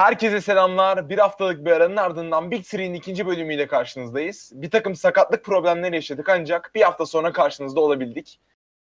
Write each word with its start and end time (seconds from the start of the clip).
Herkese 0.00 0.40
selamlar. 0.40 1.08
Bir 1.08 1.18
haftalık 1.18 1.64
bir 1.64 1.70
aranın 1.70 1.96
ardından 1.96 2.50
Big 2.50 2.64
Three'nin 2.64 2.94
ikinci 2.94 3.26
bölümüyle 3.26 3.66
karşınızdayız. 3.66 4.52
Bir 4.54 4.70
takım 4.70 4.94
sakatlık 4.94 5.44
problemleri 5.44 5.94
yaşadık 5.94 6.28
ancak 6.28 6.70
bir 6.74 6.82
hafta 6.82 7.06
sonra 7.06 7.32
karşınızda 7.32 7.80
olabildik. 7.80 8.40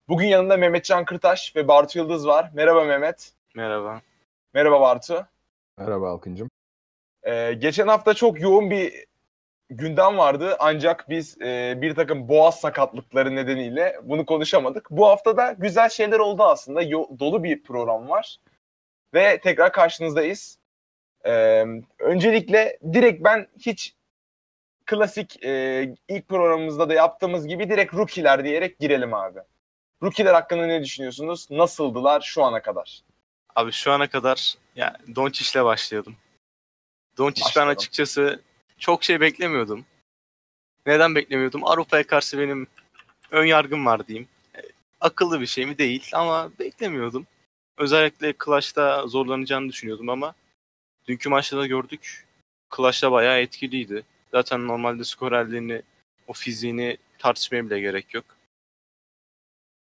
Bugün 0.08 0.26
yanında 0.26 0.56
Mehmet 0.56 0.84
Can 0.84 1.04
Kırtaş 1.04 1.56
ve 1.56 1.68
Bartu 1.68 1.98
Yıldız 1.98 2.26
var. 2.26 2.50
Merhaba 2.54 2.84
Mehmet. 2.84 3.32
Merhaba. 3.54 4.00
Merhaba 4.54 4.80
Bartu. 4.80 5.26
Merhaba 5.78 6.10
Alkıncım. 6.10 6.50
Ee, 7.22 7.52
geçen 7.52 7.88
hafta 7.88 8.14
çok 8.14 8.40
yoğun 8.40 8.70
bir 8.70 9.04
gündem 9.70 10.18
vardı 10.18 10.56
ancak 10.58 11.08
biz 11.08 11.40
e, 11.42 11.78
bir 11.82 11.94
takım 11.94 12.28
boğaz 12.28 12.60
sakatlıkları 12.60 13.36
nedeniyle 13.36 14.00
bunu 14.02 14.26
konuşamadık. 14.26 14.90
Bu 14.90 15.06
hafta 15.06 15.36
da 15.36 15.52
güzel 15.52 15.88
şeyler 15.88 16.18
oldu 16.18 16.42
aslında. 16.42 16.82
Yo- 16.82 17.08
dolu 17.18 17.44
bir 17.44 17.62
program 17.62 18.08
var. 18.08 18.36
Ve 19.14 19.40
tekrar 19.40 19.72
karşınızdayız. 19.72 20.59
Ee, 21.26 21.64
öncelikle 21.98 22.78
direkt 22.92 23.24
ben 23.24 23.48
hiç 23.58 23.94
klasik 24.86 25.44
e, 25.44 25.82
ilk 26.08 26.28
programımızda 26.28 26.88
da 26.88 26.94
yaptığımız 26.94 27.46
gibi 27.46 27.70
direkt 27.70 27.94
rookie'ler 27.94 28.44
diyerek 28.44 28.78
girelim 28.78 29.14
abi. 29.14 29.38
Rookie'ler 30.02 30.34
hakkında 30.34 30.66
ne 30.66 30.84
düşünüyorsunuz? 30.84 31.50
Nasıldılar 31.50 32.20
şu 32.20 32.44
ana 32.44 32.62
kadar? 32.62 33.02
Abi 33.56 33.72
şu 33.72 33.92
ana 33.92 34.08
kadar 34.08 34.54
ya 34.76 34.96
Doncic'le 35.16 35.64
başlayalım. 35.64 36.16
Doncic 37.18 37.46
ben 37.56 37.66
açıkçası 37.66 38.40
çok 38.78 39.04
şey 39.04 39.20
beklemiyordum. 39.20 39.84
Neden 40.86 41.14
beklemiyordum? 41.14 41.64
Avrupa'ya 41.64 42.06
karşı 42.06 42.38
benim 42.38 42.66
ön 43.30 43.44
yargım 43.44 43.86
var 43.86 44.06
diyeyim. 44.06 44.28
E, 44.56 44.60
akıllı 45.00 45.40
bir 45.40 45.46
şey 45.46 45.66
mi 45.66 45.78
değil 45.78 46.10
ama 46.12 46.50
beklemiyordum. 46.58 47.26
Özellikle 47.78 48.34
Clash'ta 48.44 49.06
zorlanacağını 49.06 49.68
düşünüyordum 49.68 50.08
ama 50.08 50.34
dünkü 51.10 51.28
maçta 51.28 51.56
da 51.58 51.66
gördük. 51.66 52.24
Clash'ta 52.76 53.12
bayağı 53.12 53.38
etkiliydi. 53.40 54.02
Zaten 54.32 54.66
normalde 54.66 55.04
skorerliğini, 55.04 55.82
o 56.26 56.32
fiziğini 56.32 56.96
tartışmaya 57.18 57.66
bile 57.66 57.80
gerek 57.80 58.14
yok. 58.14 58.24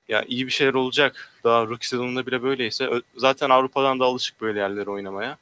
Ya 0.08 0.24
iyi 0.24 0.46
bir 0.46 0.52
şeyler 0.52 0.74
olacak. 0.74 1.32
Daha 1.44 1.66
rookie 1.66 1.88
sezonunda 1.88 2.26
bile 2.28 2.44
böyleyse. 2.44 2.90
Zaten 3.16 3.50
Avrupa'dan 3.50 4.00
da 4.00 4.06
alışık 4.06 4.42
böyle 4.42 4.60
yerlere 4.60 4.90
oynamaya. 4.90 5.38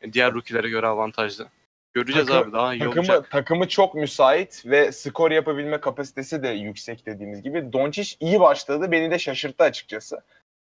E, 0.00 0.12
Diğer 0.12 0.32
rookielere 0.34 0.68
göre 0.68 0.86
avantajlı. 0.86 1.48
Göreceğiz 1.94 2.28
Takım- 2.28 2.42
abi 2.48 2.52
daha 2.52 2.74
iyi 2.74 2.78
Takımı, 2.78 3.00
olacak. 3.00 3.30
takımı 3.30 3.68
çok 3.68 3.94
müsait 3.94 4.62
ve 4.66 4.92
skor 4.92 5.30
yapabilme 5.30 5.80
kapasitesi 5.80 6.42
de 6.42 6.48
yüksek 6.48 7.06
dediğimiz 7.06 7.42
gibi. 7.42 7.72
Doncic 7.72 8.16
iyi 8.20 8.40
başladı. 8.40 8.92
Beni 8.92 9.10
de 9.10 9.18
şaşırttı 9.18 9.64
açıkçası. 9.64 10.20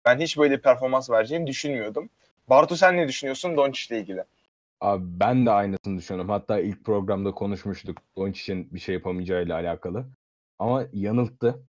Ben 0.05 0.19
hiç 0.19 0.37
böyle 0.37 0.61
performans 0.61 1.09
vereceğini 1.09 1.47
düşünmüyordum. 1.47 2.09
Bartu 2.49 2.77
sen 2.77 2.97
ne 2.97 3.07
düşünüyorsun 3.07 3.57
Doncic 3.57 3.95
ile 3.95 4.01
ilgili? 4.01 4.23
Abi 4.81 5.03
ben 5.19 5.45
de 5.45 5.51
aynısını 5.51 5.97
düşünüyorum. 5.97 6.29
Hatta 6.29 6.59
ilk 6.59 6.85
programda 6.85 7.31
konuşmuştuk 7.31 7.97
Doncic'in 8.17 8.73
bir 8.73 8.79
şey 8.79 8.95
yapamayacağıyla 8.95 9.55
alakalı. 9.55 10.05
Ama 10.59 10.85
yanılttı. 10.93 11.67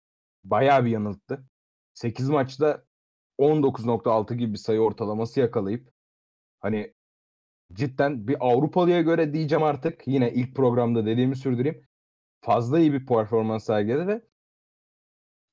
Bayağı 0.45 0.85
bir 0.85 0.91
yanılttı. 0.91 1.45
8 1.95 2.29
maçta 2.29 2.85
19.6 3.39 4.35
gibi 4.35 4.53
bir 4.53 4.59
sayı 4.59 4.81
ortalaması 4.81 5.41
yakalayıp 5.41 5.91
hani 6.61 6.95
cidden 7.73 8.29
bir 8.29 8.37
Avrupalıya 8.41 9.03
göre 9.03 9.33
diyeceğim 9.33 9.65
artık 9.65 10.03
yine 10.07 10.33
ilk 10.33 10.57
programda 10.57 11.07
dediğimi 11.07 11.37
sürdüreyim. 11.37 11.87
Fazla 12.41 12.79
iyi 12.79 12.93
bir 12.93 13.07
performans 13.07 13.65
sergiledi 13.65 14.07
ve 14.07 14.23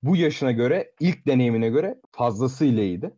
bu 0.03 0.15
yaşına 0.15 0.51
göre 0.51 0.93
ilk 0.99 1.27
deneyimine 1.27 1.69
göre 1.69 2.01
fazlasıyla 2.11 2.83
iyiydi. 2.83 3.11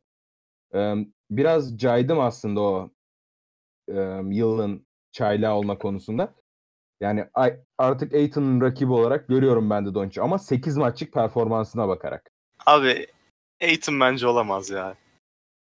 Biraz 1.30 1.78
caydım 1.78 2.20
aslında 2.20 2.62
o 2.62 2.90
e, 3.88 4.22
yılın 4.30 4.86
çaylağı 5.12 5.54
olma 5.54 5.78
konusunda. 5.78 6.34
Yani 7.02 7.26
artık 7.78 8.14
Aiton'un 8.14 8.62
rakibi 8.62 8.92
olarak 8.92 9.28
görüyorum 9.28 9.70
ben 9.70 9.86
de 9.86 9.94
Doncic 9.94 10.22
ama 10.22 10.40
8 10.40 10.78
maçlık 10.78 11.14
performansına 11.14 11.88
bakarak. 11.88 12.32
Abi 12.66 13.08
Aiton 13.62 14.00
bence 14.00 14.28
olamaz 14.28 14.70
ya. 14.70 14.96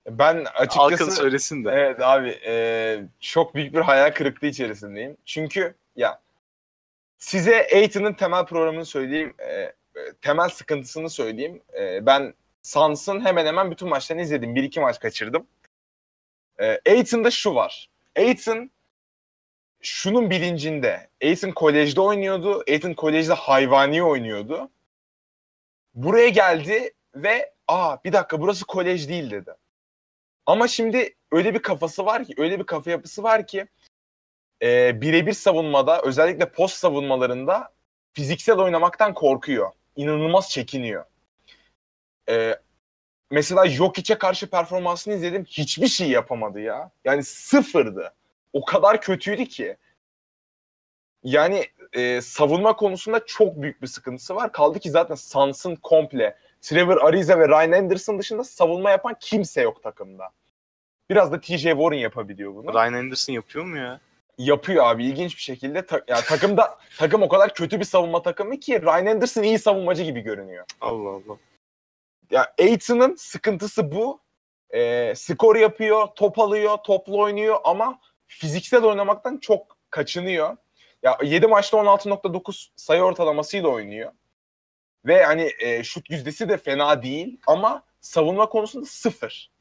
Ben 0.09 0.45
Halkın 0.45 0.79
açıkçası 0.79 1.11
söylesin 1.11 1.65
de. 1.65 1.69
Evet 1.69 2.01
abi 2.01 2.39
e, 2.45 3.03
çok 3.19 3.55
büyük 3.55 3.73
bir 3.73 3.79
hayal 3.79 4.11
kırıklığı 4.13 4.47
içerisindeyim. 4.47 5.17
Çünkü 5.25 5.75
ya 5.95 6.21
size 7.17 7.67
Aiton'un 7.73 8.13
temel 8.13 8.45
programını 8.45 8.85
söyleyeyim. 8.85 9.33
e, 9.39 9.73
temel 10.21 10.49
sıkıntısını 10.49 11.09
söyleyeyim. 11.09 11.61
E, 11.79 12.05
ben 12.05 12.33
Suns'ın 12.67 13.25
hemen 13.25 13.45
hemen 13.45 13.71
bütün 13.71 13.87
maçlarını 13.87 14.21
izledim. 14.21 14.55
Bir 14.55 14.63
iki 14.63 14.79
maç 14.79 14.99
kaçırdım. 14.99 15.47
E, 16.59 16.79
Aiton'da 16.89 17.31
şu 17.31 17.55
var. 17.55 17.89
Aiton 18.17 18.71
şunun 19.81 20.29
bilincinde. 20.29 21.09
Aiton 21.23 21.51
kolejde 21.51 22.01
oynuyordu. 22.01 22.63
Aiton 22.69 22.93
kolejde 22.93 23.33
hayvani 23.33 24.03
oynuyordu. 24.03 24.69
Buraya 25.93 26.29
geldi 26.29 26.93
ve 27.15 27.53
aa 27.67 27.97
bir 28.03 28.13
dakika 28.13 28.41
burası 28.41 28.65
kolej 28.65 29.09
değil 29.09 29.31
dedi. 29.31 29.53
Ama 30.45 30.67
şimdi 30.67 31.15
öyle 31.31 31.53
bir 31.53 31.61
kafası 31.61 32.05
var 32.05 32.25
ki, 32.25 32.33
öyle 32.37 32.59
bir 32.59 32.65
kafa 32.65 32.91
yapısı 32.91 33.23
var 33.23 33.47
ki 33.47 33.65
e, 34.61 35.01
birebir 35.01 35.33
savunmada, 35.33 36.01
özellikle 36.01 36.51
post 36.51 36.75
savunmalarında 36.75 37.73
fiziksel 38.13 38.57
oynamaktan 38.57 39.13
korkuyor. 39.13 39.71
İnanılmaz 39.95 40.49
çekiniyor. 40.49 41.05
E, 42.29 42.59
mesela 43.31 43.67
Jokic'e 43.67 44.17
karşı 44.17 44.49
performansını 44.49 45.13
izledim. 45.13 45.45
Hiçbir 45.45 45.87
şey 45.87 46.09
yapamadı 46.09 46.59
ya. 46.59 46.91
Yani 47.05 47.23
sıfırdı. 47.23 48.13
O 48.53 48.65
kadar 48.65 49.01
kötüydü 49.01 49.45
ki. 49.45 49.77
Yani 51.23 51.65
e, 51.93 52.21
savunma 52.21 52.75
konusunda 52.75 53.25
çok 53.25 53.61
büyük 53.61 53.81
bir 53.81 53.87
sıkıntısı 53.87 54.35
var. 54.35 54.51
Kaldı 54.51 54.79
ki 54.79 54.91
zaten 54.91 55.15
Suns'ın 55.15 55.75
komple 55.75 56.37
Trevor 56.61 56.97
Ariza 56.97 57.39
ve 57.39 57.47
Ryan 57.47 57.71
Anderson 57.71 58.19
dışında 58.19 58.43
savunma 58.43 58.91
yapan 58.91 59.15
kimse 59.19 59.61
yok 59.61 59.83
takımda. 59.83 60.29
Biraz 61.09 61.31
da 61.31 61.39
TJ 61.39 61.61
Warren 61.63 61.97
yapabiliyor 61.97 62.55
bunu. 62.55 62.73
Ryan 62.73 62.93
Anderson 62.93 63.33
yapıyor 63.33 63.65
mu 63.65 63.77
ya? 63.77 63.99
Yapıyor 64.37 64.85
abi 64.85 65.05
ilginç 65.05 65.35
bir 65.35 65.41
şekilde. 65.41 65.85
Ta- 65.85 66.01
yani 66.07 66.23
takımda 66.23 66.77
takım 66.97 67.21
o 67.23 67.27
kadar 67.29 67.53
kötü 67.53 67.79
bir 67.79 67.85
savunma 67.85 68.21
takımı 68.21 68.59
ki 68.59 68.81
Ryan 68.81 69.05
Anderson 69.05 69.43
iyi 69.43 69.59
savunmacı 69.59 70.03
gibi 70.03 70.21
görünüyor. 70.21 70.65
Allah 70.81 71.09
Allah. 71.09 71.37
Ya 72.31 72.53
Aiton'un 72.59 73.15
sıkıntısı 73.15 73.91
bu. 73.91 74.21
Ee, 74.69 75.13
skor 75.15 75.55
yapıyor, 75.55 76.07
top 76.15 76.39
alıyor, 76.39 76.77
toplu 76.77 77.19
oynuyor 77.19 77.59
ama 77.63 77.99
fiziksel 78.27 78.83
oynamaktan 78.83 79.37
çok 79.37 79.77
kaçınıyor. 79.89 80.57
Ya 81.03 81.17
7 81.23 81.47
maçta 81.47 81.77
16.9 81.77 82.67
sayı 82.75 83.01
ortalamasıyla 83.01 83.69
oynuyor. 83.69 84.11
Ve 85.05 85.23
hani 85.23 85.51
e, 85.59 85.83
şut 85.83 86.09
yüzdesi 86.09 86.49
de 86.49 86.57
fena 86.57 87.03
değil 87.03 87.39
ama 87.47 87.83
savunma 88.01 88.49
konusunda 88.49 88.85
sıfır. 88.85 89.51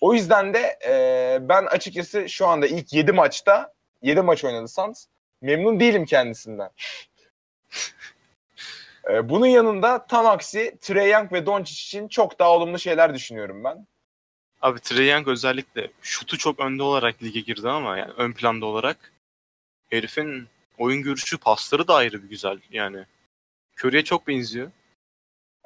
O 0.00 0.14
yüzden 0.14 0.54
de 0.54 0.78
e, 0.86 1.38
ben 1.48 1.64
açıkçası 1.64 2.28
şu 2.28 2.46
anda 2.46 2.66
ilk 2.66 2.92
7 2.92 3.12
maçta 3.12 3.74
7 4.02 4.22
maç 4.22 4.44
oynadı 4.44 4.68
Suns. 4.68 5.06
Memnun 5.40 5.80
değilim 5.80 6.04
kendisinden. 6.04 6.70
E, 9.08 9.28
bunun 9.28 9.46
yanında 9.46 10.06
tam 10.06 10.26
aksi 10.26 10.78
Trey 10.80 11.10
Young 11.10 11.32
ve 11.32 11.46
Doncic 11.46 11.74
için 11.74 12.08
çok 12.08 12.38
daha 12.38 12.50
olumlu 12.50 12.78
şeyler 12.78 13.14
düşünüyorum 13.14 13.64
ben. 13.64 13.86
Abi 14.62 14.80
Trae 14.80 15.04
Young 15.04 15.28
özellikle 15.28 15.90
şutu 16.02 16.38
çok 16.38 16.60
önde 16.60 16.82
olarak 16.82 17.22
lige 17.22 17.40
girdi 17.40 17.68
ama 17.68 17.98
yani 17.98 18.12
ön 18.16 18.32
planda 18.32 18.66
olarak 18.66 19.12
herifin 19.90 20.48
oyun 20.78 21.02
görüşü, 21.02 21.38
pasları 21.38 21.88
da 21.88 21.94
ayrı 21.94 22.22
bir 22.22 22.28
güzel 22.28 22.58
yani. 22.70 23.04
Curry'e 23.76 24.04
çok 24.04 24.28
benziyor. 24.28 24.70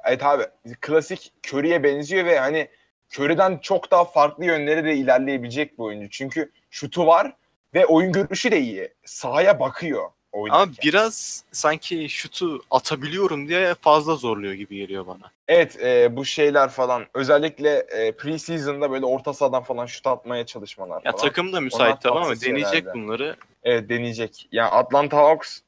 Evet 0.05 0.23
abi 0.23 0.43
klasik 0.81 1.33
Curry'e 1.47 1.83
benziyor 1.83 2.25
ve 2.25 2.39
hani 2.39 2.67
Curry'den 3.13 3.57
çok 3.57 3.91
daha 3.91 4.05
farklı 4.05 4.45
yönleri 4.45 4.85
de 4.85 4.95
ilerleyebilecek 4.95 5.77
bir 5.77 5.83
oyuncu. 5.83 6.09
Çünkü 6.09 6.51
şutu 6.69 7.07
var 7.07 7.33
ve 7.73 7.85
oyun 7.85 8.11
görüşü 8.11 8.51
de 8.51 8.59
iyi. 8.59 8.93
Sahaya 9.05 9.59
bakıyor 9.59 10.11
oynarken. 10.33 10.63
Ama 10.63 10.71
biraz 10.83 11.43
sanki 11.51 12.09
şutu 12.09 12.61
atabiliyorum 12.71 13.47
diye 13.47 13.75
fazla 13.75 14.15
zorluyor 14.15 14.53
gibi 14.53 14.75
geliyor 14.77 15.07
bana. 15.07 15.31
Evet 15.47 15.79
e, 15.83 16.15
bu 16.15 16.25
şeyler 16.25 16.69
falan 16.69 17.05
özellikle 17.13 17.69
e, 17.79 18.11
preseason'da 18.11 18.91
böyle 18.91 19.05
orta 19.05 19.33
sahadan 19.33 19.63
falan 19.63 19.85
şut 19.85 20.07
atmaya 20.07 20.45
çalışmalar 20.45 21.01
Ya 21.05 21.11
falan. 21.11 21.21
takım 21.25 21.53
da 21.53 21.61
müsait 21.61 22.05
ama 22.05 22.21
tatsız 22.23 22.41
deneyecek 22.43 22.93
bunları. 22.93 23.35
Evet 23.63 23.89
deneyecek. 23.89 24.47
Yani 24.51 24.69
Atlanta 24.69 25.17
Hawks 25.17 25.59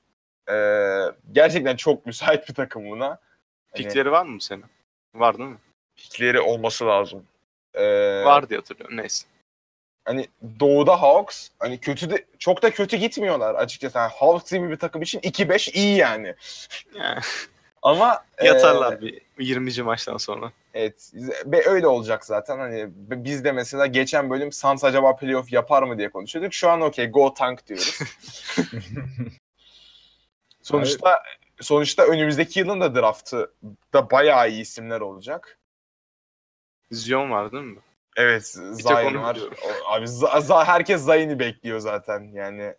e, 0.52 0.56
gerçekten 1.32 1.76
çok 1.76 2.06
müsait 2.06 2.50
bir 2.50 2.54
takım 2.54 2.90
buna. 2.90 3.06
Hani 3.08 3.18
Pikleri 3.88 4.12
var 4.12 4.26
mı 4.26 4.42
senin? 4.42 4.66
Var 5.16 5.38
değil 5.38 5.50
mi? 5.50 5.58
pikleri 5.96 6.40
olması 6.42 6.86
lazım. 6.88 7.24
E, 7.74 7.84
Var 8.26 8.50
diye 8.50 8.60
hatırlıyorum. 8.60 8.98
Neyse. 8.98 9.28
Hani 10.06 10.28
doğuda 10.60 11.02
Hawks 11.02 11.50
hani 11.60 11.78
kötü 11.78 12.10
de 12.10 12.26
çok 12.40 12.62
da 12.62 12.72
kötü 12.72 12.98
gitmiyorlar 12.98 13.56
açıkçası. 13.56 13.98
Yani 13.98 14.12
Hawks 14.16 14.52
gibi 14.52 14.70
bir 14.70 14.78
takım 14.78 15.02
için 15.02 15.20
2-5 15.20 15.72
iyi 15.72 15.98
yani. 15.98 16.36
Ama 17.82 18.26
e, 18.38 18.48
yatarlar 18.48 19.02
bir 19.02 19.22
20. 19.40 19.84
maçtan 19.84 20.18
sonra. 20.18 20.52
Evet 20.74 21.12
ve 21.46 21.68
öyle 21.70 21.88
olacak 21.88 22.26
zaten. 22.26 22.60
Hani 22.60 22.88
biz 22.96 23.44
de 23.44 23.52
mesela 23.52 23.86
geçen 23.86 24.30
bölüm 24.30 24.52
Suns 24.52 24.84
acaba 24.84 25.16
playoff 25.16 25.54
yapar 25.54 25.84
mı 25.84 25.98
diye 25.98 26.10
konuşuyorduk. 26.10 26.54
Şu 26.54 26.70
an 26.70 26.82
okey 26.82 27.12
go 27.12 27.34
tank 27.34 27.68
diyoruz. 27.68 28.00
sonuçta 30.62 31.24
sonuçta 31.62 32.06
önümüzdeki 32.06 32.60
yılın 32.60 32.82
da 32.82 32.96
draftı 32.96 33.52
da 33.94 34.12
bayağı 34.12 34.50
iyi 34.50 34.62
isimler 34.62 35.02
olacak. 35.02 35.58
Zion 36.92 37.32
var 37.32 37.52
değil 37.52 37.64
mi? 37.64 37.80
Evet, 38.16 38.44
Zayn 38.72 39.16
var. 39.16 39.40
O, 39.66 39.92
abi 39.92 40.06
Z- 40.06 40.66
herkes 40.66 41.02
Zayn'i 41.02 41.40
bekliyor 41.40 41.80
zaten 41.80 42.32
yani 42.34 42.76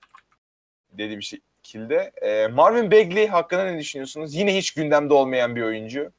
dedi 0.91 1.17
bir 1.17 1.23
şekilde. 1.23 2.13
Ee, 2.23 2.47
Marvin 2.49 2.91
Bagley 2.91 3.27
hakkında 3.27 3.65
ne 3.65 3.79
düşünüyorsunuz? 3.79 4.35
Yine 4.35 4.57
hiç 4.57 4.75
gündemde 4.75 5.15
olmayan 5.15 5.57
bir 5.57 5.63
oyuncu. 5.63 6.13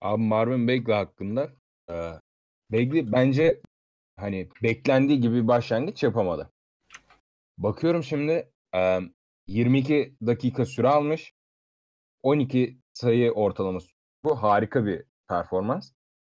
Abi 0.00 0.22
Marvin 0.22 0.68
Bagley 0.68 0.96
hakkında 0.96 1.48
e, 1.90 1.94
Bagley 2.70 3.12
bence 3.12 3.60
hani 4.16 4.48
beklendiği 4.62 5.20
gibi 5.20 5.34
bir 5.42 5.48
başlangıç 5.48 6.02
yapamadı. 6.02 6.50
Bakıyorum 7.58 8.02
şimdi 8.04 8.48
e, 8.74 9.00
22 9.46 10.14
dakika 10.26 10.66
süre 10.66 10.88
almış. 10.88 11.34
12 12.22 12.78
sayı 12.92 13.32
ortalaması. 13.32 13.88
Bu 14.24 14.42
harika 14.42 14.86
bir 14.86 15.04
performans. 15.28 15.92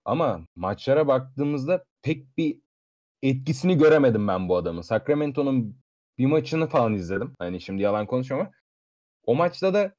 Ama 0.10 0.42
maçlara 0.56 1.08
baktığımızda 1.08 1.84
pek 2.02 2.38
bir 2.38 2.58
etkisini 3.24 3.78
göremedim 3.78 4.28
ben 4.28 4.50
bu 4.50 4.58
adamın. 4.58 4.82
Sacramento'nun 4.82 5.78
bir 6.18 6.26
maçını 6.26 6.68
falan 6.68 6.94
izledim. 6.94 7.36
Hani 7.40 7.62
şimdi 7.62 7.82
yalan 7.82 8.06
konuşuyorum 8.06 8.46
ama 8.46 8.56
o 9.26 9.36
maçta 9.36 9.74
da 9.74 9.94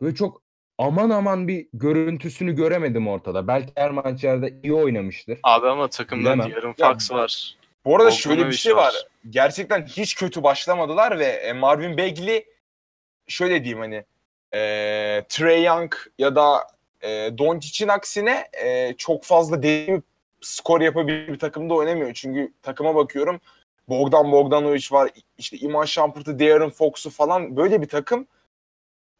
böyle 0.00 0.14
çok 0.14 0.42
aman 0.78 1.10
aman 1.10 1.48
bir 1.48 1.68
görüntüsünü 1.72 2.52
göremedim 2.52 3.08
ortada. 3.08 3.48
Belki 3.48 3.72
her 3.76 3.90
maçlarda 3.90 4.48
iyi 4.48 4.72
oynamıştır. 4.72 5.38
Abi 5.42 5.68
ama 5.68 5.88
takımda 5.88 6.28
yarım 6.28 6.72
fax 6.72 7.10
var. 7.12 7.56
Bu 7.84 7.96
arada 7.96 8.10
şöyle 8.10 8.46
bir 8.46 8.52
şey 8.52 8.76
var. 8.76 8.84
var. 8.84 9.06
Gerçekten 9.30 9.86
hiç 9.86 10.14
kötü 10.14 10.42
başlamadılar 10.42 11.18
ve 11.18 11.26
e, 11.26 11.52
Marvin 11.52 11.98
Bagley 11.98 12.44
şöyle 13.28 13.64
diyeyim 13.64 13.78
hani 13.78 14.04
e, 14.54 14.60
Trey 15.28 15.64
Young 15.64 15.94
ya 16.18 16.36
da 16.36 16.73
e, 17.04 17.38
Doncic'in 17.38 17.88
aksine 17.88 18.48
e, 18.64 18.94
çok 18.98 19.24
fazla 19.24 19.62
derin 19.62 20.04
skor 20.40 20.80
yapabilir 20.80 21.28
bir 21.28 21.38
takımda 21.38 21.74
oynamıyor. 21.74 22.14
Çünkü 22.14 22.52
takıma 22.62 22.94
bakıyorum 22.94 23.40
Bogdan 23.88 24.32
Bogdanovic 24.32 24.86
var, 24.90 25.10
işte 25.38 25.56
Iman 25.56 25.84
Shumpert'ı, 25.84 26.38
De'Aaron 26.38 26.70
Fox'u 26.70 27.10
falan 27.10 27.56
böyle 27.56 27.82
bir 27.82 27.88
takım. 27.88 28.26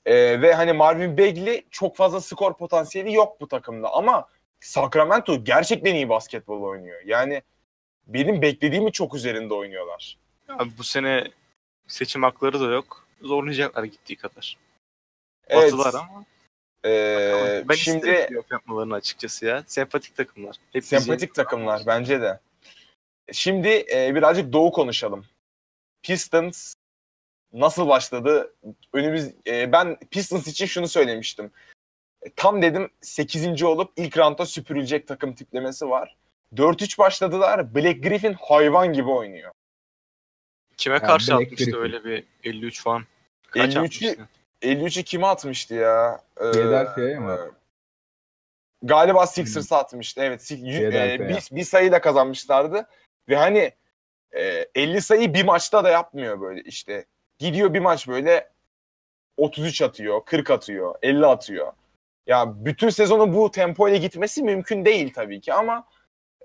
E, 0.06 0.42
ve 0.42 0.54
hani 0.54 0.72
Marvin 0.72 1.18
Bagley 1.18 1.64
çok 1.70 1.96
fazla 1.96 2.20
skor 2.20 2.56
potansiyeli 2.56 3.14
yok 3.14 3.40
bu 3.40 3.48
takımda 3.48 3.92
ama 3.92 4.28
Sacramento 4.60 5.44
gerçekten 5.44 5.94
iyi 5.94 6.08
basketbol 6.08 6.62
oynuyor. 6.62 7.02
Yani 7.04 7.42
benim 8.06 8.42
beklediğimi 8.42 8.92
çok 8.92 9.14
üzerinde 9.14 9.54
oynuyorlar. 9.54 10.18
Abi 10.48 10.70
bu 10.78 10.84
sene 10.84 11.30
seçim 11.86 12.22
hakları 12.22 12.60
da 12.60 12.64
yok. 12.64 13.06
Zorlayacaklar 13.22 13.84
gittiği 13.84 14.16
kadar. 14.16 14.56
Evet. 15.48 15.72
Batılar 15.72 15.94
ama. 15.94 16.24
Ee, 16.84 17.64
ben 17.68 17.74
şimdi 17.74 18.10
isterim 18.10 18.42
yapmalarını 18.50 18.94
açıkçası 18.94 19.46
ya. 19.46 19.64
Sempatik 19.66 20.16
takımlar. 20.16 20.56
Hep 20.72 20.84
sempatik 20.84 21.30
bizi... 21.30 21.36
takımlar 21.36 21.82
bence 21.86 22.20
de. 22.20 22.40
Şimdi 23.32 23.84
e, 23.94 24.14
birazcık 24.14 24.52
Doğu 24.52 24.72
konuşalım. 24.72 25.26
Pistons 26.02 26.74
nasıl 27.52 27.88
başladı? 27.88 28.54
Önümüz 28.92 29.30
e, 29.46 29.72
ben 29.72 29.96
Pistons 30.10 30.46
için 30.46 30.66
şunu 30.66 30.88
söylemiştim. 30.88 31.50
E, 32.22 32.30
tam 32.30 32.62
dedim 32.62 32.90
8. 33.00 33.62
olup 33.62 33.92
ilk 33.96 34.18
roundda 34.18 34.46
süpürülecek 34.46 35.08
takım 35.08 35.34
tiplemesi 35.34 35.88
var. 35.90 36.16
4-3 36.54 36.98
başladılar. 36.98 37.74
Black 37.74 38.02
Griffin 38.02 38.32
hayvan 38.32 38.92
gibi 38.92 39.10
oynuyor. 39.10 39.52
Kime 40.76 40.94
yani 40.94 41.06
karşı 41.06 41.32
Black 41.32 41.42
atmıştı 41.42 41.64
Griffin. 41.64 41.80
öyle 41.80 42.04
bir 42.04 42.24
53 42.44 42.82
falan? 42.82 43.04
Kaç 43.50 43.74
53'ü 43.74 44.26
53'ü 44.64 45.02
kime 45.02 45.26
atmıştı 45.26 45.74
ya? 45.74 46.20
Ee, 46.40 46.52
Philadelphia'ya 46.52 47.20
mı? 47.20 47.50
Galiba 48.82 49.26
Sixers'a 49.26 49.78
atmıştı. 49.78 50.20
Evet. 50.24 50.52
E, 50.52 51.28
bir, 51.28 51.56
bir 51.56 51.64
sayıyla 51.64 52.00
kazanmışlardı. 52.00 52.86
Ve 53.28 53.36
hani 53.36 53.72
e, 54.32 54.66
50 54.74 55.02
sayı 55.02 55.34
bir 55.34 55.44
maçta 55.44 55.84
da 55.84 55.90
yapmıyor 55.90 56.40
böyle 56.40 56.62
işte. 56.62 57.04
Gidiyor 57.38 57.74
bir 57.74 57.80
maç 57.80 58.08
böyle 58.08 58.50
33 59.36 59.82
atıyor, 59.82 60.24
40 60.24 60.50
atıyor, 60.50 60.94
50 61.02 61.26
atıyor. 61.26 61.72
Ya 62.26 62.64
bütün 62.64 62.88
sezonu 62.88 63.34
bu 63.34 63.50
tempo 63.50 63.88
ile 63.88 63.98
gitmesi 63.98 64.42
mümkün 64.42 64.84
değil 64.84 65.12
tabii 65.12 65.40
ki 65.40 65.52
ama 65.54 65.86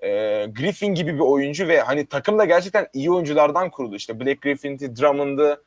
e, 0.02 0.10
Griffin 0.46 0.96
gibi 0.96 1.14
bir 1.14 1.20
oyuncu 1.20 1.68
ve 1.68 1.82
hani 1.82 2.06
takım 2.06 2.40
da 2.40 2.46
gerçekten 2.46 2.88
iyi 2.94 3.12
oyunculardan 3.12 3.70
kuruldu. 3.70 3.96
İşte 3.96 4.20
Black 4.20 4.42
Griffin'ti, 4.42 4.96
Drummond'ı, 4.96 5.64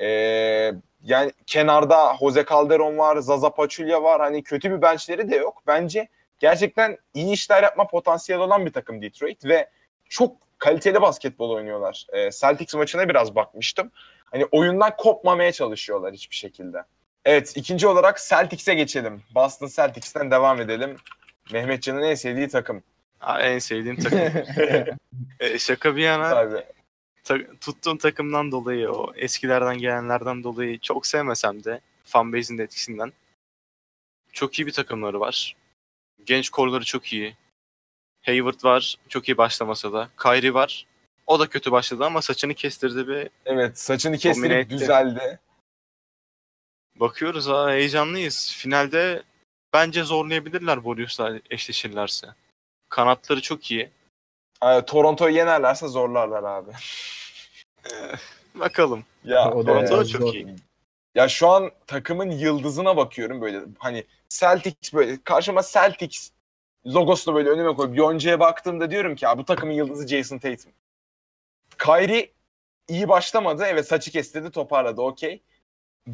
e, 0.00 0.06
yani 1.02 1.32
kenarda 1.46 2.16
Jose 2.20 2.44
Calderon 2.50 2.98
var, 2.98 3.16
Zaza 3.16 3.50
Pachulia 3.50 4.02
var. 4.02 4.20
Hani 4.20 4.42
kötü 4.42 4.70
bir 4.70 4.82
benchleri 4.82 5.30
de 5.30 5.36
yok. 5.36 5.62
Bence 5.66 6.08
gerçekten 6.38 6.98
iyi 7.14 7.32
işler 7.32 7.62
yapma 7.62 7.86
potansiyeli 7.86 8.42
olan 8.42 8.66
bir 8.66 8.72
takım 8.72 9.02
Detroit 9.02 9.44
ve 9.44 9.70
çok 10.08 10.36
kaliteli 10.58 11.02
basketbol 11.02 11.50
oynuyorlar. 11.50 12.06
E, 12.12 12.30
Celtics 12.30 12.74
maçına 12.74 13.08
biraz 13.08 13.34
bakmıştım. 13.34 13.90
Hani 14.24 14.44
oyundan 14.44 14.96
kopmamaya 14.96 15.52
çalışıyorlar 15.52 16.12
hiçbir 16.12 16.36
şekilde. 16.36 16.84
Evet 17.24 17.52
ikinci 17.56 17.86
olarak 17.86 18.18
Celtics'e 18.28 18.74
geçelim. 18.74 19.22
Boston 19.34 19.66
Celtics'ten 19.66 20.30
devam 20.30 20.60
edelim. 20.60 20.96
Mehmetcan'ın 21.52 22.02
en 22.02 22.14
sevdiği 22.14 22.48
takım. 22.48 22.82
Ha, 23.18 23.40
en 23.42 23.58
sevdiğim 23.58 23.96
takım. 23.96 24.18
e, 25.40 25.58
şaka 25.58 25.96
bir 25.96 26.02
yana 26.02 26.30
Tabii. 26.30 26.64
Ta- 27.24 27.56
tuttuğum 27.60 27.98
takımdan 27.98 28.52
dolayı 28.52 28.90
o 28.90 29.14
eskilerden 29.14 29.78
gelenlerden 29.78 30.44
dolayı 30.44 30.78
çok 30.78 31.06
sevmesem 31.06 31.64
de 31.64 31.80
fanbase'in 32.04 32.58
de 32.58 32.62
etkisinden 32.62 33.12
çok 34.32 34.58
iyi 34.58 34.66
bir 34.66 34.72
takımları 34.72 35.20
var. 35.20 35.56
Genç 36.24 36.50
korları 36.50 36.84
çok 36.84 37.12
iyi. 37.12 37.36
Hayward 38.22 38.64
var. 38.64 38.96
Çok 39.08 39.28
iyi 39.28 39.38
başlamasa 39.38 39.92
da. 39.92 40.10
Kyrie 40.22 40.54
var. 40.54 40.86
O 41.26 41.40
da 41.40 41.48
kötü 41.48 41.72
başladı 41.72 42.04
ama 42.04 42.22
saçını 42.22 42.54
kestirdi 42.54 43.08
bir. 43.08 43.28
Evet 43.44 43.78
saçını 43.78 44.18
kestirip 44.18 44.70
düzeldi. 44.70 45.38
Bakıyoruz 46.96 47.46
ha 47.46 47.70
heyecanlıyız. 47.70 48.54
Finalde 48.56 49.22
bence 49.72 50.04
zorlayabilirler 50.04 50.76
Warriors'la 50.76 51.40
eşleşirlerse. 51.50 52.26
Kanatları 52.88 53.40
çok 53.42 53.70
iyi. 53.70 53.90
Ay, 54.60 54.84
Toronto'yu 54.84 55.34
yenerlerse 55.34 55.88
zorlarlar 55.88 56.42
abi. 56.42 56.70
Bakalım. 58.54 59.04
Ya 59.24 59.50
Toronto 59.50 59.98
da 59.98 60.04
çok 60.04 60.22
zor. 60.22 60.34
iyi. 60.34 60.56
Ya 61.14 61.28
şu 61.28 61.48
an 61.48 61.70
takımın 61.86 62.30
yıldızına 62.30 62.96
bakıyorum 62.96 63.40
böyle 63.40 63.60
hani 63.78 64.04
Celtics 64.28 64.94
böyle 64.94 65.22
karşıma 65.24 65.62
Celtics 65.62 66.30
logosunu 66.86 67.34
böyle 67.34 67.48
önüme 67.48 67.74
koyup 67.74 67.96
Yonca'ya 67.96 68.40
baktığımda 68.40 68.90
diyorum 68.90 69.14
ki 69.14 69.26
bu 69.36 69.44
takımın 69.44 69.72
yıldızı 69.72 70.08
Jason 70.08 70.38
Tatum. 70.38 70.72
Kyrie 71.78 72.30
iyi 72.88 73.08
başlamadı. 73.08 73.64
Evet 73.66 73.88
saçı 73.88 74.10
kestirdi 74.10 74.50
toparladı 74.50 75.00
okey. 75.00 75.42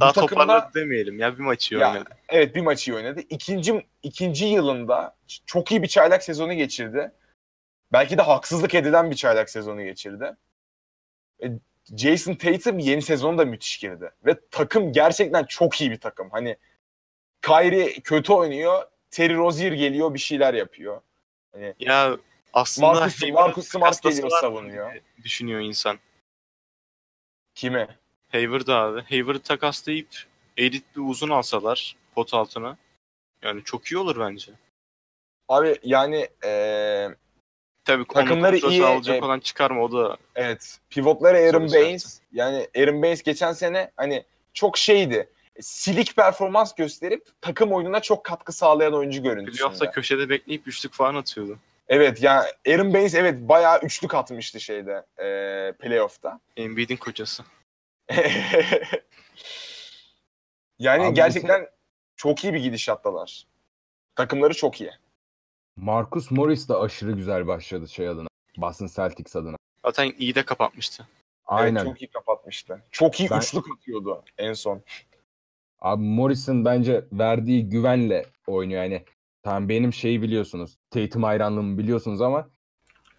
Daha 0.01 0.13
takımda, 0.13 0.43
toparladı 0.43 0.75
demeyelim 0.75 1.19
ya 1.19 1.39
bir 1.39 1.43
maçı 1.43 1.75
iyi 1.75 1.81
ya, 1.81 1.93
oynadı. 1.93 2.11
Evet 2.29 2.55
bir 2.55 2.61
maçı 2.61 2.91
iyi 2.91 2.95
oynadı. 2.95 3.21
İkinci, 3.31 3.87
ikinci 4.03 4.47
yılında 4.47 5.17
çok 5.47 5.71
iyi 5.71 5.83
bir 5.83 5.89
çaylak 5.89 6.23
sezonu 6.23 6.53
geçirdi. 6.53 7.13
Belki 7.93 8.19
de 8.19 8.23
haksızlık 8.23 8.75
edilen 8.75 9.11
bir 9.11 9.17
çaylak 9.17 9.51
sezonu 9.51 9.85
geçirdi. 9.85 10.37
E, 11.43 11.47
Jason 11.97 12.35
Tatum 12.35 12.79
yeni 12.79 13.03
sezonu 13.03 13.39
da 13.39 13.45
müthiş 13.45 13.79
girdi. 13.79 14.11
Ve 14.27 14.37
takım 14.51 14.93
gerçekten 14.93 15.45
çok 15.45 15.81
iyi 15.81 15.91
bir 15.91 16.01
takım. 16.01 16.31
Hani 16.31 16.57
Kyrie 17.43 18.01
kötü 18.01 18.33
oynuyor. 18.33 18.87
Terry 19.11 19.37
Rozier 19.37 19.73
geliyor 19.73 20.15
bir 20.15 20.19
şeyler 20.19 20.55
yapıyor. 20.55 21.01
Hani 21.53 21.75
ya 21.79 22.17
aslında 22.53 22.93
Marcus, 22.93 23.31
Marcus 23.33 23.69
Smart 23.69 24.03
geliyor 24.03 24.31
savunuyor. 24.31 24.93
Düşünüyor 25.25 25.61
insan. 25.61 25.99
Kime? 27.55 27.99
Hayward 28.29 28.69
abi. 28.69 29.03
Hayward'ı 29.03 29.43
takaslayıp 29.43 30.09
edit 30.57 30.85
bir 30.97 31.01
uzun 31.01 31.31
alsalar 31.31 31.97
pot 32.15 32.35
altına. 32.35 32.77
Yani 33.43 33.65
çok 33.65 33.87
iyi 33.87 33.99
olur 33.99 34.21
bence. 34.21 34.53
Abi 35.49 35.79
yani 35.83 36.29
ee, 36.45 37.09
Tabii 37.87 38.05
takımları 38.05 38.57
iyi 38.57 38.85
alacak 38.85 39.17
e, 39.17 39.25
olan 39.25 39.41
çıkarma 39.41 39.83
o 39.83 39.93
da. 39.93 40.17
Evet. 40.35 40.79
Pivotları 40.91 41.37
Aaron 41.37 41.73
Baines. 41.73 42.21
Yani 42.33 42.69
Aaron 42.79 43.03
Baines 43.03 43.23
geçen 43.23 43.53
sene 43.53 43.91
hani 43.97 44.25
çok 44.55 44.79
şeydi 44.79 45.29
silik 45.61 46.17
performans 46.17 46.75
gösterip 46.75 47.29
takım 47.41 47.73
oyununa 47.73 48.01
çok 48.01 48.25
katkı 48.25 48.53
sağlayan 48.53 48.95
oyuncu 48.95 49.23
görüntüsünde. 49.23 49.57
Playoff'ta 49.57 49.91
köşede 49.91 50.29
bekleyip 50.29 50.69
üçlük 50.69 50.93
falan 50.93 51.15
atıyordu. 51.15 51.59
Evet 51.89 52.23
ya 52.23 52.35
yani 52.35 52.75
Aaron 52.75 52.95
Baines 52.95 53.15
evet 53.15 53.41
bayağı 53.41 53.81
üçlük 53.81 54.15
atmıştı 54.15 54.61
şeyde 54.61 55.05
e, 55.19 55.73
playoff'ta. 55.73 56.41
Embiid'in 56.57 56.97
kocası. 56.97 57.43
yani 60.79 61.05
Abi 61.05 61.15
gerçekten 61.15 61.69
çok 62.17 62.45
iyi 62.45 62.55
bir 62.55 62.61
gidişattalar. 62.61 63.47
Takımları 64.15 64.55
çok 64.55 64.81
iyi. 64.81 64.93
Marcus 65.77 66.31
Morris 66.31 66.69
de 66.69 66.75
aşırı 66.75 67.13
güzel 67.13 67.47
başladı 67.47 67.89
şey 67.89 68.09
adına. 68.09 68.29
Boston 68.57 68.87
Celtics 68.87 69.37
adına. 69.37 69.57
Zaten 69.85 70.13
iyi 70.19 70.35
de 70.35 70.45
kapatmıştı. 70.45 71.09
Aynen. 71.47 71.77
Evet, 71.77 71.87
çok 71.87 72.03
iyi 72.03 72.09
kapatmıştı. 72.09 72.83
Çok 72.91 73.21
iyi 73.21 73.31
Ben- 73.31 73.39
üçlük 73.39 73.65
atıyordu 73.77 74.23
en 74.39 74.53
son. 74.53 74.83
Abi 75.81 76.03
Morris'in 76.03 76.65
bence 76.65 77.05
verdiği 77.13 77.69
güvenle 77.69 78.27
oynuyor. 78.47 78.83
Yani 78.83 79.05
tamam 79.43 79.69
benim 79.69 79.93
şeyi 79.93 80.23
biliyorsunuz. 80.23 80.79
Tatum 80.91 81.23
hayranlığımı 81.23 81.79
biliyorsunuz 81.79 82.21
ama 82.21 82.49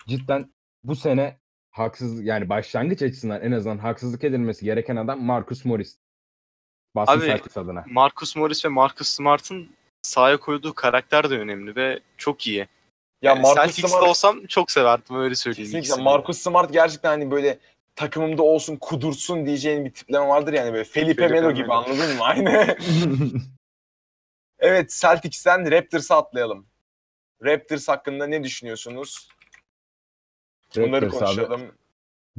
cidden 0.08 0.52
bu 0.84 0.96
sene 0.96 1.38
haksız 1.72 2.26
yani 2.26 2.50
başlangıç 2.50 3.02
açısından 3.02 3.42
en 3.42 3.52
azından 3.52 3.78
haksızlık 3.78 4.24
edilmesi 4.24 4.66
gereken 4.66 4.96
adam 4.96 5.24
Marcus 5.24 5.66
Morris. 5.66 6.00
Boston 6.96 7.18
Abi, 7.20 7.26
Celtics 7.26 7.58
adına. 7.58 7.86
Marcus 7.88 8.36
Morris 8.36 8.66
ve 8.66 8.70
Marcus 8.70 9.08
Smart'ın 9.08 9.70
sahaya 10.08 10.38
koyduğu 10.38 10.74
karakter 10.74 11.30
de 11.30 11.40
önemli 11.40 11.76
ve 11.76 12.00
çok 12.18 12.48
iyi. 12.48 12.58
Ya 12.58 12.68
Yani 13.22 13.42
Marcus 13.42 13.56
Celtics'te 13.56 13.88
Smart 13.88 14.04
olsam 14.04 14.46
çok 14.46 14.72
severdim 14.72 15.16
öyle 15.20 15.36
söyleyeyim. 15.36 15.72
kesinlikle. 15.72 16.04
Marcus 16.04 16.38
Smart 16.38 16.74
gerçekten 16.74 17.10
hani 17.10 17.32
böyle 17.32 17.60
takımımda 17.96 18.44
olsun 18.44 18.76
kudursun 18.76 19.46
diyeceğin 19.46 19.86
bir 19.86 19.94
tipleme 19.94 20.28
vardır 20.28 20.54
yani 20.54 20.74
böyle 20.74 20.84
Felipe, 20.84 21.22
Felipe 21.22 21.42
Melo 21.42 21.52
gibi 21.52 21.68
Melo. 21.68 21.74
anladın 21.74 22.16
mı? 22.16 22.24
Aynı. 22.24 22.78
evet 24.60 24.98
Celtics'ten 25.02 25.72
Raptors'a 25.72 26.18
atlayalım. 26.18 26.68
Raptors 27.44 27.88
hakkında 27.88 28.28
ne 28.28 28.44
düşünüyorsunuz? 28.44 29.30
Bunları 30.76 31.06
Raptors 31.06 31.22
abi, 31.22 31.36
konuşalım. 31.36 31.72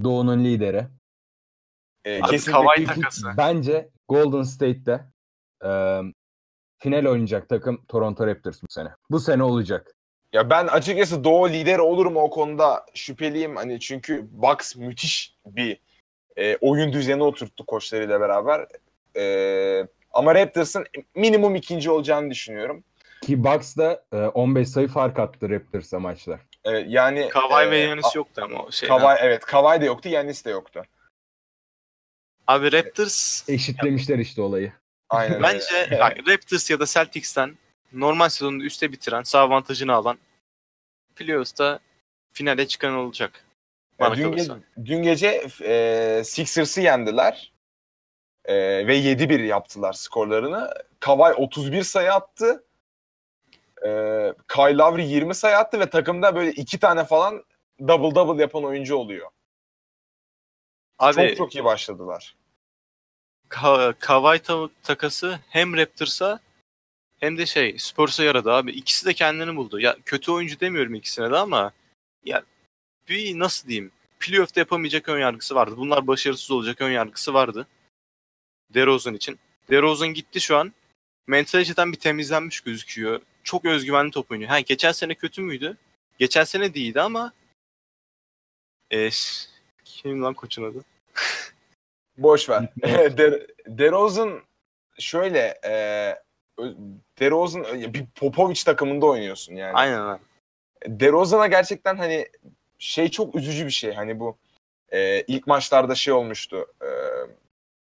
Doğu'nun 0.03 0.45
lideri. 0.45 0.87
Ee, 2.05 2.23
Abi 2.23 2.31
kesinlikle 2.31 2.85
takası. 2.85 3.27
Bence 3.37 3.89
Golden 4.09 4.43
State'te 4.43 5.05
e, 5.65 6.01
final 6.79 7.05
oynayacak 7.05 7.49
takım 7.49 7.85
Toronto 7.89 8.27
Raptors 8.27 8.63
bu 8.63 8.67
sene. 8.71 8.89
Bu 9.11 9.21
sene 9.21 9.43
olacak. 9.43 9.95
Ya 10.33 10.51
ben 10.51 10.67
açıkçası 10.67 11.25
Doğu 11.25 11.49
lideri 11.49 11.81
olur 11.81 12.07
mu 12.07 12.21
o 12.21 12.31
konuda 12.31 12.87
şüpheliyim. 12.95 13.57
Hani 13.57 13.81
çünkü 13.81 14.27
Bucks 14.31 14.77
müthiş 14.77 15.37
bir 15.47 15.81
e, 16.37 16.57
oyun 16.57 16.93
düzeni 16.93 17.23
oturttu 17.23 17.67
koçlarıyla 17.67 18.21
beraber. 18.21 18.67
E, 19.17 19.87
ama 20.13 20.35
Raptors'ın 20.35 20.85
minimum 21.15 21.55
ikinci 21.55 21.91
olacağını 21.91 22.31
düşünüyorum. 22.31 22.85
Ki 23.23 23.45
Bucks 23.45 23.77
da 23.77 24.05
e, 24.13 24.17
15 24.17 24.69
sayı 24.69 24.89
fark 24.89 25.19
attı 25.19 25.51
Raptors'a 25.51 25.99
maçta. 25.99 26.41
Evet, 26.65 26.87
yani 26.89 27.29
Kawhi 27.29 27.67
e, 27.67 27.71
ve 27.71 27.85
Giannis 27.85 28.15
yoktu 28.15 28.43
ama 28.45 28.63
o 28.63 28.73
şeyden. 28.73 28.99
Kawhi, 28.99 29.19
evet 29.21 29.45
Kawhi 29.45 29.81
de 29.81 29.85
yoktu, 29.87 30.09
Giannis 30.09 30.45
de 30.45 30.51
yoktu. 30.51 30.83
Abi 32.47 32.73
Raptors 32.73 33.49
Eşitlemişler 33.49 34.19
işte 34.19 34.43
olayı. 34.43 34.73
Aynen. 35.09 35.35
öyle. 35.35 35.43
bence 35.43 35.99
bak, 36.01 36.29
Raptors 36.29 36.71
ya 36.71 36.81
da 36.81 36.87
Celtics'ten 36.87 37.59
normal 37.93 38.29
sezonda 38.29 38.65
üste 38.65 38.93
bitiren, 38.93 39.23
sağ 39.23 39.41
avantajını 39.41 39.95
alan 39.95 40.19
playoff'ta 41.17 41.81
finale 42.33 42.67
çıkan 42.67 42.95
olacak. 42.95 43.45
Bana 44.01 44.17
dün, 44.17 44.23
kalırsa. 44.23 44.53
ge- 44.53 44.87
dün 44.87 45.03
gece 45.03 45.47
e, 45.63 46.23
Sixers'ı 46.25 46.81
yendiler. 46.81 47.53
E, 48.45 48.55
ve 48.87 48.99
7-1 48.99 49.45
yaptılar 49.45 49.93
skorlarını. 49.93 50.75
Kawhi 51.01 51.35
31 51.35 51.83
sayı 51.83 52.13
attı. 52.13 52.65
E, 53.83 53.89
Kyle 54.49 54.77
Lowry 54.77 55.07
20 55.07 55.35
sayı 55.35 55.57
attı 55.57 55.81
ve 55.81 55.91
takımda 55.91 56.37
böyle 56.37 56.53
iki 56.53 56.79
tane 56.79 57.05
falan 57.05 57.45
double 57.89 58.15
double 58.15 58.43
yapan 58.43 58.65
oyuncu 58.65 58.97
oluyor. 58.97 59.31
Abi 60.99 61.15
çok 61.15 61.37
çok 61.37 61.55
iyi 61.55 61.65
başladılar. 61.65 62.37
Ka- 63.49 63.95
Kawhi 63.99 64.39
ta- 64.43 64.71
takası 64.83 65.41
hem 65.49 65.77
Raptors'a 65.77 66.41
hem 67.21 67.39
de 67.39 67.47
şey 67.47 67.79
Spurs'a 67.79 68.25
yaradı 68.25 68.53
abi. 68.53 68.71
İkisi 68.73 69.07
de 69.07 69.15
kendini 69.15 69.57
buldu. 69.57 69.81
Ya 69.81 69.97
kötü 70.05 70.33
oyuncu 70.33 70.61
demiyorum 70.61 70.95
ikisine 70.95 71.31
de 71.31 71.37
ama 71.37 71.73
ya 72.25 72.43
bir 73.09 73.39
nasıl 73.39 73.69
diyeyim 73.69 73.91
playoff'ta 74.21 74.61
yapamayacak 74.61 75.09
ön 75.09 75.19
yargısı 75.21 75.55
vardı. 75.55 75.75
Bunlar 75.77 76.07
başarısız 76.07 76.51
olacak 76.51 76.81
ön 76.81 76.91
yargısı 76.91 77.35
vardı. 77.35 77.67
DeRozan 78.75 79.15
için. 79.15 79.39
DeRozan 79.71 80.09
gitti 80.09 80.41
şu 80.41 80.57
an. 80.57 80.73
Mentaliteden 81.27 81.93
bir 81.93 81.99
temizlenmiş 81.99 82.61
gözüküyor. 82.61 83.21
Çok 83.45 83.65
özgüvenli 83.65 84.11
top 84.11 84.31
oynuyor. 84.31 84.51
Ha 84.51 84.61
geçen 84.61 84.93
sene 84.93 85.15
kötü 85.15 85.43
müydü? 85.43 85.77
Geçen 86.19 86.45
sene 86.45 86.75
değildi 86.75 87.01
ama 87.01 87.33
e, 88.93 89.11
kim 89.85 90.23
lan 90.23 90.35
koçun 90.35 90.65
adı? 90.65 90.85
Boş 92.19 92.49
ver. 92.49 92.69
De, 93.19 93.47
DeRozan 93.67 94.41
şöyle 94.99 95.61
e, 95.65 95.73
DeRozan 97.21 97.65
bir 97.95 98.07
Popovic 98.07 98.63
takımında 98.65 99.07
oynuyorsun 99.07 99.55
yani. 99.55 99.73
Aynen 99.75 100.01
abi. 100.01 100.21
DeRozan'a 100.87 101.47
gerçekten 101.47 101.97
hani 101.97 102.29
şey 102.79 103.09
çok 103.09 103.35
üzücü 103.35 103.67
bir 103.67 103.71
şey. 103.71 103.93
Hani 103.93 104.21
bu 104.21 104.37
e, 104.93 105.21
ilk 105.21 105.47
maçlarda 105.47 105.95
şey 105.95 106.15
olmuştu. 106.15 106.67
E, 106.83 106.89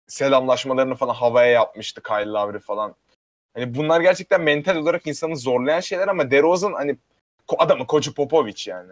selamlaşmalarını 0.08 0.96
falan 0.96 1.14
havaya 1.14 1.52
yapmıştı 1.52 2.04
Kyle 2.04 2.26
Lowry 2.26 2.60
falan. 2.60 2.96
Hani 3.54 3.76
bunlar 3.76 4.02
gerçekten 4.02 4.42
mental 4.42 4.76
olarak 4.76 5.08
insanı 5.08 5.38
zorlayan 5.38 5.80
şeyler 5.80 6.08
ama 6.08 6.32
DeRozan 6.32 6.74
hani 6.74 6.98
adamı 7.58 7.88
koçu 7.88 8.14
Popovic 8.14 8.64
yani. 8.66 8.92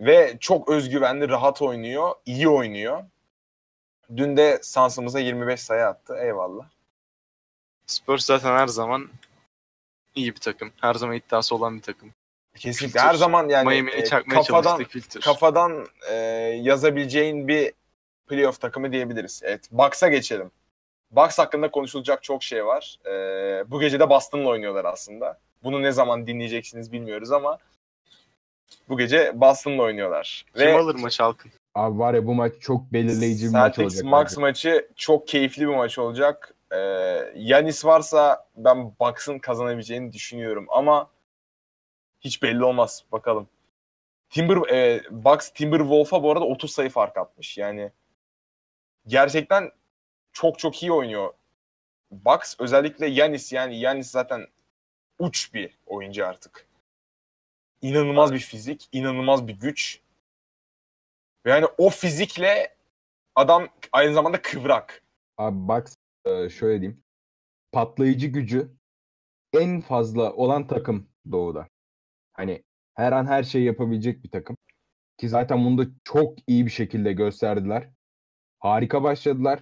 Ve 0.00 0.36
çok 0.40 0.68
özgüvenli, 0.68 1.28
rahat 1.28 1.62
oynuyor, 1.62 2.14
iyi 2.26 2.48
oynuyor. 2.48 3.04
Dün 4.16 4.36
de 4.36 4.60
Suns'ımıza 4.62 5.20
25 5.20 5.60
sayı 5.60 5.86
attı. 5.86 6.16
Eyvallah. 6.20 6.64
Spurs 7.86 8.24
zaten 8.24 8.56
her 8.56 8.66
zaman 8.66 9.08
iyi 10.14 10.34
bir 10.34 10.40
takım. 10.40 10.72
Her 10.80 10.94
zaman 10.94 11.16
iddiası 11.16 11.54
olan 11.54 11.76
bir 11.76 11.82
takım. 11.82 12.14
Kesinlikle 12.54 12.86
Filter. 12.86 13.08
her 13.08 13.14
zaman 13.14 13.48
yani 13.48 13.90
e, 13.90 14.04
kafadan 14.04 14.86
kafadan 15.20 15.86
e, 16.10 16.14
yazabileceğin 16.62 17.48
bir 17.48 17.72
playoff 18.28 18.60
takımı 18.60 18.92
diyebiliriz. 18.92 19.40
Evet, 19.44 19.68
Bucks'a 19.72 20.08
geçelim. 20.08 20.50
Bucks 21.10 21.38
hakkında 21.38 21.70
konuşulacak 21.70 22.22
çok 22.22 22.42
şey 22.42 22.66
var. 22.66 22.98
E, 23.06 23.10
bu 23.70 23.80
gece 23.80 24.00
de 24.00 24.10
Boston'la 24.10 24.48
oynuyorlar 24.48 24.84
aslında. 24.84 25.38
Bunu 25.62 25.82
ne 25.82 25.92
zaman 25.92 26.26
dinleyeceksiniz 26.26 26.92
bilmiyoruz 26.92 27.32
ama 27.32 27.58
bu 28.88 28.98
gece 28.98 29.40
Boston'la 29.40 29.82
oyıyorlar. 29.82 30.46
Kim 30.56 30.76
alır 30.76 30.94
maçı 30.94 31.22
Halkın? 31.22 31.52
Abi 31.74 31.98
var 31.98 32.14
ya 32.14 32.26
bu 32.26 32.34
maç 32.34 32.52
çok 32.60 32.92
belirleyici 32.92 33.46
bir 33.46 33.52
maç 33.52 33.76
Celtics 33.76 33.94
olacak. 33.94 34.10
Max 34.10 34.30
bence. 34.30 34.40
maçı 34.40 34.88
çok 34.96 35.28
keyifli 35.28 35.62
bir 35.68 35.74
maç 35.74 35.98
olacak. 35.98 36.54
E, 36.70 36.78
Yanis 37.36 37.84
varsa 37.84 38.48
ben 38.56 38.92
Bucks'ın 39.00 39.38
kazanabileceğini 39.38 40.12
düşünüyorum 40.12 40.66
ama 40.70 41.10
hiç 42.20 42.42
belli 42.42 42.64
olmaz. 42.64 43.04
Bakalım. 43.12 43.48
Timber 44.30 44.72
e, 44.72 45.02
Bucks 45.10 45.50
Timberwolf'a 45.50 46.22
bu 46.22 46.30
arada 46.30 46.44
30 46.44 46.72
sayı 46.72 46.90
fark 46.90 47.16
atmış. 47.16 47.58
Yani 47.58 47.92
gerçekten 49.06 49.70
çok 50.32 50.58
çok 50.58 50.82
iyi 50.82 50.92
oynuyor. 50.92 51.32
Bucks 52.10 52.54
özellikle 52.58 53.06
Yanis 53.06 53.52
yani 53.52 53.80
Yanis 53.80 54.10
zaten 54.10 54.46
uç 55.18 55.54
bir 55.54 55.78
oyuncu 55.86 56.26
artık. 56.26 56.66
İnanılmaz 57.82 58.32
bir 58.32 58.38
fizik, 58.38 58.88
inanılmaz 58.92 59.48
bir 59.48 59.52
güç. 59.52 60.00
Ve 61.46 61.50
yani 61.50 61.66
o 61.78 61.90
fizikle 61.90 62.74
adam 63.34 63.68
aynı 63.92 64.14
zamanda 64.14 64.42
kıvrak. 64.42 65.02
Abi 65.38 65.68
bak 65.68 65.88
e, 66.24 66.48
şöyle 66.48 66.80
diyeyim. 66.80 67.02
Patlayıcı 67.72 68.26
gücü 68.26 68.70
en 69.52 69.80
fazla 69.80 70.32
olan 70.32 70.66
takım 70.66 71.08
Doğu'da. 71.32 71.68
Hani 72.32 72.62
her 72.94 73.12
an 73.12 73.26
her 73.26 73.42
şeyi 73.42 73.64
yapabilecek 73.64 74.24
bir 74.24 74.30
takım. 74.30 74.56
Ki 75.18 75.28
zaten 75.28 75.64
bunu 75.64 75.78
da 75.78 75.90
çok 76.04 76.38
iyi 76.46 76.66
bir 76.66 76.70
şekilde 76.70 77.12
gösterdiler. 77.12 77.88
Harika 78.58 79.02
başladılar. 79.02 79.60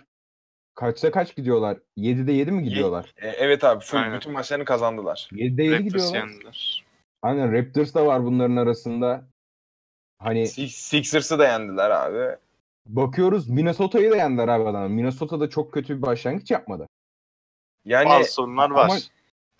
Kaçta 0.74 1.10
kaç 1.10 1.36
gidiyorlar? 1.36 1.78
7'de 1.96 2.32
7 2.32 2.50
mi 2.50 2.62
gidiyorlar? 2.64 3.14
E, 3.16 3.28
evet 3.28 3.64
abi 3.64 3.84
full 3.84 3.98
Aynen. 3.98 4.16
bütün 4.16 4.32
maçlarını 4.32 4.64
kazandılar. 4.64 5.28
7'de 5.32 5.62
7 5.62 5.72
Raptors 5.74 5.84
gidiyorlar. 5.92 6.28
yendiler. 6.30 6.84
Aynen 7.22 7.52
Raptors 7.52 7.94
da 7.94 8.06
var 8.06 8.24
bunların 8.24 8.56
arasında. 8.56 9.28
Hani 10.18 10.42
Six- 10.42 10.68
Sixers'ı 10.68 11.38
da 11.38 11.48
yendiler 11.48 11.90
abi. 11.90 12.36
bakıyoruz 12.86 13.48
Minnesota'yı 13.48 14.10
da 14.10 14.16
yendiler 14.16 14.48
abi 14.48 14.68
adam. 14.68 14.92
Minnesota 14.92 15.40
da 15.40 15.50
çok 15.50 15.72
kötü 15.72 15.96
bir 15.96 16.02
başlangıç 16.02 16.50
yapmadı. 16.50 16.86
Yani 17.84 18.08
Bazı 18.08 18.32
sorunlar 18.32 18.70
var. 18.70 18.84
ama- 18.84 18.98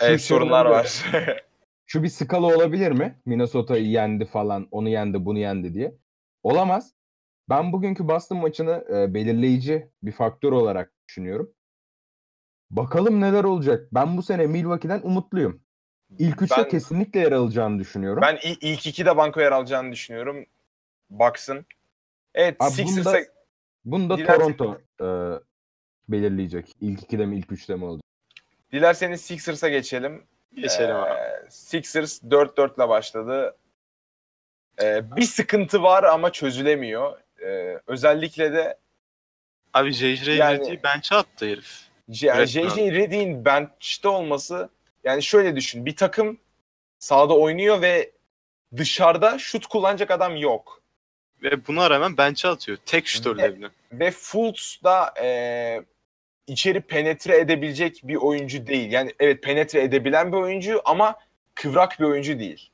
evet, 0.00 0.20
sorunlar 0.20 0.66
var. 0.66 1.04
Şu 1.86 2.02
bir 2.02 2.08
skala 2.08 2.46
olabilir 2.46 2.92
mi? 2.92 3.18
Minnesota'yı 3.26 3.84
yendi 3.86 4.24
falan, 4.26 4.68
onu 4.70 4.88
yendi, 4.88 5.24
bunu 5.24 5.38
yendi 5.38 5.74
diye. 5.74 5.94
Olamaz. 6.42 6.92
Ben 7.48 7.72
bugünkü 7.72 8.08
Boston 8.08 8.38
maçını 8.38 8.84
e, 8.90 9.14
belirleyici 9.14 9.90
bir 10.02 10.12
faktör 10.12 10.52
olarak 10.52 10.92
düşünüyorum. 11.08 11.50
Bakalım 12.70 13.20
neler 13.20 13.44
olacak. 13.44 13.88
Ben 13.92 14.16
bu 14.16 14.22
sene 14.22 14.46
Milwaukee'den 14.46 15.00
umutluyum. 15.02 15.62
İlk 16.18 16.42
üçte 16.42 16.56
Ben- 16.58 16.68
kesinlikle 16.68 17.20
yer 17.20 17.32
alacağını 17.32 17.78
düşünüyorum. 17.78 18.22
ben 18.22 18.36
i- 18.36 18.58
ilk 18.60 18.86
iki 18.86 19.06
de 19.06 19.16
banko 19.16 19.40
yer 19.40 19.52
alacağını 19.52 19.92
düşünüyorum. 19.92 20.46
Bucks'ın. 21.10 21.66
Evet 22.34 22.56
Abi 22.60 22.70
Sixers'a 22.70 23.10
bunda- 23.12 23.24
Bunu 23.84 24.10
da 24.10 24.14
Dilerseniz- 24.18 24.56
Toronto 24.56 24.80
e, 25.00 25.06
belirleyecek. 26.08 26.72
İlk 26.80 27.02
ikide 27.02 27.26
mi 27.26 27.38
ilk 27.38 27.52
üçte 27.52 27.74
mi 27.76 27.84
olacak? 27.84 28.04
dilerseniz 28.72 29.20
Sixers'a 29.20 29.68
geçelim. 29.68 30.22
Geçelim 30.54 30.96
abi. 30.96 31.10
Ee, 31.10 31.46
Sixers 31.50 32.22
4-4 32.22 32.76
ile 32.76 32.88
başladı. 32.88 33.56
Ee, 34.82 35.16
bir 35.16 35.22
sıkıntı 35.22 35.82
var 35.82 36.04
ama 36.04 36.32
çözülemiyor. 36.32 37.18
Ee, 37.42 37.80
özellikle 37.86 38.52
de 38.52 38.78
Abi 39.74 39.92
JJ 39.92 40.28
Yani- 40.36 40.58
Redick'i 40.58 40.82
bench'e 40.82 41.14
attı 41.16 41.46
herif. 41.46 41.82
JJ 42.08 42.56
Redick'in 42.76 43.44
bench'te 43.44 44.08
olması 44.08 44.68
yani 45.04 45.22
şöyle 45.22 45.56
düşün. 45.56 45.86
Bir 45.86 45.96
takım 45.96 46.38
sahada 46.98 47.36
oynuyor 47.38 47.82
ve 47.82 48.10
dışarıda 48.76 49.38
şut 49.38 49.66
kullanacak 49.66 50.10
adam 50.10 50.36
yok. 50.36 50.82
Ve 51.42 51.66
buna 51.66 51.90
rağmen 51.90 52.16
bench'e 52.16 52.48
atıyor. 52.48 52.78
Tek 52.86 53.06
şutörlerini. 53.06 53.66
Ve 53.92 54.10
Fultz 54.10 54.80
da 54.84 55.14
e, 55.22 55.82
içeri 56.46 56.80
penetre 56.80 57.38
edebilecek 57.38 58.00
bir 58.04 58.16
oyuncu 58.16 58.66
değil. 58.66 58.92
Yani 58.92 59.12
evet 59.20 59.42
penetre 59.42 59.82
edebilen 59.82 60.32
bir 60.32 60.36
oyuncu 60.36 60.82
ama 60.84 61.16
kıvrak 61.54 62.00
bir 62.00 62.04
oyuncu 62.04 62.38
değil. 62.38 62.70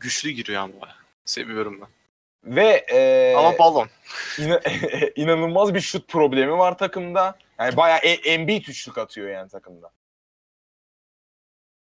Güçlü 0.00 0.30
giriyor 0.30 0.62
ama. 0.62 0.88
Seviyorum 1.24 1.80
ben. 1.80 1.88
Ve 2.56 2.86
e, 2.92 3.34
Ama 3.36 3.58
balon. 3.58 3.88
ina- 4.38 5.12
inanılmaz 5.20 5.74
bir 5.74 5.80
şut 5.80 6.08
problemi 6.08 6.58
var 6.58 6.78
takımda. 6.78 7.38
Yani 7.58 7.76
bayağı 7.76 7.98
e- 7.98 8.30
Embiid 8.32 8.66
üçlük 8.66 8.98
atıyor 8.98 9.28
yani 9.28 9.48
takımda. 9.48 9.90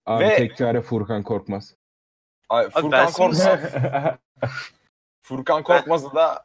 Abi 0.08 0.24
Ve- 0.24 0.36
tek 0.36 0.56
çare 0.56 0.80
Furkan 0.82 1.22
Korkmaz. 1.22 1.74
Ay, 2.48 2.64
Abi 2.64 2.70
Furkan 2.70 2.92
ben 2.92 3.06
sana- 3.06 3.26
Korkmaz, 3.26 3.72
Furkan 5.22 5.62
Korkmaz'ı 5.62 6.14
da 6.14 6.44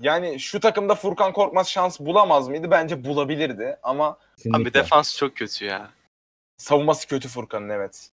yani 0.00 0.40
şu 0.40 0.60
takımda 0.60 0.94
Furkan 0.94 1.32
Korkmaz 1.32 1.68
şans 1.68 2.00
bulamaz 2.00 2.48
mıydı? 2.48 2.70
Bence 2.70 3.04
bulabilirdi 3.04 3.78
ama 3.82 4.06
Abi 4.08 4.18
Kesinlikle. 4.36 4.74
defans 4.74 5.16
çok 5.16 5.36
kötü 5.36 5.64
ya. 5.64 5.90
savunması 6.56 7.08
kötü 7.08 7.28
Furkan'ın 7.28 7.68
evet. 7.68 8.10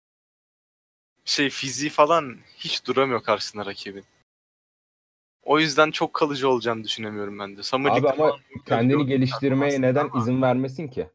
Şey 1.26 1.50
fiziği 1.50 1.90
falan 1.90 2.38
hiç 2.58 2.86
duramıyor 2.86 3.24
karşısında 3.24 3.66
rakibin. 3.66 4.06
O 5.44 5.60
yüzden 5.60 5.92
çok 5.92 6.14
kalıcı 6.14 6.50
olacağını 6.50 6.84
düşünemiyorum 6.84 7.40
ben 7.40 7.58
de. 7.58 7.64
Summer 7.64 7.92
Abi 7.92 8.10
ama 8.10 8.38
kendini 8.66 9.06
geliştirmeye 9.06 9.82
neden 9.82 10.06
ama- 10.06 10.20
izin 10.22 10.42
vermesin 10.42 10.88
ki? 10.88 11.10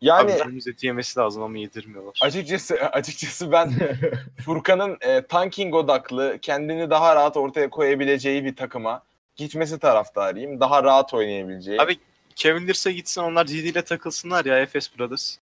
Yani 0.00 0.32
Abi 0.42 0.58
eti 0.70 0.86
yemesi 0.86 1.18
lazım 1.20 1.42
ama 1.42 1.58
yedirmiyorlar. 1.58 2.18
açıkçası 2.22 2.74
açıkçası 2.92 3.52
ben 3.52 3.72
Furkan'ın 4.44 4.98
e, 5.00 5.26
tanking 5.26 5.74
odaklı, 5.74 6.38
kendini 6.42 6.90
daha 6.90 7.16
rahat 7.16 7.36
ortaya 7.36 7.70
koyabileceği 7.70 8.44
bir 8.44 8.56
takıma 8.56 9.02
gitmesi 9.36 9.78
taraftarıyım. 9.78 10.60
Daha 10.60 10.82
rahat 10.84 11.14
oynayabileceği. 11.14 11.80
Abi 11.82 11.98
Kevin 12.36 12.66
Lears'e 12.66 12.92
gitsin 12.92 13.20
onlar 13.22 13.44
GD 13.46 13.50
ile 13.50 13.82
takılsınlar 13.82 14.44
ya 14.44 14.58
Efes 14.58 14.98
Brothers. 14.98 15.36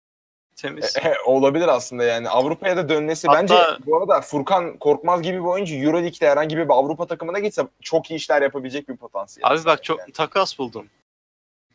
Temiz. 0.56 0.96
E, 0.98 1.14
olabilir 1.26 1.68
aslında 1.68 2.04
yani. 2.04 2.30
Avrupa'ya 2.30 2.78
da 2.78 2.90
dönmesi 2.90 3.28
Hatta- 3.28 3.42
bence 3.42 3.56
bu 3.86 3.98
arada 3.98 4.22
Furkan 4.22 4.78
Korkmaz 4.78 5.22
gibi 5.22 5.38
bir 5.38 5.44
oyuncu 5.44 5.76
Euroleague'de 5.76 6.30
herhangi 6.30 6.58
bir 6.58 6.70
Avrupa 6.70 7.08
takımına 7.08 7.40
gitse 7.40 7.68
çok 7.82 8.12
iyi 8.12 8.16
işler 8.16 8.42
yapabilecek 8.42 8.90
bir 8.90 8.96
potansiyel. 8.98 9.52
Abi 9.52 9.66
bak 9.66 9.84
çok 9.84 10.00
Yani. 10.00 10.12
takas 10.12 10.60
buldum. 10.60 10.88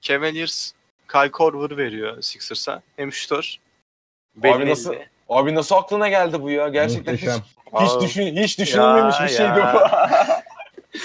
Cavaliers 0.01 0.73
Kyle 1.13 1.31
Korver 1.31 1.77
veriyor 1.77 2.23
Sixers'a. 2.23 2.83
Hem 2.97 3.13
şutör. 3.13 3.57
Abi 4.45 4.71
nasıl- 4.71 4.95
Abi 5.29 5.55
nasıl 5.55 5.75
aklına 5.77 6.09
geldi 6.09 6.43
bu 6.43 6.51
ya? 6.51 6.69
Gerçekten 6.69 7.17
hiç, 7.17 7.29
hiç, 7.81 8.01
düşün, 8.03 8.37
hiç 8.37 8.59
düşünülmemiş 8.59 9.17
Ya, 9.21 9.27
bir 9.27 9.31
şeydi 9.31 9.43
ya. 9.59 9.75
bu. 9.75 9.79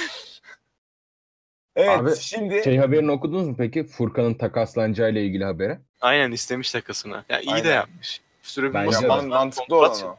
evet 1.76 2.00
Abi, 2.00 2.16
şimdi 2.16 2.64
Şey 2.64 2.78
haberini 2.78 3.12
okudunuz 3.12 3.48
mu 3.48 3.56
peki? 3.58 3.84
Furkan'ın 3.84 4.34
takaslanacağı 4.34 5.12
ilgili 5.12 5.46
haberi. 5.46 5.80
Aynen 6.02 6.32
istemiş 6.32 6.72
takasını. 6.72 7.24
Ya 7.30 7.40
iyi 7.40 7.50
de 7.50 7.54
Aynen. 7.54 7.74
yapmış. 7.76 8.22
Süre 8.42 8.74
Bence 8.74 8.86
bulması 8.86 9.04
de. 9.04 9.08
man- 9.08 9.18
lazım. 9.18 9.30
mantıklı 9.30 9.76
olan. 9.76 10.18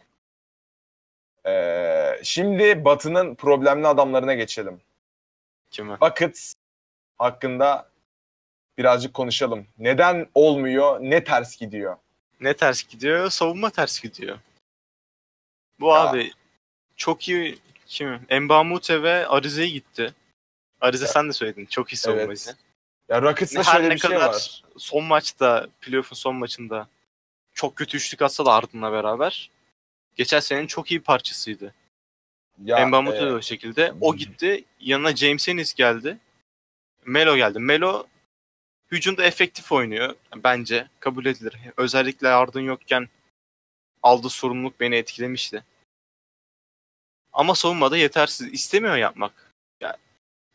Ee, 1.47 2.21
şimdi 2.23 2.85
Batı'nın 2.85 3.35
problemli 3.35 3.87
adamlarına 3.87 4.35
geçelim. 4.35 4.80
Kime? 5.71 6.00
Buckets 6.00 6.54
hakkında 7.18 7.88
birazcık 8.78 9.14
konuşalım. 9.14 9.66
Neden 9.78 10.26
olmuyor? 10.35 11.00
Ne 11.00 11.24
ters 11.24 11.57
gidiyor? 11.57 11.96
Ne 12.40 12.55
ters 12.57 12.83
gidiyor? 12.83 13.31
Savunma 13.31 13.70
ters 13.70 14.00
gidiyor. 14.00 14.38
Bu 15.81 15.87
Ya. 15.88 15.94
abi 15.94 16.33
çok 16.96 17.29
iyi 17.29 17.59
kim? 17.87 18.20
Mbamute 18.40 19.02
ve 19.02 19.26
Arize'ye 19.26 19.68
gitti. 19.68 20.14
Arize 20.81 21.07
sen 21.07 21.29
de 21.29 21.33
söyledin. 21.33 21.66
Çok 21.66 21.92
iyi 21.92 21.96
savunmacı. 21.96 22.50
Ya 23.09 23.22
Rockets'ta 23.22 23.62
Her 23.62 23.72
şöyle 23.72 23.88
ne 23.88 23.94
bir 23.94 23.98
şey 24.00 24.11
kadar 24.11 24.29
var. 24.29 24.62
son 24.76 25.05
maçta, 25.05 25.66
playoff'un 25.81 26.16
son 26.16 26.37
maçında 26.37 26.88
çok 27.55 27.76
kötü 27.76 27.96
üçlük 27.96 28.22
atsa 28.22 28.46
da 28.46 28.55
Harden'la 28.55 28.92
beraber 28.92 29.50
geçen 30.16 30.40
senenin 30.40 30.66
çok 30.66 30.90
iyi 30.90 31.00
parçasıydı. 31.00 31.74
Ya, 32.64 32.87
Mbamute 32.87 33.16
e, 33.16 33.20
de 33.20 33.33
o 33.33 33.42
şekilde. 33.42 33.92
O 34.00 34.16
gitti. 34.16 34.64
Yanına 34.81 35.16
James 35.16 35.48
Ennis 35.48 35.74
geldi. 35.74 36.18
Melo 37.07 37.37
geldi. 37.37 37.59
Melo 37.59 38.07
hücumda 38.90 39.24
efektif 39.24 39.72
oynuyor 39.72 40.14
bence. 40.37 40.88
Kabul 41.01 41.27
edilir. 41.27 41.57
Özellikle 41.77 42.29
Harden 42.29 42.61
yokken 42.61 43.09
aldığı 44.03 44.29
sorumluluk 44.29 44.81
beni 44.81 44.94
etkilemişti. 44.96 45.64
Ama 47.33 47.55
savunmada 47.55 47.96
yetersiz. 47.96 48.53
İstemiyor 48.53 48.96
yapmak. 48.96 49.55
Ya, 49.81 49.96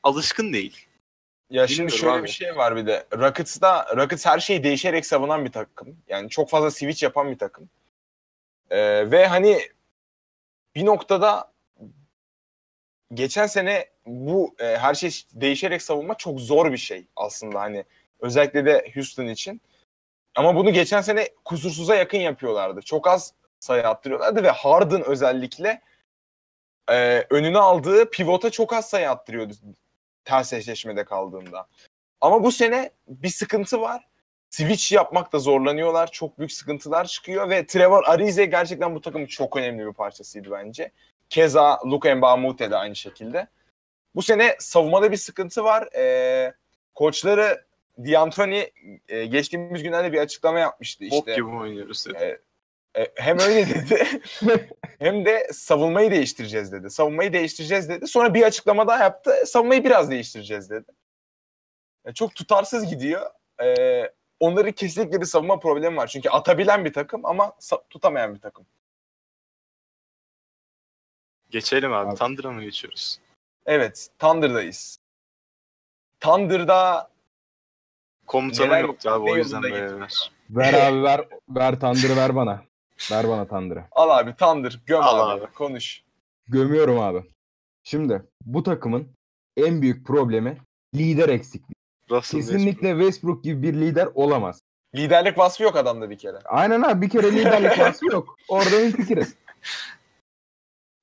alışkın 0.04 0.54
değil. 0.54 0.88
Ya 1.50 1.68
şimdi 1.68 1.78
Bilmiyorum 1.78 2.00
şöyle 2.00 2.14
abi. 2.14 2.24
bir 2.24 2.30
şey 2.30 2.56
var 2.56 2.76
bir 2.76 2.88
de. 2.88 3.08
Rockets'da 3.14 3.96
Rockets 3.98 4.26
her 4.26 4.40
şeyi 4.40 4.64
değişerek 4.64 5.06
savunan 5.06 5.46
bir 5.46 5.52
takım. 5.52 5.98
Yani 6.08 6.30
çok 6.30 6.50
fazla 6.50 6.72
switch 6.72 7.04
yapan 7.04 7.32
bir 7.32 7.38
takım. 7.38 7.70
Ee, 8.70 9.12
ve 9.12 9.28
hani 9.28 9.70
bir 10.76 10.86
noktada 10.86 11.54
geçen 13.14 13.48
sene 13.48 13.90
bu 14.06 14.56
e, 14.60 14.78
her 14.78 14.94
şey 14.94 15.12
değişerek 15.34 15.82
savunma 15.82 16.16
çok 16.18 16.40
zor 16.40 16.72
bir 16.72 16.78
şey 16.78 17.06
aslında 17.16 17.60
hani 17.60 17.84
özellikle 18.24 18.66
de 18.66 18.92
Houston 18.96 19.26
için. 19.26 19.62
Ama 20.36 20.56
bunu 20.56 20.74
geçen 20.74 21.02
sene 21.02 21.30
kusursuza 21.46 21.96
yakın 21.96 22.18
yapıyorlardı. 22.18 22.82
Çok 22.82 23.08
az 23.08 23.34
sayı 23.60 23.88
attırıyorlardı 23.88 24.44
ve 24.44 24.50
Harden 24.50 25.04
özellikle 25.04 25.82
e, 26.90 27.26
önüne 27.30 27.58
aldığı 27.58 28.10
pivota 28.10 28.50
çok 28.50 28.74
az 28.74 28.90
sayı 28.90 29.10
attırıyordu 29.10 29.54
ters 30.26 30.54
eşleşmede 30.54 31.04
kaldığında. 31.06 31.68
Ama 32.22 32.44
bu 32.44 32.52
sene 32.52 32.92
bir 33.08 33.30
sıkıntı 33.30 33.82
var. 33.82 34.08
Switch 34.50 34.92
yapmakta 34.92 35.40
zorlanıyorlar. 35.40 36.12
Çok 36.12 36.40
büyük 36.40 36.52
sıkıntılar 36.52 37.06
çıkıyor 37.06 37.50
ve 37.50 37.66
Trevor 37.66 38.04
Arize 38.04 38.46
gerçekten 38.46 38.96
bu 38.96 39.02
takımın 39.02 39.26
çok 39.26 39.58
önemli 39.58 39.88
bir 39.88 39.94
parçasıydı 39.94 40.52
bence. 40.52 40.92
Keza 41.30 41.80
Luka 41.86 42.16
Mbamute 42.16 42.72
de 42.72 42.76
aynı 42.76 42.96
şekilde. 42.96 43.48
Bu 44.16 44.22
sene 44.22 44.56
savunmada 44.60 45.12
bir 45.12 45.18
sıkıntı 45.18 45.64
var. 45.64 45.90
Ee, 45.96 46.54
koçları 46.96 47.66
D'Antoni 47.98 48.72
e, 49.08 49.26
geçtiğimiz 49.26 49.84
günlerde 49.84 50.12
bir 50.14 50.18
açıklama 50.20 50.60
yapmıştı 50.60 51.06
Bok 51.12 51.20
işte. 51.28 51.36
gibi 51.36 51.46
oynuyoruz 51.46 52.06
dedi. 52.06 52.40
E, 52.96 53.02
e, 53.02 53.12
hem 53.16 53.40
öyle 53.40 53.70
dedi 53.70 54.08
hem 55.00 55.26
de 55.26 55.48
savunmayı 55.54 56.12
değiştireceğiz 56.12 56.72
dedi. 56.72 56.90
Savunmayı 56.90 57.34
değiştireceğiz 57.34 57.90
dedi. 57.90 58.08
Sonra 58.08 58.34
bir 58.34 58.44
açıklama 58.44 58.88
daha 58.88 59.04
yaptı. 59.04 59.34
Savunmayı 59.46 59.84
biraz 59.84 60.10
değiştireceğiz 60.12 60.70
dedi. 60.70 60.92
E, 62.06 62.14
çok 62.14 62.36
tutarsız 62.36 62.86
gidiyor. 62.90 63.32
E, 63.64 64.04
onların 64.40 64.72
kesinlikle 64.72 65.22
bir 65.22 65.26
savunma 65.26 65.60
problemi 65.60 65.98
var. 65.98 66.08
Çünkü 66.08 66.30
atabilen 66.30 66.86
bir 66.86 66.94
takım 66.94 67.26
ama 67.26 67.44
sa- 67.60 67.84
tutamayan 67.90 68.36
bir 68.36 68.40
takım. 68.42 68.66
Geçelim 71.50 71.94
abi. 71.94 72.10
Abi. 72.10 72.16
Thunder'a 72.18 72.52
mı 72.52 72.64
geçiyoruz? 72.64 73.20
Evet, 73.66 74.08
Thunder'dayız. 74.20 75.00
Thunder'da 76.20 77.10
Komutanım 78.34 78.70
Neler- 78.72 78.82
yoktu 78.82 79.10
abi 79.10 79.32
o 79.32 79.36
yüzden 79.38 79.64
böyle 79.64 80.00
ver. 80.00 80.32
Ver 80.50 80.74
abi 80.74 81.04
ver. 81.04 81.28
Ver 81.50 81.80
Tandır'ı 81.80 82.16
ver 82.16 82.36
bana. 82.36 82.64
Ver 83.12 83.30
bana 83.30 83.48
Tandır'ı. 83.48 83.84
al 83.92 84.10
abi 84.20 84.36
Thunder, 84.36 84.80
göm 84.86 85.04
Al 85.04 85.30
abi, 85.32 85.42
abi. 85.44 85.52
konuş. 85.54 86.04
Gömüyorum 86.48 87.00
abi. 87.00 87.24
Şimdi 87.84 88.24
bu 88.46 88.64
takımın 88.64 89.08
en 89.58 89.82
büyük 89.82 90.08
problemi 90.08 90.58
lider 90.96 91.30
eksikliği. 91.30 91.76
Russell 92.12 92.40
Kesinlikle 92.40 92.90
Westbrook 92.92 93.44
gibi 93.44 93.62
bir 93.62 93.74
lider 93.74 94.10
olamaz. 94.14 94.62
Liderlik 94.96 95.38
vasfı 95.38 95.64
yok 95.64 95.76
adamda 95.76 96.10
bir 96.10 96.18
kere. 96.18 96.38
Aynen 96.46 96.82
abi 96.82 97.02
bir 97.06 97.10
kere 97.10 97.32
liderlik 97.32 97.80
vasfı 97.80 98.06
yok. 98.06 98.36
Orada 98.48 98.82
en 98.82 98.92
fikiriz. 98.92 99.36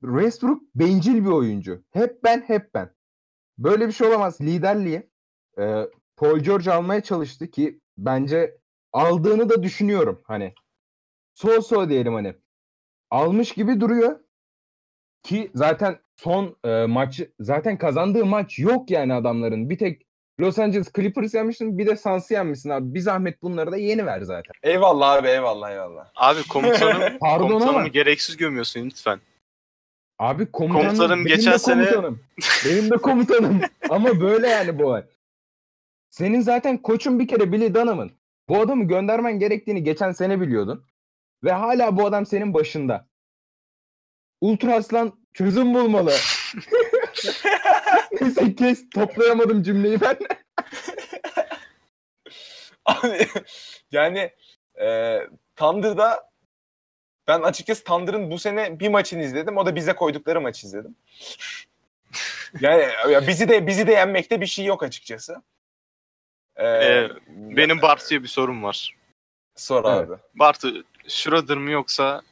Westbrook 0.01 0.63
bencil 0.75 1.25
bir 1.25 1.31
oyuncu. 1.31 1.83
Hep 1.93 2.25
ben 2.25 2.45
hep 2.47 2.75
ben. 2.75 2.91
Böyle 3.59 3.87
bir 3.87 3.93
şey 3.93 4.07
olamaz. 4.09 4.41
Liderliği 4.41 5.11
e, 5.59 5.87
Paul 6.21 6.39
George 6.39 6.71
almaya 6.71 7.01
çalıştı 7.03 7.51
ki 7.51 7.81
bence 7.99 8.57
aldığını 8.93 9.49
da 9.51 9.63
düşünüyorum. 9.63 10.23
Hani 10.25 10.55
so 11.35 11.61
so 11.63 11.89
diyelim 11.89 12.15
hani. 12.15 12.35
Almış 13.11 13.53
gibi 13.53 13.81
duruyor. 13.81 14.21
Ki 15.23 15.51
zaten 15.55 15.99
son 16.17 16.57
e, 16.65 16.87
maçı 16.87 17.33
zaten 17.41 17.79
kazandığı 17.79 18.27
maç 18.27 18.59
yok 18.59 18.91
yani 18.91 19.15
adamların. 19.15 19.71
Bir 19.71 19.79
tek 19.79 20.03
Los 20.41 20.59
Angeles 20.59 20.93
Clippers 20.97 21.35
yenmişsin 21.35 21.79
bir 21.79 21.87
de 21.87 21.97
Suns'ı 21.97 22.35
yenmişsin 22.35 22.71
abi. 22.71 22.95
Bir 22.95 23.01
zahmet 23.01 23.43
bunları 23.43 23.73
da 23.73 23.77
yeni 23.77 24.07
ver 24.07 24.21
zaten. 24.21 24.53
Eyvallah 24.63 25.11
abi 25.13 25.29
eyvallah 25.29 25.71
eyvallah. 25.71 26.11
Abi 26.17 26.49
komutanım, 26.49 27.19
Pardon 27.21 27.49
komutanımı 27.49 27.79
ama 27.79 27.89
gereksiz 27.89 28.37
gömüyorsun 28.37 28.85
lütfen. 28.87 29.21
abi 30.19 30.53
komutanım, 30.53 30.87
Komutanım 30.87 31.25
benim 31.25 31.37
geçen 31.37 31.53
de 31.53 31.59
sene- 31.59 31.85
komutanım. 31.85 32.21
benim 32.67 32.91
de 32.91 32.97
komutanım. 32.97 33.61
ama 33.91 34.21
böyle 34.21 34.49
yani 34.49 34.79
bu 34.79 34.85
olay. 34.87 35.05
Senin 36.11 36.41
zaten 36.41 36.83
koçun 36.83 37.19
bir 37.19 37.29
kere 37.29 37.53
Billy 37.53 37.75
Donovan. 37.75 38.11
Bu 38.49 38.61
adamı 38.61 38.85
göndermen 38.85 39.39
gerektiğini 39.39 39.83
geçen 39.85 40.13
sene 40.13 40.41
biliyordun. 40.41 40.87
Ve 41.45 41.53
hala 41.53 41.97
bu 41.97 42.07
adam 42.07 42.27
senin 42.27 42.55
başında. 42.55 43.09
Ultra 44.41 44.75
Aslan 44.75 45.13
çözüm 45.35 45.75
bulmalı. 45.75 46.13
Neyse 48.21 48.55
kes 48.55 48.91
toplayamadım 48.91 49.63
cümleyi 49.63 50.01
ben. 50.01 50.19
Abi 52.85 53.29
yani 53.93 54.31
e, 54.81 55.19
Thunder'da 55.57 56.31
ben 57.29 57.43
açıkçası 57.43 57.85
Thunder'ın 57.85 58.31
bu 58.31 58.39
sene 58.39 58.81
bir 58.81 58.89
maçını 58.89 59.23
izledim. 59.23 59.57
O 59.57 59.67
da 59.67 59.77
bize 59.77 59.93
koydukları 59.93 60.41
maçı 60.41 60.67
izledim. 60.67 60.97
yani 62.61 62.85
ya 63.11 63.27
bizi 63.27 63.49
de 63.49 63.67
bizi 63.67 63.87
de 63.87 63.93
yenmekte 63.93 64.41
bir 64.41 64.47
şey 64.47 64.65
yok 64.65 64.83
açıkçası. 64.83 65.43
E, 66.61 66.67
Ee, 66.67 67.11
Benim 67.29 67.83
Bartu'ya 67.83 68.23
bir 68.23 68.29
sorum 68.29 68.63
var. 68.63 68.97
Sor 69.57 69.85
Evet. 69.85 70.11
abi. 70.11 70.21
Bartu, 70.35 70.85
Schroeder 71.09 71.57
mı 71.57 71.71
yoksa 71.71 72.23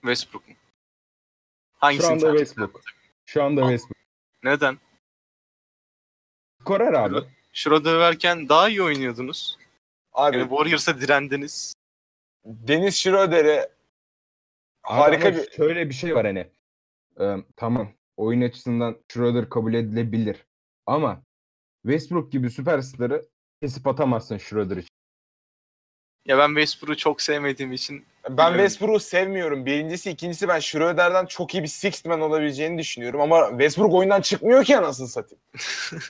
Westbrook 0.00 0.48
mu? 0.48 0.54
Şu 0.54 1.78
Hangisini 1.78 2.12
anda 2.12 2.20
tercih 2.20 2.38
Westbrook. 2.38 2.80
Şu 3.26 3.42
anda 3.42 3.60
Westbrook. 3.60 3.98
Neden? 4.42 4.78
Skorer 6.60 6.92
abi. 6.92 7.16
Schroeder 7.52 7.98
verken 7.98 8.48
daha 8.48 8.68
iyi 8.68 8.82
oynuyordunuz. 8.82 9.58
Abi 10.12 10.36
Yani 10.38 10.48
Warriors'a 10.48 11.00
direndiniz. 11.00 11.74
Deniz 12.44 12.96
Schroeder'i 12.96 13.68
Abi 14.84 15.00
harika 15.00 15.36
bir 15.36 15.50
Şöyle 15.50 15.88
bir 15.88 15.94
şey 15.94 16.14
var 16.14 16.26
hani. 16.26 16.50
Ee, 17.20 17.36
tamam. 17.56 17.92
Oyun 18.16 18.40
açısından 18.42 18.96
Schroeder 19.12 19.48
kabul 19.50 19.74
edilebilir. 19.74 20.46
Ama 20.86 21.22
Westbrook 21.84 22.32
gibi 22.32 22.50
süperstarı 22.50 23.24
kesip 23.62 23.86
atamazsın 23.86 24.38
Schroeder 24.38 24.76
için. 24.76 24.88
Ya 26.26 26.38
ben 26.38 26.48
Westbrook'u 26.48 26.96
çok 26.96 27.22
sevmediğim 27.22 27.72
için 27.72 28.04
Ben. 28.30 28.52
Westbrook'u 28.52 29.00
sevmiyorum. 29.00 29.66
Birincisi, 29.66 30.10
ikincisi 30.10 30.48
ben 30.48 30.60
Schroeder'den 30.60 31.26
çok 31.26 31.54
iyi 31.54 31.62
bir 31.62 31.68
sixth 31.68 32.06
man 32.06 32.20
olabileceğini 32.20 32.78
düşünüyorum. 32.78 33.20
Ama 33.20 33.48
Westbrook 33.48 33.94
oyundan 33.94 34.20
çıkmıyor 34.20 34.64
ki 34.64 34.78
anasını 34.78 35.08
satayım. 35.08 35.42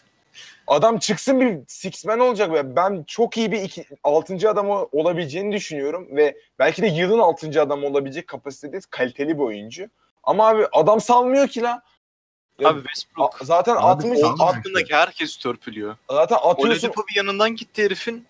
Adam 0.67 0.99
çıksın 0.99 1.41
bir 1.41 1.59
six 1.69 2.05
man 2.05 2.21
olacak. 2.21 2.53
ve 2.53 2.77
Ben 2.77 3.05
çok 3.07 3.37
iyi 3.37 3.53
bir 3.53 3.61
iki, 3.61 3.85
altıncı 4.05 4.51
adam 4.51 4.69
olabileceğini 4.93 5.53
düşünüyorum. 5.53 6.09
Ve 6.11 6.37
belki 6.59 6.83
de 6.83 6.87
yılın 6.87 7.19
altıncı 7.19 7.63
adam 7.63 7.85
olabilecek 7.85 8.27
kapasitede 8.27 8.79
kaliteli 8.91 9.39
bir 9.39 9.43
oyuncu. 9.43 9.89
Ama 10.23 10.49
abi 10.49 10.67
adam 10.73 11.01
salmıyor 11.01 11.49
ki 11.49 11.63
la. 11.63 11.83
Ya, 12.59 12.69
abi 12.69 12.79
Westbrook 12.83 13.43
a- 13.43 13.45
zaten 13.45 13.73
Abi 13.77 13.81
60 13.81 14.19
salmıyor. 14.21 14.49
at- 14.49 14.57
hakkındaki 14.57 14.95
herkes 14.95 15.37
törpülüyor. 15.39 15.97
zaten 16.11 16.37
atıyorsun. 16.43 16.87
Oladipo 16.89 17.03
bir 17.11 17.17
yanından 17.17 17.57
gitti 17.57 17.85
herifin. 17.85 18.27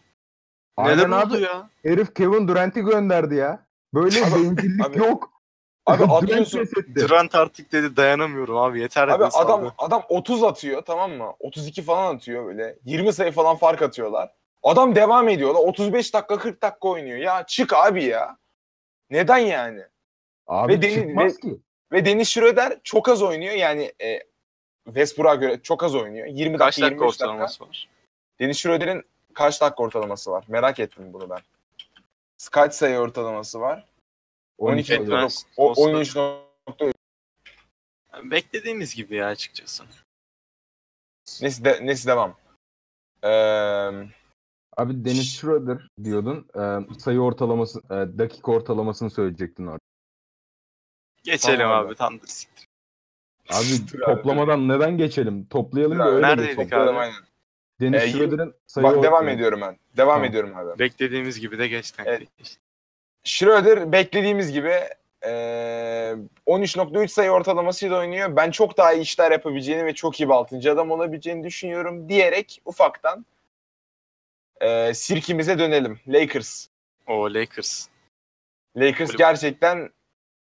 Aynen 0.76 0.98
Neden 0.98 1.10
abi. 1.10 1.26
oldu 1.26 1.40
ya? 1.40 1.68
Herif 1.82 2.14
Kevin 2.14 2.48
Durant'i 2.48 2.80
gönderdi 2.80 3.34
ya. 3.34 3.66
Böyle 3.94 4.24
Abi- 4.24 4.34
bencillik 4.34 4.86
abi- 4.86 4.98
yok. 4.98 5.30
Abi 5.86 5.98
Durant 6.02 6.22
atıyorsun. 6.22 6.68
Durant 6.94 7.34
artık 7.34 7.72
dedi 7.72 7.96
dayanamıyorum 7.96 8.56
abi 8.56 8.80
yeter 8.80 9.08
Abi 9.08 9.12
adam 9.24 9.30
saldı. 9.30 9.74
adam 9.78 10.02
30 10.08 10.42
atıyor 10.42 10.82
tamam 10.82 11.12
mı? 11.12 11.32
32 11.40 11.82
falan 11.82 12.14
atıyor 12.14 12.46
böyle. 12.46 12.76
20 12.84 13.12
sayı 13.12 13.32
falan 13.32 13.56
fark 13.56 13.82
atıyorlar. 13.82 14.30
Adam 14.62 14.94
devam 14.94 15.28
ediyor. 15.28 15.54
35 15.54 16.14
dakika 16.14 16.38
40 16.38 16.62
dakika 16.62 16.88
oynuyor. 16.88 17.18
Ya 17.18 17.44
çık 17.46 17.72
abi 17.72 18.04
ya. 18.04 18.36
Neden 19.10 19.38
yani? 19.38 19.82
Abi 20.46 20.72
Ve 20.72 20.82
Deni- 20.82 20.94
çıkmaz 20.94 21.36
ve- 21.36 21.40
ki. 21.40 21.56
Ve 21.92 22.04
Dennis 22.04 22.28
Schroeder 22.28 22.80
çok 22.84 23.08
az 23.08 23.22
oynuyor. 23.22 23.54
Yani 23.54 23.92
e, 24.02 24.20
Westbrook'a 24.84 25.34
göre 25.34 25.60
çok 25.62 25.82
az 25.82 25.94
oynuyor. 25.94 26.26
20 26.26 26.56
Kaç 26.58 26.66
dakika, 26.78 26.86
dakika 26.86 27.04
25 27.04 27.20
dakika. 27.20 27.24
ortalaması 27.24 27.64
var? 27.64 27.88
Dennis 28.40 28.58
Schroeder'in 28.58 29.02
kaç 29.34 29.60
dakika 29.60 29.82
ortalaması 29.82 30.30
var? 30.30 30.44
Merak 30.48 30.80
ettim 30.80 31.12
bunu 31.12 31.30
ben. 31.30 31.38
Kaç 32.50 32.74
sayı 32.74 32.98
ortalaması 32.98 33.60
var? 33.60 33.84
12 34.58 34.94
etmez. 34.94 35.08
nokta- 35.46 35.48
o- 35.56 35.68
Olsa- 35.70 35.80
13 35.82 36.16
nokta- 36.16 36.92
Yani 38.12 38.30
beklediğimiz 38.30 38.94
gibi 38.94 39.14
ya 39.16 39.26
açıkçası. 39.26 39.84
Neyse, 41.42 41.64
de, 41.64 41.78
neyse 41.82 42.08
devam. 42.08 42.36
Eee 43.24 44.08
Abi 44.76 45.04
Dennis 45.04 45.36
Schroeder 45.40 45.88
diyordun. 46.04 46.46
Ee, 46.56 46.98
sayı 46.98 47.20
ortalaması, 47.20 47.78
e, 47.90 48.18
dakika 48.18 48.52
ortalamasını 48.52 49.10
söyleyecektin 49.10 49.66
orada. 49.66 49.78
Geçelim 51.24 51.58
Tamam 51.58 51.86
abi 51.86 51.94
Thunder 51.94 52.26
siktir. 52.26 52.68
Abi 53.50 53.64
abi, 53.66 54.00
toplamadan 54.16 54.68
neden 54.68 54.98
geçelim? 54.98 55.46
Toplayalım 55.46 55.98
da 55.98 56.04
abi, 56.04 56.10
öyle 56.10 56.26
neredeydik 56.26 56.58
geçelim. 56.58 56.82
abi? 56.88 56.98
aynen. 56.98 57.14
Dennis 57.80 58.02
Ee, 58.02 58.08
Schroeder'in 58.08 58.54
sayı 58.66 58.84
Bak 58.84 58.92
devam 58.92 59.02
ortalaması. 59.04 59.34
ediyorum 59.34 59.60
ben. 59.60 59.76
Devam 59.96 60.14
Tamam. 60.14 60.24
ediyorum 60.24 60.56
abi. 60.56 60.78
Beklediğimiz 60.78 61.40
gibi 61.40 61.58
de 61.58 61.68
geçti. 61.68 62.02
Evet. 62.06 62.28
Schroeder 63.24 63.92
beklediğimiz 63.92 64.52
gibi 64.52 64.72
eee 65.24 66.16
13.3 66.46 67.08
sayı 67.08 67.30
ortalamasıyla 67.30 67.98
oynuyor. 67.98 68.36
Ben 68.36 68.50
çok 68.50 68.76
daha 68.76 68.92
iyi 68.92 69.02
işler 69.02 69.32
yapabileceğini 69.32 69.84
ve 69.84 69.94
çok 69.94 70.20
iyi 70.20 70.28
bir 70.28 70.34
6. 70.34 70.72
adam 70.72 70.90
olabileceğini 70.90 71.44
düşünüyorum 71.44 72.08
diyerek 72.08 72.62
ufaktan 72.64 73.26
eee 74.62 74.94
sirkimize 74.94 75.58
dönelim. 75.58 76.00
Lakers. 76.08 76.66
O 77.06 77.34
Lakers. 77.34 77.88
Lakers 78.76 79.10
Kulüp- 79.10 79.18
gerçekten 79.18 79.90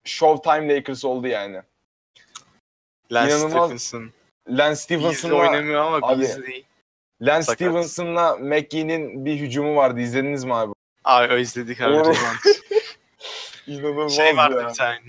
Showtime 0.04 0.76
Lakers 0.76 1.06
oldu 1.06 1.28
yani. 1.28 1.62
Lance 3.12 3.32
İnanılmaz 3.36 3.64
Stephenson. 3.64 4.12
Lance 4.50 4.62
Beasley 4.62 4.76
Stevenson'la 4.76 5.36
oynamıyor 5.36 5.82
ama 5.86 6.08
Abi. 6.08 6.66
Lance 7.22 7.44
sakat. 7.44 7.56
Stevenson'la 7.56 8.38
McGee'nin 8.38 9.26
bir 9.26 9.40
hücumu 9.40 9.76
vardı. 9.76 10.00
İzlediniz 10.00 10.44
mi 10.44 10.56
abi? 10.56 10.74
Ay 11.04 11.32
o 11.34 11.38
izledik 11.38 11.82
abi. 11.82 11.96
İnanılmaz 13.68 14.10
şey 14.10 14.38
vardı 14.38 14.62
ya. 14.62 14.70
bir 14.70 14.74
tane 14.74 15.00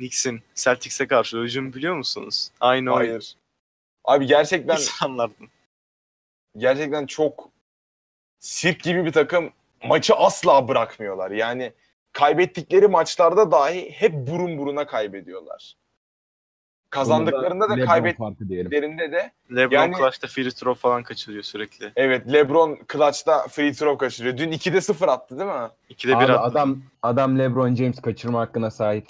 Celtics'e 0.55 1.07
karşı 1.07 1.37
hücum 1.37 1.72
biliyor 1.72 1.94
musunuz? 1.94 2.50
Aynı 2.61 2.94
oyun. 2.94 3.09
Hayır. 3.09 3.37
Abi 4.05 4.26
gerçekten 4.26 4.76
İnsanlardan. 4.76 5.48
gerçekten 6.57 7.07
çok 7.07 7.50
sirk 8.40 8.83
gibi 8.83 9.05
bir 9.05 9.12
takım 9.12 9.52
maçı 9.85 10.14
asla 10.14 10.68
bırakmıyorlar. 10.68 11.31
Yani 11.31 11.72
kaybettikleri 12.12 12.88
maçlarda 12.88 13.51
dahi 13.51 13.90
hep 13.90 14.12
burun 14.14 14.59
buruna 14.59 14.87
kaybediyorlar. 14.87 15.75
Kazandıklarında 16.90 17.64
da 17.64 17.68
diyelim. 17.77 17.87
kaybettiklerinde 17.87 19.12
de 19.12 19.33
LeBron 19.57 19.77
Yani- 19.77 19.94
Clutch'ta 19.96 20.27
free 20.27 20.51
throw 20.51 20.81
falan 20.81 21.03
kaçırıyor 21.03 21.42
sürekli. 21.42 21.92
evet 21.96 22.33
LeBron 22.33 22.79
clutch'ta 22.92 23.48
free 23.48 23.72
throw 23.72 24.07
kaçırıyor. 24.07 24.37
Dün 24.37 24.53
2'de 24.53 24.81
0 24.81 25.09
attı 25.09 25.38
değil 25.38 25.51
mi? 25.51 25.68
İkide 25.88 26.12
bir 26.12 26.16
Abi 26.25 26.33
attı. 26.33 26.40
adam 26.40 26.83
adam 27.03 27.38
LeBron 27.38 27.75
James 27.75 28.01
kaçırma 28.01 28.40
hakkına 28.40 28.70
sahip. 28.70 29.07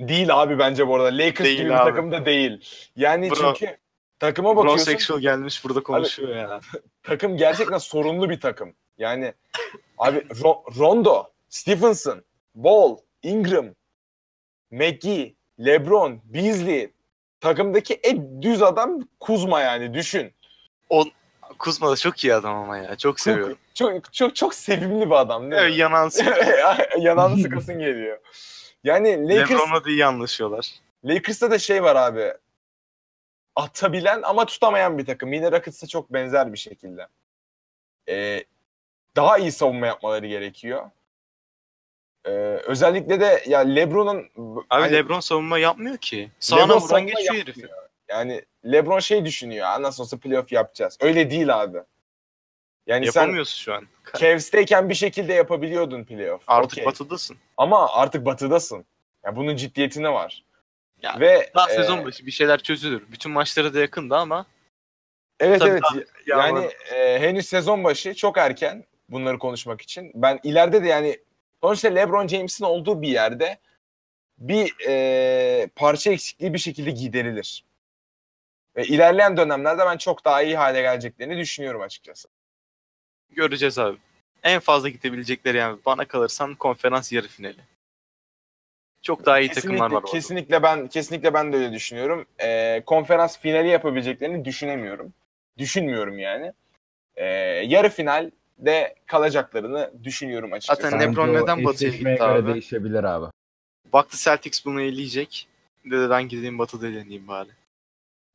Değil 0.00 0.42
abi 0.42 0.58
bence 0.58 0.88
bu 0.88 0.94
arada. 0.96 1.08
Lakers 1.18 1.44
Değil 1.44 1.56
gibi 1.58 1.68
bir 1.68 1.74
abi. 1.82 1.90
takım 1.90 2.12
da 2.12 2.26
değil. 2.26 2.64
Yani 2.96 3.28
Bro- 3.28 3.54
çünkü 3.58 3.76
takıma 4.18 4.56
bakıyorsun. 4.56 4.86
Brosexual 4.86 5.20
gelmiş 5.20 5.64
burada 5.64 5.82
konuşuyor 5.82 6.36
ya. 6.36 6.60
takım 7.02 7.36
gerçekten 7.36 7.78
sorunlu 7.78 8.30
bir 8.30 8.40
takım. 8.40 8.74
Yani 8.98 9.34
abi 9.98 10.18
Ro- 10.18 10.78
Rondo, 10.78 11.24
Stephenson, 11.48 12.22
Ball, 12.54 12.96
Ingram, 13.22 13.66
McGee, 14.70 15.34
LeBron, 15.60 16.20
Beasley 16.24 16.92
takımdaki 17.40 17.94
en 17.94 18.42
düz 18.42 18.62
adam 18.62 19.00
Kuzma 19.20 19.60
yani 19.60 19.94
düşün. 19.94 20.32
Kuzma 21.58 21.90
da 21.90 21.96
çok 21.96 22.24
iyi 22.24 22.34
adam 22.34 22.56
ama 22.56 22.78
ya. 22.78 22.96
Çok 22.96 23.20
seviyorum. 23.20 23.58
Çok 23.74 23.92
çok 24.04 24.12
çok, 24.12 24.36
çok 24.36 24.54
sevimli 24.54 25.06
bir 25.06 25.14
adam 25.14 25.50
değil 25.50 25.62
Evet, 25.62 25.72
mi? 25.72 25.78
yanan 25.78 26.10
Yanağını 26.98 27.42
sıkasın 27.42 27.78
geliyor. 27.78 28.18
Yani 28.84 29.28
Lakers 29.28 29.50
LeBron'la 29.50 29.84
da 29.84 29.90
iyi 29.90 30.06
anlaşıyorlar. 30.06 30.72
Lakers'ta 31.04 31.50
da 31.50 31.58
şey 31.58 31.82
var 31.82 31.96
abi. 31.96 32.32
Atabilen 33.56 34.22
ama 34.22 34.46
tutamayan 34.46 34.98
bir 34.98 35.06
takım. 35.06 35.32
Yine 35.32 35.52
Rockets'a 35.52 35.86
çok 35.86 36.12
benzer 36.12 36.52
bir 36.52 36.58
şekilde. 36.58 37.06
Ee, 38.08 38.44
daha 39.16 39.38
iyi 39.38 39.52
savunma 39.52 39.86
yapmaları 39.86 40.26
gerekiyor. 40.26 40.90
Ee, 42.26 42.30
özellikle 42.66 43.20
de 43.20 43.42
ya 43.46 43.60
LeBron'un 43.60 44.18
Abi 44.70 44.82
hani 44.82 44.92
LeBron 44.92 45.20
savunma 45.20 45.58
yapmıyor 45.58 45.96
ki. 45.96 46.30
Sağına 46.40 46.76
vuran 46.80 47.06
geçiyor 47.06 47.22
yapmıyor. 47.34 47.46
herifi. 47.46 47.68
yani 48.08 48.42
LeBron 48.72 48.98
şey 48.98 49.24
düşünüyor. 49.24 49.66
"Aa, 49.66 49.82
Nasıl 49.82 50.02
olsa 50.02 50.16
playoff 50.16 50.52
yapacağız. 50.52 50.98
Öyle 51.00 51.30
değil 51.30 51.62
abi. 51.62 51.78
Yani 52.86 53.12
sen 53.12 53.20
Yapamıyorsun 53.20 53.62
şu 53.62 53.74
an. 53.74 53.86
Cavs'teyken 54.18 54.88
bir 54.88 54.94
şekilde 54.94 55.32
yapabiliyordun 55.32 56.04
playoff. 56.04 56.42
Artık 56.46 56.72
Okey. 56.72 56.84
batıdasın. 56.86 57.36
Ama 57.56 57.92
artık 57.92 58.24
batıdasın. 58.24 58.84
Ya 59.24 59.36
bunun 59.36 59.56
ciddiyetine 59.56 60.12
var. 60.12 60.44
Ya, 61.02 61.16
Ve 61.20 61.50
Daha 61.54 61.70
e, 61.72 61.74
sezon 61.76 62.04
başı 62.04 62.26
bir 62.26 62.30
şeyler 62.30 62.62
çözülür. 62.62 63.02
Bütün 63.12 63.32
maçları 63.32 63.74
da 63.74 63.80
yakındı 63.80 64.16
ama 64.16 64.46
Evet 65.40 65.60
Tabii 65.60 65.70
evet. 65.70 66.06
Yani 66.26 66.70
e, 66.94 67.18
henüz 67.20 67.46
sezon 67.46 67.84
başı 67.84 68.14
çok 68.14 68.38
erken 68.38 68.84
bunları 69.08 69.38
konuşmak 69.38 69.80
için. 69.80 70.12
Ben 70.14 70.40
ileride 70.42 70.84
de 70.84 70.88
yani 70.88 71.18
sonuçta 71.62 71.88
LeBron 71.88 72.26
James'in 72.26 72.64
olduğu 72.64 73.02
bir 73.02 73.08
yerde 73.08 73.58
bir 74.38 74.74
e, 74.88 75.68
parça 75.76 76.12
eksikliği 76.12 76.54
bir 76.54 76.58
şekilde 76.58 76.90
giderilir. 76.90 77.64
Ve 78.76 78.84
ilerleyen 78.84 79.36
dönemlerde 79.36 79.86
ben 79.86 79.96
çok 79.96 80.24
daha 80.24 80.42
iyi 80.42 80.56
hale 80.56 80.82
geleceklerini 80.82 81.38
düşünüyorum 81.38 81.80
açıkçası. 81.80 82.28
göreceğiz 83.30 83.78
abi. 83.78 83.98
En 84.42 84.60
fazla 84.60 84.88
gidebilecekleri 84.88 85.56
yani 85.56 85.78
bana 85.86 86.04
kalırsan 86.04 86.54
konferans 86.54 87.12
yarı 87.12 87.28
finali. 87.28 87.60
Çok 89.02 89.26
daha 89.26 89.40
iyi 89.40 89.50
takımlar 89.50 89.90
var 89.90 89.96
orada. 89.96 90.10
Kesinlikle 90.10 90.62
ben 90.62 90.88
kesinlikle 90.88 91.34
ben 91.34 91.52
de 91.52 91.56
öyle 91.56 91.72
düşünüyorum. 91.72 92.26
E, 92.38 92.82
konferans 92.86 93.38
finali 93.38 93.68
yapabileceklerini 93.68 94.44
düşünemiyorum. 94.44 95.12
Düşünmüyorum 95.58 96.18
yani. 96.18 96.52
E, 97.16 97.24
yarı 97.66 97.88
finalde 98.58 98.94
kalacaklarını 99.06 99.90
düşünüyorum 100.04 100.52
açıkçası. 100.52 100.82
Zaten 100.82 101.00
LeBron 101.00 101.34
neden 101.34 101.64
Batı'ya 101.64 101.90
gitti 101.90 102.22
abi? 102.22 102.52
değişebilir 102.52 103.04
abi. 103.04 103.26
Baktı 103.92 104.16
Celtics 104.16 104.64
bunu 104.64 104.80
eleyecek. 104.80 105.48
Dedi 105.84 106.10
ben 106.10 106.28
gideyim 106.28 106.58
Batı'da 106.58 106.88
eleneyim 106.88 107.28
bari. 107.28 107.48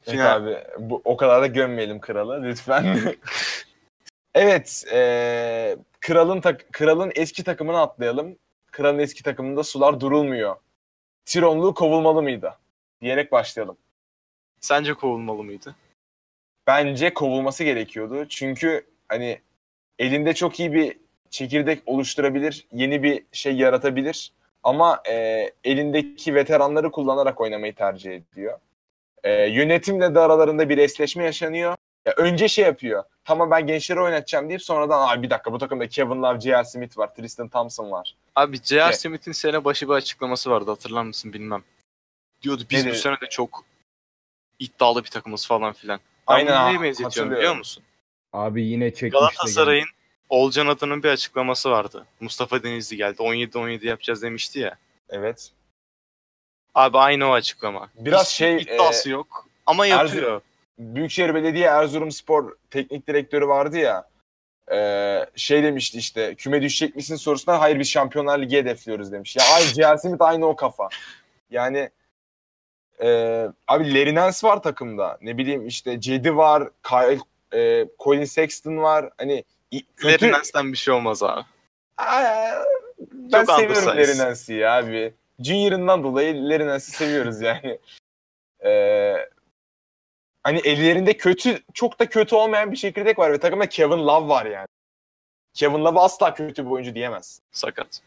Evet 0.06 0.18
Final. 0.18 0.36
abi 0.36 0.58
bu, 0.80 1.02
o 1.06 1.18
kadar 1.18 1.42
da 1.42 1.48
gömmeyelim 1.48 2.00
kralı 2.00 2.44
lütfen. 2.44 3.00
evet 4.36 4.86
e, 4.94 5.78
kralın 6.00 6.42
tak, 6.42 6.74
kralın 6.74 7.12
eski 7.16 7.44
takımını 7.44 7.80
atlayalım. 7.80 8.38
Kralın 8.72 9.00
eski 9.00 9.24
takımında 9.24 9.64
sular 9.64 10.00
durulmuyor. 10.00 10.56
Tironlu 11.26 11.74
kovulmalı 11.74 12.22
mıydı? 12.22 12.54
Diyerek 13.02 13.32
başlayalım. 13.32 13.78
Sence 14.60 14.94
kovulmalı 14.94 15.44
mıydı? 15.44 15.76
Bence 16.68 17.14
kovulması 17.14 17.64
gerekiyordu. 17.64 18.26
Çünkü 18.30 18.86
hani 19.08 19.42
elinde 20.00 20.34
çok 20.34 20.60
iyi 20.60 20.74
bir 20.74 20.98
çekirdek 21.30 21.82
oluşturabilir, 21.86 22.68
yeni 22.72 23.04
bir 23.04 23.24
şey 23.32 23.56
yaratabilir. 23.56 24.32
Ama 24.64 25.02
e, 25.10 25.14
elindeki 25.64 26.36
veteranları 26.36 26.92
kullanarak 26.92 27.42
oynamayı 27.42 27.76
tercih 27.76 28.12
ediyor. 28.12 28.60
E, 29.24 29.32
yönetimle 29.46 30.16
de 30.16 30.20
aralarında 30.20 30.70
bir 30.70 30.78
eşleşme 30.78 31.24
yaşanıyor. 31.24 31.76
Ya 32.06 32.14
önce 32.18 32.48
şey 32.48 32.66
yapıyor. 32.66 33.04
Tamam 33.26 33.52
ben 33.52 33.68
gençleri 33.68 34.02
oynatacağım 34.02 34.50
deyip 34.50 34.62
sonradan 34.64 35.08
Aa, 35.08 35.24
bir 35.24 35.30
dakika 35.30 35.52
bu 35.54 35.58
takımda 35.58 35.88
Kevin 35.88 36.24
Love, 36.24 36.40
J.R. 36.40 36.64
Smith 36.64 36.98
var, 36.98 37.16
Tristan 37.16 37.50
Thompson 37.50 37.92
var. 37.92 38.16
Abi 38.36 38.58
J.R. 38.64 38.86
Evet. 38.86 39.02
Smith'in 39.02 39.32
sene 39.32 39.66
başı 39.66 39.88
bir 39.88 39.94
açıklaması 39.94 40.50
vardı 40.52 40.72
hatırlar 40.72 41.04
mısın 41.04 41.34
bilmem. 41.34 41.64
Diyordu 42.42 42.64
biz 42.70 42.86
Ne 42.86 42.92
bu 42.92 42.96
sene 42.96 43.14
de 43.22 43.30
çok 43.30 43.64
iddialı 44.60 45.04
bir 45.04 45.10
takımız 45.10 45.48
falan 45.48 45.74
filan. 45.74 46.00
Ben 46.30 46.34
Aynen, 46.34 46.48
bunu 46.48 46.56
ha- 46.60 46.68
neye 46.70 46.82
benzetiyorum 46.82 47.32
biliyor 47.32 47.56
musun? 47.56 47.84
Abi 48.34 48.66
yine 48.66 48.90
çekmiş 48.94 49.14
de 49.14 49.20
Galatasaray'ın 49.20 49.88
Olcan 50.30 50.68
adının 50.68 51.04
bir 51.04 51.10
açıklaması 51.10 51.72
vardı. 51.72 52.06
Mustafa 52.20 52.64
Denizli 52.64 52.98
geldi. 52.98 53.18
17-17 53.18 53.88
yapacağız 53.88 54.22
demişti 54.22 54.60
ya. 54.60 54.78
Evet. 55.10 55.52
Abi 56.76 56.98
aynı 56.98 57.30
o 57.30 57.32
açıklama. 57.32 57.90
Biraz 57.96 58.30
Hiç 58.30 58.36
şey, 58.36 58.58
iddiası 58.58 59.10
e, 59.10 59.12
yok 59.12 59.48
ama 59.66 59.86
yapıyor. 59.86 60.42
Büyükşehir 60.80 61.36
Belediye 61.36 61.68
Erzurumspor 61.68 62.56
teknik 62.70 63.08
direktörü 63.08 63.48
vardı 63.48 63.78
ya. 63.78 64.10
e, 64.72 65.26
şey 65.36 65.64
demişti 65.64 65.98
işte 65.98 66.36
küme 66.36 66.62
düşecek 66.62 66.96
misin 66.96 67.16
sorusuna 67.16 67.62
hayır 67.62 67.80
biz 67.80 67.90
Şampiyonlar 67.90 68.40
Ligi 68.40 68.58
hedefliyoruz 68.58 69.12
demiş. 69.12 69.36
Ya 69.36 69.44
aynı. 69.56 70.00
Smith 70.00 70.22
aynı 70.22 70.46
o 70.46 70.56
kafa. 70.56 70.90
Yani 71.50 71.90
e, 73.02 73.08
abi 73.68 73.94
Lerinens 73.94 74.44
var 74.44 74.64
takımda. 74.64 75.18
Ne 75.22 75.38
bileyim 75.38 75.68
işte 75.68 76.02
Cedi 76.02 76.38
var. 76.38 76.70
Kyle, 76.84 77.20
e, 77.54 77.88
Colin 78.00 78.26
Sexton 78.26 78.78
var. 78.78 79.10
Hani 79.18 79.44
kötü. 79.96 80.32
Bir 80.56 80.78
şey 80.78 80.94
olmaz 80.94 81.24
abi. 81.24 81.46
Aa, 81.98 82.64
ben 83.12 83.46
Çok 83.46 83.56
seviyorum. 83.60 83.98
Lerinens'i 83.98 84.54
ya 84.54 84.78
abi. 84.78 85.14
Junior'ından 85.40 86.04
dolayı 86.04 86.50
Lerinens'i 86.50 86.92
seviyoruz 86.92 87.42
yani. 87.42 87.80
Ee, 88.66 89.30
hani 90.44 90.60
ellerinde 90.60 91.18
kötü, 91.18 91.60
çok 91.74 92.00
da 92.00 92.10
kötü 92.10 92.36
olmayan 92.36 92.72
bir 92.72 92.78
çekirdek 92.78 93.20
var 93.20 93.32
ve 93.32 93.40
takımda 93.40 93.70
Kevin 93.70 94.08
Love 94.08 94.28
var 94.28 94.46
yani. 94.46 94.68
Kevin 95.54 95.86
Love 95.86 96.00
asla 96.00 96.34
kötü 96.34 96.66
bir 96.66 96.72
oyuncu 96.72 96.96
diyemez. 96.96 97.42
Sakat. 97.52 98.02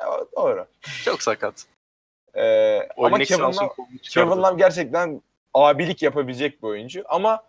Evet, 0.00 0.28
doğru. 0.36 0.66
Çok 1.04 1.22
sakat. 1.22 1.66
Ee, 2.34 2.88
ama 2.96 3.18
Kevin 3.18 3.42
Love, 3.42 3.68
Kevin 4.02 4.30
Love 4.30 4.56
gerçekten 4.58 5.22
abilik 5.54 6.02
yapabilecek 6.02 6.62
bir 6.62 6.68
oyuncu 6.68 7.04
ama 7.08 7.42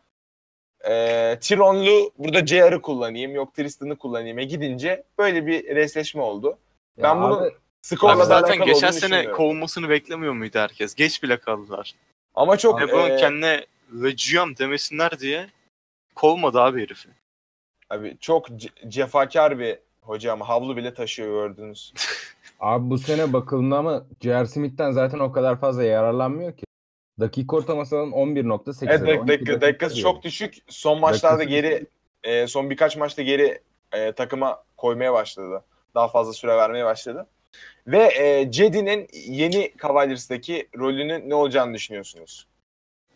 e, 0.90 1.38
Tironlu 1.42 2.12
burada 2.18 2.46
JR'ı 2.46 2.82
kullanayım 2.82 3.36
yok 3.36 3.56
Tristan'ı 3.56 3.96
kullanayım'a 3.96 4.44
gidince 4.44 5.04
böyle 5.18 5.46
bir 5.46 5.76
resleşme 5.76 6.22
oldu. 6.22 6.58
Ya 6.98 7.04
Ben 7.04 7.22
bunu 7.22 7.38
abi, 7.38 7.54
skorla 7.82 8.14
Abi 8.14 8.26
zaten 8.26 8.66
geçen 8.66 8.92
sene 8.92 9.32
kovulmasını 9.32 9.90
beklemiyor 9.90 10.34
muydu 10.34 10.60
herkes? 10.60 10.96
Geç 10.96 11.24
bile 11.24 11.38
kaldılar. 11.40 11.94
Ama 12.36 12.58
çok 12.58 12.82
LeBron 12.82 13.10
e, 13.10 13.16
kendine 13.18 13.66
Legion 14.04 14.58
demesinler 14.58 15.20
diye 15.20 15.48
kovmadı 16.16 16.62
abi 16.62 16.82
herifi. 16.82 17.10
abi 17.90 18.18
çok 18.20 18.50
ce- 18.50 18.90
cefakar 18.90 19.60
bir 19.60 19.78
hocam 20.02 20.42
havlu 20.42 20.78
bile 20.78 20.94
taşıyor 20.94 21.30
gördünüz. 21.30 21.94
abi 22.60 22.90
bu 22.90 22.98
sene 22.98 23.34
bakıldığında 23.34 23.78
ama 23.78 24.04
J.R. 24.22 24.46
Smith'ten 24.46 24.92
zaten 24.92 25.20
o 25.20 25.32
kadar 25.32 25.60
fazla 25.60 25.84
yararlanmıyor 25.84 26.58
ki. 26.58 26.64
Dakika 27.20 27.56
ortalamasının 27.56 28.12
11.8. 28.12 28.88
Evet 28.90 29.02
dak- 29.02 29.20
12 29.20 29.28
dakika, 29.28 29.62
dakikası 29.62 29.96
çok 29.96 30.24
düşük. 30.24 30.58
Son 30.68 31.00
maçlarda 31.00 31.40
Dakikası 31.40 31.62
geri 31.62 31.86
e, 32.24 32.48
son 32.48 32.70
birkaç 32.70 32.98
maçta 32.98 33.22
geri 33.22 33.62
e, 33.92 34.12
takıma 34.12 34.64
koymaya 34.78 35.14
başladı. 35.14 35.64
Daha 35.96 36.08
fazla 36.08 36.34
süre 36.34 36.58
vermeye 36.58 36.86
başladı. 36.86 37.28
Ve 37.88 38.14
e, 38.24 38.52
Cedi'nin 38.52 39.08
yeni 39.14 39.74
Cavaliers'daki 39.82 40.68
rolünün 40.78 41.30
ne 41.30 41.36
olacağını 41.36 41.74
düşünüyorsunuz? 41.74 42.48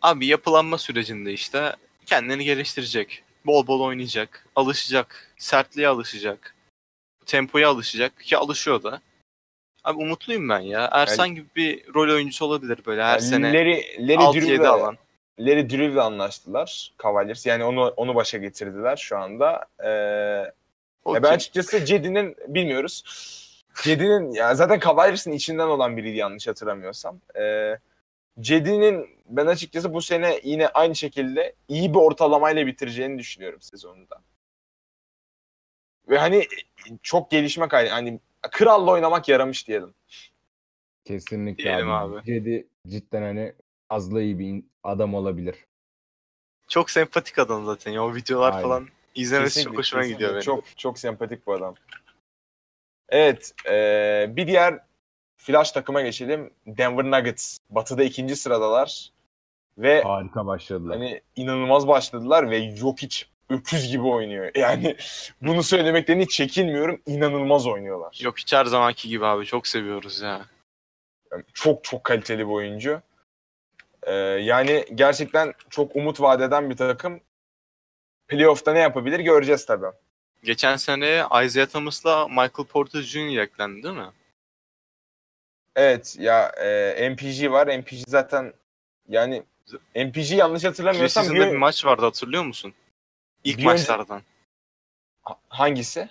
Abi 0.02 0.26
yapılanma 0.26 0.78
sürecinde 0.78 1.32
işte 1.32 1.76
kendini 2.06 2.44
geliştirecek. 2.44 3.22
Bol 3.46 3.66
bol 3.66 3.80
oynayacak. 3.80 4.46
Alışacak. 4.56 5.34
Sertliğe 5.38 5.88
alışacak. 5.88 6.54
Tempoya 7.26 7.68
alışacak. 7.68 8.20
Ki 8.20 8.36
alışıyor 8.36 8.82
da. 8.82 9.00
Abi 9.84 9.98
umutluyum 9.98 10.48
ben 10.48 10.58
ya. 10.60 10.88
Ersan 10.92 11.34
gibi 11.34 11.46
bir 11.56 11.94
rol 11.94 12.14
oyuncusu 12.14 12.44
olabilir 12.44 12.78
böyle 12.86 13.02
her 13.02 13.10
Yani 13.12 13.22
sene 13.22 13.52
Larry, 13.52 13.82
Larry 13.98 14.14
6-7 14.24 14.46
Drew'le- 14.58 14.66
alan. 14.68 14.96
Larry 15.38 15.70
Drew'le 15.70 15.98
anlaştılar 16.00 16.92
Cavaliers. 17.02 17.46
Yani 17.46 17.64
onu 17.64 17.88
onu 17.88 18.14
başa 18.14 18.38
getirdiler 18.38 18.96
şu 18.96 19.18
anda. 19.18 19.64
Ee, 19.84 19.88
Ya 21.14 21.22
ben 21.22 21.32
açıkçası 21.34 21.84
Cedi'nin 21.84 22.36
bilmiyoruz. 22.48 23.04
Cedi'nin 23.82 24.32
ya 24.32 24.54
zaten 24.54 24.78
Cavaliers'ın 24.80 25.32
içinden 25.32 25.66
olan 25.66 25.96
biriydi 25.96 26.16
yanlış 26.16 26.46
hatırlamıyorsam. 26.46 27.20
Ee, 27.38 27.78
Cedi'nin 28.40 29.08
ben 29.28 29.46
açıkçası 29.46 29.94
bu 29.94 30.02
sene 30.02 30.40
yine 30.44 30.68
aynı 30.68 30.94
şekilde 30.96 31.52
iyi 31.68 31.94
bir 31.94 31.98
ortalamayla 31.98 32.66
bitireceğini 32.66 33.18
düşünüyorum 33.18 33.60
sezonunda. 33.60 34.16
Ve 36.08 36.18
hani 36.18 36.46
çok 37.02 37.30
gelişme 37.30 37.68
kaydı. 37.68 37.90
Hani 37.90 38.20
kralla 38.50 38.90
oynamak 38.90 39.28
yaramış 39.28 39.68
diyelim. 39.68 39.94
Kesinlikle 41.04 41.64
Diyelim 41.64 41.90
abi. 41.92 42.16
abi. 42.16 42.24
Cedi 42.24 42.68
cidden 42.88 43.22
hani 43.22 43.54
fazla 43.88 44.22
iyi 44.22 44.38
bir 44.38 44.64
adam 44.82 45.14
olabilir. 45.14 45.56
Çok 46.68 46.90
sempatik 46.90 47.38
adam 47.38 47.64
zaten 47.66 47.92
ya. 47.92 48.04
O 48.04 48.14
videolar 48.14 48.52
Aynen. 48.52 48.62
falan 48.62 48.88
izlemesi 49.14 49.48
Kesinlikle, 49.54 49.70
çok 49.70 49.78
hoşuma 49.78 50.02
kesinlikle. 50.02 50.14
gidiyor 50.16 50.32
benim. 50.32 50.42
Çok 50.42 50.78
çok 50.78 50.98
sempatik 50.98 51.46
bu 51.46 51.52
adam. 51.52 51.74
Evet, 53.08 53.54
ee, 53.68 54.26
bir 54.36 54.46
diğer 54.46 54.78
flash 55.36 55.72
takıma 55.72 56.02
geçelim. 56.02 56.50
Denver 56.66 57.04
Nuggets. 57.04 57.58
Batı'da 57.70 58.04
ikinci 58.04 58.36
sıradalar. 58.36 59.10
Ve 59.78 60.02
Harika 60.02 60.46
başladılar. 60.46 60.96
Hani 60.96 61.20
inanılmaz 61.36 61.88
başladılar 61.88 62.50
ve 62.50 62.76
Jokic 62.76 63.24
öküz 63.50 63.88
gibi 63.88 64.02
oynuyor. 64.02 64.50
Yani 64.56 64.96
bunu 65.42 65.62
söylemekten 65.62 66.20
hiç 66.20 66.30
çekinmiyorum. 66.30 67.00
İnanılmaz 67.06 67.66
oynuyorlar. 67.66 68.18
Yok 68.22 68.38
hiç 68.38 68.52
her 68.52 68.64
zamanki 68.64 69.08
gibi 69.08 69.26
abi. 69.26 69.46
Çok 69.46 69.66
seviyoruz 69.66 70.20
ya. 70.20 70.46
Yani 71.32 71.44
çok 71.54 71.84
çok 71.84 72.04
kaliteli 72.04 72.38
bir 72.38 72.52
oyuncu. 72.52 73.02
Ee, 74.02 74.14
yani 74.14 74.84
gerçekten 74.94 75.54
çok 75.70 75.96
umut 75.96 76.20
vadeden 76.20 76.70
bir 76.70 76.76
takım. 76.76 77.20
Playoff'ta 78.28 78.72
ne 78.72 78.78
yapabilir 78.78 79.20
göreceğiz 79.20 79.66
tabii. 79.66 79.86
Geçen 80.42 80.76
sene 80.76 81.22
Isaiah 81.44 81.66
Thomas'la 81.66 82.28
Michael 82.28 82.66
Porter 82.72 83.00
Jr. 83.02 83.38
eklendi 83.38 83.82
değil 83.82 83.94
mi? 83.94 84.10
Evet 85.76 86.16
ya 86.18 86.48
e, 86.48 87.08
MPG 87.10 87.50
var. 87.50 87.78
MPG 87.78 88.08
zaten 88.08 88.52
yani 89.08 89.42
MPG 89.94 90.30
yanlış 90.30 90.64
hatırlamıyorsam 90.64 91.30
bir, 91.30 91.40
bir 91.40 91.56
maç 91.56 91.84
vardı 91.84 92.02
hatırlıyor 92.02 92.44
musun? 92.44 92.74
İlk 93.44 93.58
Bir 93.58 93.62
önce- 93.62 93.66
maçlardan. 93.72 94.22
hangisi? 95.48 96.08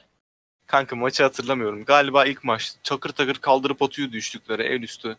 Kanka 0.67 0.96
maçı 0.96 1.24
hatırlamıyorum. 1.24 1.86
Galiba 1.86 2.26
ilk 2.26 2.43
maç. 2.43 2.74
Çakır 2.84 3.10
takır 3.10 3.36
kaldırıp 3.36 3.82
atıyordu 3.82 4.15
üçlükleri 4.17 4.63
el 4.63 4.82
üstü. 4.82 5.17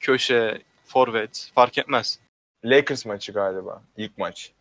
Köşe, 0.00 0.62
forvet 0.84 1.50
fark 1.54 1.78
etmez. 1.78 2.18
Lakers 2.64 3.06
maçı 3.06 3.32
galiba. 3.32 3.82
ilk 3.96 4.18
maç. 4.18 4.52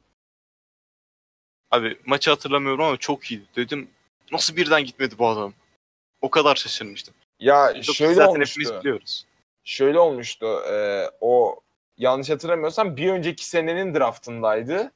Abi 1.71 1.99
maçı 2.05 2.29
hatırlamıyorum 2.29 2.83
ama 2.83 2.97
çok 2.97 3.31
iyiydi. 3.31 3.45
Dedim 3.55 3.89
nasıl 4.31 4.55
birden 4.55 4.85
gitmedi 4.85 5.15
bu 5.17 5.27
adam? 5.27 5.53
O 6.21 6.29
kadar 6.29 6.55
şaşırmıştım. 6.55 7.13
Ya 7.39 7.71
Yok, 7.71 7.83
şöyle 7.83 8.13
zaten 8.13 8.31
olmuştu. 8.31 8.61
hepimiz 8.61 8.79
biliyoruz. 8.79 9.25
Şöyle 9.63 9.99
olmuştu. 9.99 10.45
e, 10.71 11.05
o 11.21 11.59
yanlış 11.97 12.29
hatırlamıyorsam 12.29 12.97
bir 12.97 13.09
önceki 13.11 13.45
senenin 13.45 13.95
draftındaydı 13.95 14.91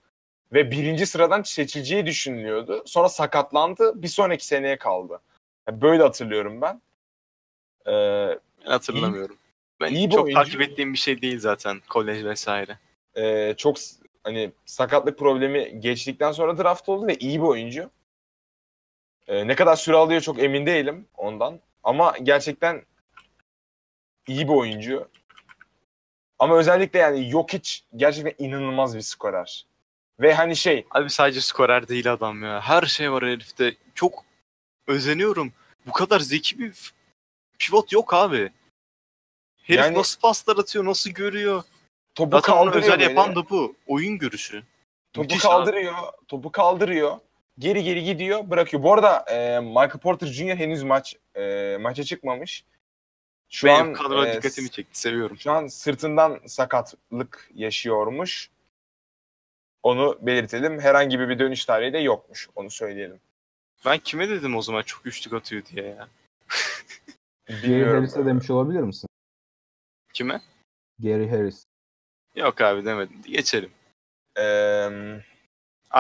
ve 0.53 0.71
birinci 0.71 1.05
sıradan 1.05 1.41
seçileceği 1.41 2.05
düşünülüyordu. 2.05 2.83
Sonra 2.85 3.09
sakatlandı. 3.09 4.01
Bir 4.01 4.07
sonraki 4.07 4.45
seneye 4.45 4.77
kaldı. 4.77 5.21
Ya 5.67 5.81
böyle 5.81 6.03
hatırlıyorum 6.03 6.61
ben. 6.61 6.81
E, 7.85 7.91
Ben 7.91 8.71
hatırlamıyorum. 8.71 9.37
Ben 9.81 9.93
iyi 9.93 10.09
çok 10.09 10.23
oyuncu. 10.25 10.41
takip 10.41 10.61
ettiğim 10.61 10.93
bir 10.93 10.97
şey 10.97 11.21
değil 11.21 11.39
zaten 11.39 11.79
kolej 11.89 12.23
vesaire. 12.25 12.77
e, 13.15 13.53
çok 13.57 13.77
hani 14.23 14.51
sakatlık 14.65 15.19
problemi 15.19 15.79
geçtikten 15.81 16.31
sonra 16.31 16.57
draft 16.57 16.89
oldu 16.89 17.07
ve 17.07 17.15
iyi 17.15 17.39
bir 17.39 17.45
oyuncu. 17.45 17.89
E, 19.27 19.47
ne 19.47 19.55
kadar 19.55 19.75
süre 19.75 19.95
alıyor 19.95 20.21
çok 20.21 20.39
emin 20.43 20.65
değilim 20.65 21.07
ondan. 21.17 21.59
Ama 21.83 22.17
gerçekten 22.23 22.81
iyi 24.27 24.47
bir 24.47 24.53
oyuncu. 24.53 25.07
Ama 26.39 26.57
özellikle 26.57 26.99
yani 26.99 27.29
Jokic 27.29 27.79
gerçekten 27.95 28.45
inanılmaz 28.45 28.95
bir 28.95 29.01
skorer. 29.01 29.65
Ve 30.19 30.33
hani 30.33 30.55
şey 30.55 30.85
Abi 30.91 31.09
sadece 31.09 31.41
skorer 31.41 31.87
değil 31.87 32.13
adam 32.13 32.43
ya. 32.43 32.61
Her 32.61 32.81
şey 32.83 33.11
var 33.11 33.23
herifte. 33.23 33.75
Çok 33.95 34.25
özeniyorum. 34.87 35.53
Bu 35.87 35.91
kadar 35.91 36.19
zeki 36.19 36.59
bir 36.59 36.93
pivot 37.59 37.91
yok 37.91 38.13
abi. 38.13 38.51
Herif 39.63 39.79
Yani- 39.81 39.97
nasıl 39.97 40.19
paslar 40.21 40.57
atıyor, 40.57 40.85
nasıl 40.85 41.09
görüyor. 41.09 41.63
topu 42.15 42.37
Zaten 42.37 42.53
onu 42.53 42.71
özel 42.71 42.91
böyle. 42.91 43.03
yapan 43.03 43.35
da 43.35 43.49
bu. 43.49 43.75
Oyun 43.87 44.17
görüşü. 44.17 44.63
Topu 45.13 45.23
Müthiş 45.23 45.41
kaldırıyor. 45.41 45.95
Topu 46.27 46.51
kaldırıyor. 46.51 47.17
Geri 47.59 47.83
geri 47.83 48.03
gidiyor, 48.03 48.49
bırakıyor. 48.49 48.83
Bu 48.83 48.93
arada 48.93 49.19
e, 49.31 49.59
Michael 49.59 49.89
Porter 49.89 50.27
Jr. 50.27 50.55
henüz 50.55 50.83
maç 50.83 51.15
e, 51.35 51.77
maça 51.81 52.03
çıkmamış. 52.03 52.63
Şu 53.49 53.67
Benim 53.67 53.79
an 53.87 53.93
kadro 53.93 54.25
e, 54.25 54.35
dikkatimi 54.35 54.69
çekti. 54.69 54.99
Seviyorum. 54.99 55.37
Şu 55.37 55.51
an 55.51 55.67
sırtından 55.67 56.39
sakatlık 56.47 57.49
yaşıyormuş. 57.55 58.49
Onu 59.83 60.17
belirtelim. 60.21 60.79
Herhangi 60.79 61.19
bir 61.19 61.39
dönüş 61.39 61.65
tarihi 61.65 61.93
de 61.93 61.97
yokmuş. 61.97 62.49
Onu 62.55 62.69
söyleyelim. 62.69 63.19
Ben 63.85 63.97
kime 63.97 64.29
dedim 64.29 64.55
o 64.55 64.61
zaman 64.61 64.81
çok 64.81 65.05
üçlük 65.05 65.33
atıyor 65.33 65.65
diye 65.65 65.85
ya. 65.85 66.07
Gary. 67.47 67.83
Harris'e 67.83 68.25
demiş 68.25 68.49
olabilir 68.49 68.79
misin? 68.79 69.09
Kime? 70.13 70.41
Gary 70.99 71.29
Harris. 71.29 71.63
Yok 72.35 72.61
abi 72.61 72.85
demedim. 72.85 73.21
Geçelim. 73.27 73.71
Ee, 74.37 74.89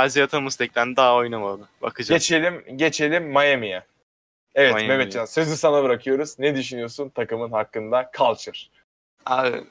Isaiah 0.05 0.27
Thomas 0.27 0.61
eklendi 0.61 0.95
daha 0.95 1.15
oynamadı. 1.15 1.69
Bakacağız. 1.81 2.21
geçelim 2.21 2.77
geçelim 2.77 3.23
Miami'ye. 3.23 3.83
Evet 4.55 4.73
Miami'ye. 4.73 4.97
Mehmetcan 4.97 5.25
sözü 5.25 5.55
sana 5.57 5.83
bırakıyoruz. 5.83 6.39
Ne 6.39 6.55
düşünüyorsun 6.55 7.09
takımın 7.09 7.51
hakkında? 7.51 8.11
Culture. 8.17 8.57
Abi 9.25 9.63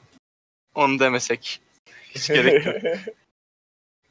onu 0.75 0.99
demesek 0.99 1.61
hiç 2.09 2.27
gerek 2.27 2.65
yok. 2.65 2.75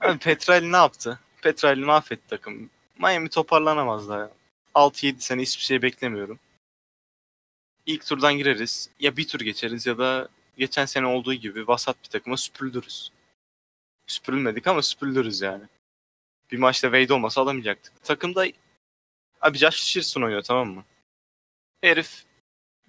Abi 0.01 0.19
Petrali 0.19 0.73
ne 0.73 0.77
yaptı? 0.77 1.19
Petrali 1.43 1.85
mahvetti 1.85 2.27
takım. 2.29 2.71
Miami 2.99 3.29
toparlanamaz 3.29 4.09
daha. 4.09 4.31
6-7 4.75 5.21
sene 5.21 5.43
hiçbir 5.43 5.65
şey 5.65 5.83
beklemiyorum. 5.83 6.39
İlk 7.87 8.07
turdan 8.07 8.35
gireriz. 8.35 8.91
Ya 9.01 9.17
bir 9.17 9.29
tur 9.29 9.41
geçeriz 9.41 9.87
ya 9.87 9.99
da 9.99 10.29
geçen 10.59 10.85
sene 10.87 11.07
olduğu 11.07 11.35
gibi 11.35 11.69
vasat 11.69 11.97
bir 12.05 12.09
takıma 12.09 12.37
süpürülürüz. 12.37 13.13
Süpürülmedik 14.07 14.67
ama 14.67 14.83
süpürülürüz 14.83 15.41
yani. 15.41 15.65
Bir 16.51 16.59
maçta 16.59 16.87
Wade 16.89 17.15
olmasa 17.15 17.41
alamayacaktık. 17.41 18.05
Takımda 18.05 18.47
abi 19.41 19.59
Josh 19.59 19.87
Richardson 19.87 20.23
oynuyor 20.23 20.43
tamam 20.43 20.69
mı? 20.69 20.85
Herif 21.81 22.25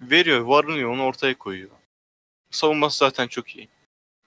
veriyor, 0.00 0.40
varınıyor, 0.40 0.90
onu 0.90 1.04
ortaya 1.04 1.38
koyuyor. 1.38 1.70
Savunması 2.50 2.98
zaten 2.98 3.28
çok 3.28 3.56
iyi. 3.56 3.68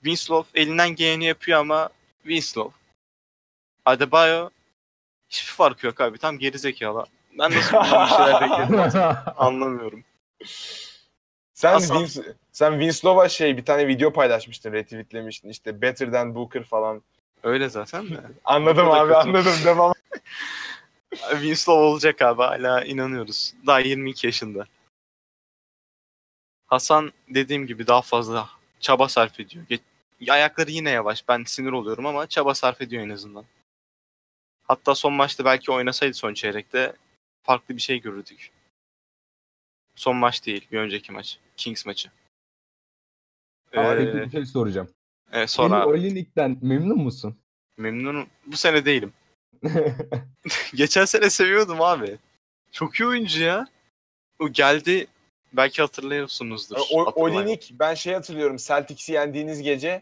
Winslow 0.04 0.62
elinden 0.62 0.90
geleni 0.96 1.26
yapıyor 1.26 1.60
ama 1.60 1.90
Winslow. 2.24 2.78
Adebayo 3.86 4.50
hiçbir 5.30 5.52
farkı 5.52 5.86
yok 5.88 6.02
abi. 6.02 6.18
Tam 6.18 6.40
geri 6.40 6.60
zekalı. 6.60 7.06
Ben 7.40 7.52
nasıl 7.52 7.78
bir 7.78 7.84
şeyler 8.18 8.42
bekledim 8.42 8.80
anlamıyorum. 9.38 10.04
Sen 11.54 11.74
Hasan- 11.74 12.02
Vince, 12.02 12.22
sen 12.52 12.72
Winslow'a 12.72 13.30
şey 13.30 13.58
bir 13.58 13.66
tane 13.66 13.88
video 13.88 14.14
paylaşmıştın, 14.14 14.74
retweetlemiştin. 14.74 15.50
İşte 15.50 15.82
Better 15.82 16.12
Than 16.12 16.36
Booker 16.36 16.64
falan. 16.64 17.02
Öyle 17.44 17.70
zaten 17.70 18.10
de. 18.10 18.22
Anladım 18.46 18.92
abi 18.92 19.08
kötü. 19.14 19.20
anladım. 19.30 19.54
Devam. 19.66 19.94
Winslow 21.30 21.84
olacak 21.84 22.22
abi 22.22 22.42
hala 22.42 22.84
inanıyoruz. 22.84 23.54
Daha 23.68 23.80
22 23.80 24.28
yaşında. 24.28 24.66
Hasan 26.66 27.12
dediğim 27.30 27.68
gibi 27.68 27.88
daha 27.88 28.02
fazla 28.02 28.50
çaba 28.80 29.10
sarf 29.10 29.40
ediyor. 29.40 29.66
Ge- 29.70 29.80
Ayakları 30.30 30.72
yine 30.72 30.90
yavaş. 30.90 31.28
Ben 31.28 31.44
sinir 31.44 31.72
oluyorum 31.72 32.06
ama 32.06 32.28
çaba 32.28 32.56
sarf 32.56 32.82
ediyor 32.82 33.04
en 33.04 33.10
azından. 33.10 33.46
Hatta 34.64 34.96
son 34.96 35.14
maçta 35.14 35.46
belki 35.46 35.72
oynasaydı 35.72 36.14
son 36.14 36.34
çeyrekte 36.34 36.94
farklı 37.44 37.76
bir 37.76 37.82
şey 37.82 38.02
görürdük. 38.02 38.52
Son 39.96 40.16
maç 40.16 40.46
değil, 40.46 40.68
bir 40.72 40.78
önceki 40.80 41.12
maç. 41.12 41.40
Kings 41.58 41.86
maçı. 41.86 42.10
Ama 43.76 43.96
Ee, 43.96 44.14
bir 44.26 44.32
şey 44.32 44.46
soracağım. 44.46 44.90
evet, 45.32 45.50
Sonra... 45.50 45.88
Olinik'ten 45.88 46.58
memnun 46.62 46.98
musun? 46.98 47.36
memnunum. 47.78 48.28
Bu 48.46 48.58
sene 48.58 48.86
değilim. 48.86 49.14
Geçen 50.76 51.06
sene 51.06 51.30
seviyordum 51.30 51.82
abi. 51.82 52.18
Çok 52.72 52.96
iyi 53.00 53.06
oyuncu 53.08 53.42
ya. 53.42 53.68
O 54.40 54.50
geldi. 54.50 55.08
Belki 55.54 55.82
hatırlıyorsunuzdur. 55.82 56.78
O. 56.92 57.04
Olinik 57.24 57.70
ben 57.80 57.94
şey 57.94 58.14
hatırlıyorum. 58.14 58.58
Celtics'i 58.58 59.14
yendiğiniz 59.14 59.62
gece 59.62 60.02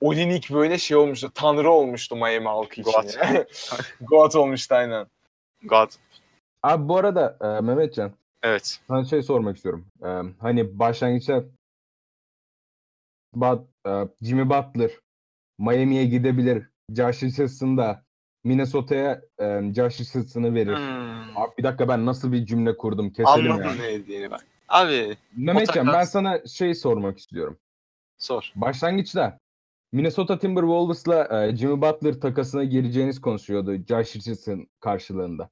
Olinik 0.00 0.50
böyle 0.50 0.78
şey 0.78 0.96
olmuştu. 0.96 1.30
Tanrı 1.34 1.70
olmuştu 1.70 2.16
Miami 2.16 2.46
halkı 2.48 2.80
için. 2.80 3.18
Ya. 3.18 3.46
Goat 4.00 4.36
olmuştu 4.36 4.74
aynen. 4.74 5.06
God. 5.64 5.88
Abi 6.62 6.88
bu 6.88 6.96
arada 6.96 7.38
e, 7.40 7.60
Mehmetcan 7.60 8.12
Evet. 8.42 8.80
sana 8.88 9.04
şey 9.04 9.22
sormak 9.22 9.56
istiyorum. 9.56 9.86
E, 10.02 10.08
hani 10.40 10.78
başlangıçta 10.78 11.44
But, 13.34 13.60
e, 13.86 13.90
Jimmy 14.22 14.50
Butler 14.50 14.90
Miami'ye 15.58 16.04
gidebilir. 16.04 16.66
Josh 16.96 17.22
Richardson 17.22 17.78
da 17.78 18.02
Minnesota'ya 18.44 19.20
e, 19.40 19.72
Josh 19.76 20.00
Richardson'ı 20.00 20.54
verir. 20.54 20.76
Hmm. 20.76 21.36
Abi 21.36 21.50
bir 21.58 21.62
dakika 21.62 21.88
ben 21.88 22.06
nasıl 22.06 22.32
bir 22.32 22.46
cümle 22.46 22.76
kurdum 22.76 23.10
keselim 23.10 23.52
Anladım 23.52 23.66
ya. 23.68 23.72
ne 23.74 23.82
dediğini 23.92 24.30
bak. 24.30 24.46
Abi 24.68 25.16
Mehmetcan 25.36 25.86
takas- 25.86 25.92
ben 25.92 26.04
sana 26.04 26.46
şey 26.46 26.74
sormak 26.74 27.18
istiyorum. 27.18 27.58
sor. 28.18 28.52
Başlangıçta 28.54 29.38
Minnesota 29.92 30.38
Timberwolves'la 30.38 31.44
e, 31.44 31.56
Jimmy 31.56 31.82
Butler 31.82 32.20
takasına 32.20 32.64
gireceğiniz 32.64 33.20
konuşuyordu 33.20 33.76
Josh 33.88 34.16
Richardson 34.16 34.68
karşılığında. 34.80 35.50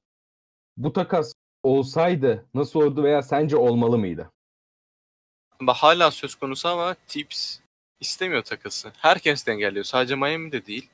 Bu 0.77 0.93
takas 0.93 1.33
olsaydı 1.63 2.45
nasıl 2.53 2.81
oldu 2.81 3.03
veya 3.03 3.21
sence 3.21 3.57
olmalı 3.57 3.97
mıydı? 3.97 4.31
Ama 5.59 5.73
hala 5.73 6.11
söz 6.11 6.35
konusu 6.35 6.69
ama 6.69 6.95
Tips 7.07 7.59
istemiyor 7.99 8.43
takası. 8.43 8.91
Herkes 8.97 9.47
de 9.47 9.51
engelliyor. 9.51 9.85
Sadece 9.85 10.15
Miami'de 10.15 10.65
değil. 10.65 10.89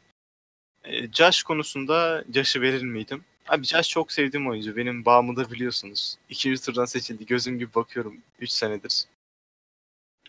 E, 0.83 1.11
Josh 1.11 1.43
konusunda 1.43 2.23
Josh'ı 2.33 2.61
verir 2.61 2.83
miydim? 2.83 3.23
Abi 3.47 3.63
Josh 3.63 3.89
çok 3.89 4.11
sevdiğim 4.11 4.49
oyuncu. 4.49 4.75
Benim 4.75 5.05
bağımı 5.05 5.35
da 5.35 5.51
biliyorsunuz. 5.51 6.17
İkinci 6.29 6.61
turdan 6.61 6.85
seçildi. 6.85 7.25
Gözüm 7.25 7.59
gibi 7.59 7.75
bakıyorum 7.75 8.17
3 8.39 8.49
senedir. 8.49 9.05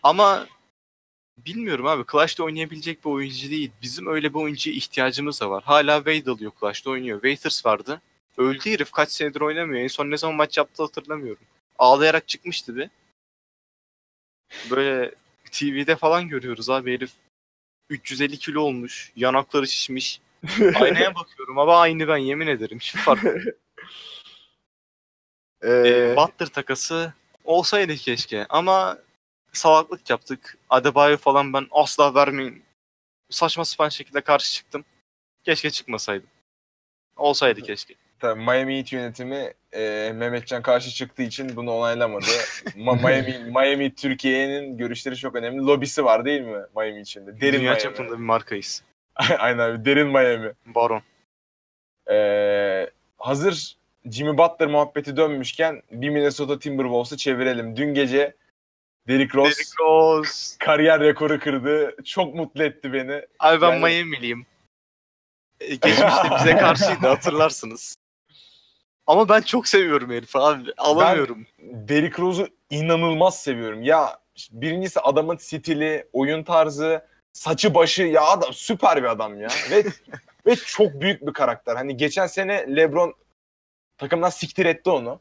Ama 0.03 0.47
bilmiyorum 1.37 1.85
abi. 1.85 2.03
Clash'ta 2.11 2.43
oynayabilecek 2.43 3.05
bir 3.05 3.09
oyuncu 3.09 3.49
değil. 3.49 3.71
Bizim 3.81 4.07
öyle 4.07 4.29
bir 4.33 4.39
oyuncuya 4.39 4.75
ihtiyacımız 4.75 5.41
da 5.41 5.49
var. 5.49 5.63
Hala 5.63 5.97
Wade 5.97 6.31
alıyor 6.31 6.51
Clash'ta 6.59 6.89
oynuyor. 6.89 7.17
Waiters 7.21 7.65
vardı. 7.65 8.01
Öldü 8.37 8.71
herif. 8.71 8.91
Kaç 8.91 9.11
senedir 9.11 9.41
oynamıyor. 9.41 9.81
En 9.83 9.87
son 9.87 10.11
ne 10.11 10.17
zaman 10.17 10.35
maç 10.35 10.57
yaptı 10.57 10.83
hatırlamıyorum. 10.83 11.43
Ağlayarak 11.79 12.27
çıkmıştı 12.27 12.75
bir. 12.75 12.89
Böyle 14.71 15.11
TV'de 15.51 15.95
falan 15.95 16.27
görüyoruz 16.27 16.69
abi 16.69 16.93
herif 16.93 17.11
350 17.89 18.37
kilo 18.39 18.61
olmuş. 18.61 19.11
Yanakları 19.15 19.67
şişmiş. 19.67 20.21
Aynaya 20.75 21.15
bakıyorum 21.15 21.59
ama 21.59 21.79
aynı 21.79 22.07
ben 22.07 22.17
yemin 22.17 22.47
ederim. 22.47 22.79
Hiçbir 22.79 22.99
fark 22.99 23.23
yok. 23.23 23.35
Ee, 25.61 25.69
Ee, 25.69 26.15
Butler 26.17 26.47
takası 26.47 27.13
olsaydı 27.45 27.95
keşke 27.95 28.45
ama 28.49 28.97
salaklık 29.57 30.09
yaptık. 30.09 30.57
Adebayo 30.69 31.17
falan 31.17 31.53
ben 31.53 31.67
asla 31.71 32.15
vermeyin. 32.15 32.63
Saçma 33.29 33.65
sapan 33.65 33.89
şekilde 33.89 34.21
karşı 34.21 34.53
çıktım. 34.53 34.85
Keşke 35.43 35.69
çıkmasaydım. 35.69 36.27
Olsaydı 37.17 37.61
keşke. 37.61 37.93
tabii 38.19 38.39
Miami 38.41 38.77
Heat 38.77 38.93
yönetimi 38.93 39.53
e, 39.73 40.11
Mehmetcan 40.15 40.61
karşı 40.61 40.89
çıktığı 40.89 41.23
için 41.23 41.55
bunu 41.55 41.71
onaylamadı. 41.71 42.25
Ma- 42.75 43.01
Miami 43.33 43.51
Miami 43.51 43.95
Türkiye'nin 43.95 44.77
görüşleri 44.77 45.15
çok 45.15 45.35
önemli. 45.35 45.65
Lobisi 45.65 46.05
var 46.05 46.25
değil 46.25 46.41
mi 46.41 46.59
Miami 46.75 47.01
içinde? 47.01 47.41
Derin 47.41 47.53
Dünya 47.59 47.71
Miami. 47.71 47.79
çapında 47.79 48.11
bir 48.11 48.15
markayız. 48.23 48.83
Aynen 49.37 49.59
abi. 49.59 49.85
Derin 49.85 50.07
Miami. 50.07 50.51
Baron. 50.65 51.01
Ee, 52.11 52.89
hazır 53.17 53.77
Jimmy 54.11 54.37
Butler 54.37 54.67
muhabbeti 54.67 55.17
dönmüşken 55.17 55.81
bir 55.91 56.09
Minnesota 56.09 56.59
Timberwolves'ı 56.59 57.17
çevirelim. 57.17 57.75
Dün 57.77 57.93
gece 57.93 58.35
Derrick 59.07 59.37
Rose 59.37 59.49
Derrick 59.55 59.71
Rose. 59.79 60.55
kariyer 60.59 60.99
rekoru 60.99 61.39
kırdı. 61.39 61.95
Çok 62.05 62.35
mutlu 62.35 62.63
etti 62.63 62.93
beni. 62.93 63.21
Abi 63.39 63.61
ben 63.61 63.69
Yani- 63.71 63.83
Miami'liyim. 63.83 64.45
E, 65.59 65.67
Geçmişte 65.75 66.29
bize 66.39 66.57
karşıydı 66.57 67.07
hatırlarsınız. 67.07 67.95
Ama 69.07 69.29
ben 69.29 69.41
çok 69.41 69.67
seviyorum 69.67 70.11
herifi 70.11 70.37
abi. 70.39 70.73
Alamıyorum. 70.77 71.47
Derrick 71.59 72.21
Rose'u 72.21 72.47
inanılmaz 72.69 73.41
seviyorum. 73.43 73.83
Ya 73.83 74.19
birincisi 74.51 74.99
adamın 74.99 75.37
stili, 75.37 76.07
oyun 76.13 76.43
tarzı, 76.43 77.05
saçı 77.33 77.73
başı 77.75 78.03
ya 78.03 78.21
adam 78.23 78.53
süper 78.53 78.97
bir 78.97 79.07
adam 79.09 79.39
ya. 79.41 79.47
Ve 79.71 79.83
ve 80.45 80.55
çok 80.55 81.01
büyük 81.01 81.27
bir 81.27 81.33
karakter. 81.33 81.75
Hani 81.75 81.97
geçen 81.97 82.27
sene 82.27 82.75
LeBron 82.75 83.13
takımdan 83.97 84.29
siktir 84.29 84.65
etti 84.65 84.89
onu. 84.89 85.19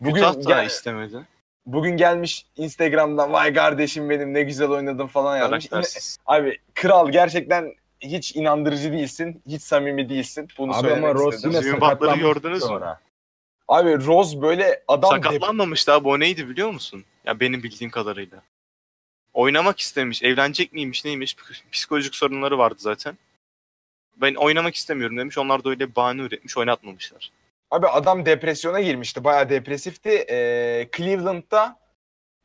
Bugün 0.00 0.22
Utah 0.22 0.34
da 0.34 0.40
gel- 0.40 0.66
istemedi. 0.66 1.26
Bugün 1.66 1.96
gelmiş 1.96 2.46
Instagram'dan 2.56 3.32
vay 3.32 3.54
kardeşim 3.54 4.10
benim 4.10 4.34
ne 4.34 4.42
güzel 4.42 4.68
oynadın 4.68 5.06
falan 5.06 5.36
yazmış. 5.38 5.68
Karaktersiz. 5.68 6.18
abi 6.26 6.58
kral 6.74 7.10
gerçekten 7.10 7.74
hiç 8.00 8.36
inandırıcı 8.36 8.92
değilsin. 8.92 9.42
Hiç 9.48 9.62
samimi 9.62 10.08
değilsin. 10.08 10.48
Bunu 10.58 10.72
Abi 10.74 10.80
söylemek 10.80 11.04
ama 11.04 11.14
Rose 11.14 11.36
istedim. 11.36 11.60
yine 11.60 11.72
sakatlanmıştı 11.72 12.20
gördünüz 12.26 12.62
mü? 12.62 12.68
sonra. 12.68 13.00
Abi 13.68 14.06
Rose 14.06 14.42
böyle 14.42 14.82
adam 14.88 15.10
Sakatlanmamıştı 15.10 15.92
abi 15.92 16.08
o 16.08 16.20
neydi 16.20 16.48
biliyor 16.48 16.70
musun? 16.70 17.04
Ya 17.24 17.40
benim 17.40 17.62
bildiğim 17.62 17.90
kadarıyla. 17.90 18.42
Oynamak 19.32 19.80
istemiş. 19.80 20.22
Evlenecek 20.22 20.72
miymiş 20.72 21.04
neymiş? 21.04 21.36
Psikolojik 21.72 22.14
sorunları 22.14 22.58
vardı 22.58 22.76
zaten. 22.78 23.18
Ben 24.16 24.34
oynamak 24.34 24.74
istemiyorum 24.74 25.16
demiş. 25.16 25.38
Onlar 25.38 25.64
da 25.64 25.70
öyle 25.70 25.90
bir 25.90 25.96
bahane 25.96 26.22
üretmiş. 26.22 26.56
Oynatmamışlar. 26.56 27.30
Abi 27.72 27.86
adam 27.88 28.26
depresyona 28.26 28.80
girmişti. 28.80 29.24
Bayağı 29.24 29.48
depresifti. 29.48 30.10
Ee, 30.30 30.88
Cleveland'da 30.96 31.78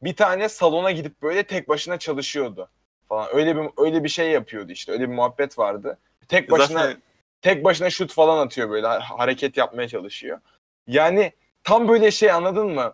bir 0.04 0.16
tane 0.16 0.50
salona 0.50 0.92
gidip 0.92 1.22
böyle 1.22 1.44
tek 1.44 1.70
başına 1.70 2.00
çalışıyordu 2.00 2.70
falan. 3.10 3.28
Öyle 3.34 3.56
bir 3.56 3.70
öyle 3.78 4.04
bir 4.04 4.10
şey 4.10 4.32
yapıyordu 4.32 4.72
işte. 4.72 4.92
Öyle 4.92 5.10
bir 5.10 5.14
muhabbet 5.16 5.60
vardı. 5.60 5.98
Tek 6.28 6.52
başına 6.52 6.80
Zaten 6.80 7.02
tek 7.42 7.64
başına 7.64 7.90
şut 7.90 8.14
falan 8.14 8.46
atıyor 8.46 8.70
böyle. 8.70 8.88
ha- 8.88 9.20
Hareket 9.20 9.58
yapmaya 9.58 9.88
çalışıyor. 9.88 10.40
Yani 10.88 11.32
tam 11.64 11.88
böyle 11.88 12.12
şey 12.12 12.32
anladın 12.32 12.68
mı? 12.68 12.94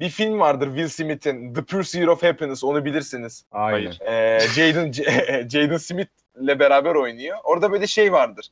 Bir 0.00 0.08
film 0.08 0.40
vardır 0.40 0.66
Will 0.66 0.88
Smith'in 0.88 1.54
The 1.54 1.62
Pursuit 1.64 2.08
of 2.08 2.22
Happiness 2.22 2.64
onu 2.64 2.84
bilirsiniz. 2.84 3.44
Aynen. 3.52 3.92
Hayır. 3.98 4.00
Ee, 4.00 4.40
Jaden 4.48 4.92
Jaden 5.48 5.76
Smith'le 5.76 6.58
beraber 6.58 6.94
oynuyor. 6.94 7.38
Orada 7.44 7.72
böyle 7.72 7.86
şey 7.86 8.12
vardır. 8.12 8.48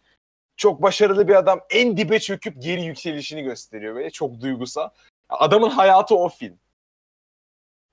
Çok 0.57 0.83
başarılı 0.83 1.29
bir 1.29 1.35
adam 1.35 1.61
en 1.71 1.97
dibe 1.97 2.21
çöküp 2.21 2.63
geri 2.63 2.85
yükselişini 2.85 3.43
gösteriyor 3.43 3.95
böyle 3.95 4.11
çok 4.11 4.41
duygusal. 4.41 4.89
Adamın 5.29 5.71
hayatı 5.71 6.17
o 6.17 6.29
film. 6.29 6.59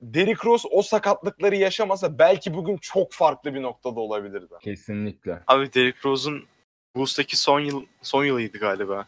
Derrick 0.01 0.45
Rose 0.45 0.67
o 0.71 0.81
sakatlıkları 0.81 1.55
yaşamasa 1.55 2.19
belki 2.19 2.53
bugün 2.53 2.77
çok 2.77 3.11
farklı 3.11 3.53
bir 3.53 3.61
noktada 3.61 3.99
olabilirdi. 3.99 4.53
Kesinlikle. 4.61 5.43
Abi 5.47 5.73
Derrick 5.73 5.99
Rose'un 6.05 6.47
Bulls'taki 6.95 7.37
son 7.37 7.59
yıl 7.59 7.85
son 8.01 8.25
yılıydı 8.25 8.57
galiba. 8.57 9.07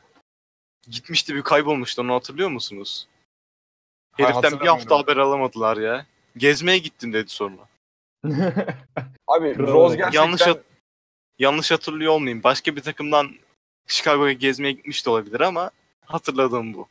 Gitmişti 0.87 1.35
bir 1.35 1.41
kaybolmuştu 1.41 2.01
onu 2.01 2.13
hatırlıyor 2.13 2.49
musunuz? 2.49 3.07
Hayır, 4.11 4.29
Heriften 4.29 4.59
bir 4.59 4.67
hafta 4.67 4.97
haber 4.97 5.17
alamadılar 5.17 5.77
ya. 5.77 6.05
Gezmeye 6.37 6.77
gittim 6.77 7.13
dedi 7.13 7.29
sonra. 7.29 7.61
Abi. 9.27 9.57
Rose 9.57 9.95
gerçekten 9.95 10.21
Yanlış 10.23 10.41
hat- 10.41 10.63
yanlış 11.39 11.71
hatırlıyor 11.71 12.13
olmayayım. 12.13 12.43
Başka 12.43 12.75
bir 12.75 12.81
takımdan 12.81 13.35
Chicago'ya 13.87 14.33
gezmeye 14.33 14.71
gitmiş 14.71 15.05
de 15.05 15.09
olabilir 15.09 15.41
ama 15.41 15.71
hatırladığım 16.05 16.73
bu. 16.73 16.87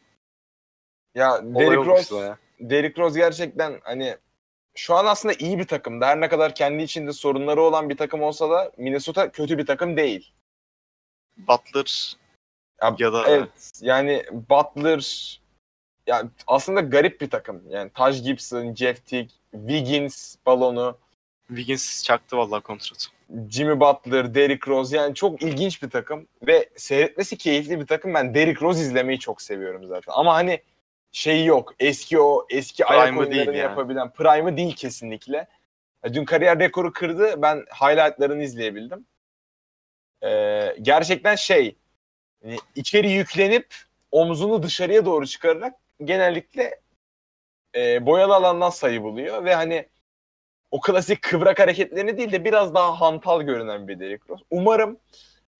ya 1.14 1.42
Derrick 1.42 1.86
Rose 1.86 2.16
ya. 2.16 2.38
Derrick 2.60 3.02
Rose 3.02 3.20
gerçekten 3.20 3.80
hani 3.82 4.16
şu 4.74 4.94
an 4.94 5.06
aslında 5.06 5.34
iyi 5.38 5.58
bir 5.58 5.66
takımda. 5.66 6.06
Her 6.06 6.20
ne 6.20 6.28
kadar 6.28 6.54
kendi 6.54 6.82
içinde 6.82 7.12
sorunları 7.12 7.62
olan 7.62 7.88
bir 7.88 7.96
takım 7.96 8.22
olsa 8.22 8.50
da 8.50 8.72
Minnesota 8.76 9.30
kötü 9.30 9.58
bir 9.58 9.66
takım 9.66 9.96
değil. 9.96 10.32
Butler 11.36 12.16
Ya, 12.82 12.96
ya 12.98 13.12
da 13.12 13.28
Evet 13.28 13.72
yani 13.80 14.24
Butler 14.32 15.40
yani 16.06 16.30
aslında 16.46 16.80
garip 16.80 17.20
bir 17.20 17.30
takım. 17.30 17.62
Yani 17.68 17.90
Taj 17.90 18.22
Gibson, 18.22 18.74
Jeff 18.74 19.06
Teague, 19.06 19.30
Wiggins 19.52 20.36
balonu, 20.46 20.98
Wiggins 21.48 22.04
çaktı 22.04 22.36
vallahi 22.36 22.62
kontratı. 22.62 23.06
Jimmy 23.50 23.80
Butler, 23.80 24.34
Derrick 24.34 24.70
Rose 24.70 24.96
yani 24.96 25.14
çok 25.14 25.42
ilginç 25.42 25.82
bir 25.82 25.90
takım 25.90 26.26
ve 26.46 26.68
seyretmesi 26.76 27.36
keyifli 27.36 27.80
bir 27.80 27.86
takım. 27.86 28.14
Ben 28.14 28.34
Derrick 28.34 28.60
Rose 28.60 28.80
izlemeyi 28.80 29.18
çok 29.18 29.42
seviyorum 29.42 29.86
zaten. 29.86 30.12
Ama 30.16 30.34
hani 30.34 30.60
şey 31.12 31.44
yok. 31.44 31.74
Eski 31.80 32.20
o 32.20 32.46
eski 32.50 32.86
ayak 32.86 33.18
oyunlarını 33.18 33.56
ya. 33.56 33.62
yapabilen 33.62 34.10
prime'ı 34.10 34.56
değil 34.56 34.76
kesinlikle. 34.76 35.46
Dün 36.12 36.24
kariyer 36.24 36.58
rekoru 36.58 36.92
kırdı. 36.92 37.42
Ben 37.42 37.56
highlightlarını 37.80 38.42
izleyebildim. 38.42 39.06
Ee, 40.24 40.76
gerçekten 40.82 41.34
şey 41.34 41.76
hani 42.42 42.56
içeri 42.74 43.10
yüklenip 43.10 43.74
omzunu 44.12 44.62
dışarıya 44.62 45.04
doğru 45.04 45.26
çıkararak 45.26 45.74
genellikle 46.04 46.80
e, 47.76 48.06
boyalı 48.06 48.34
alandan 48.34 48.70
sayı 48.70 49.02
buluyor 49.02 49.44
ve 49.44 49.54
hani 49.54 49.86
o 50.74 50.80
klasik 50.80 51.22
kıvrak 51.22 51.58
hareketlerini 51.58 52.18
değil 52.18 52.32
de 52.32 52.44
biraz 52.44 52.74
daha 52.74 53.00
hantal 53.00 53.42
görünen 53.42 53.88
bir 53.88 54.00
Derrick 54.00 54.24
Rose. 54.28 54.44
Umarım 54.50 54.98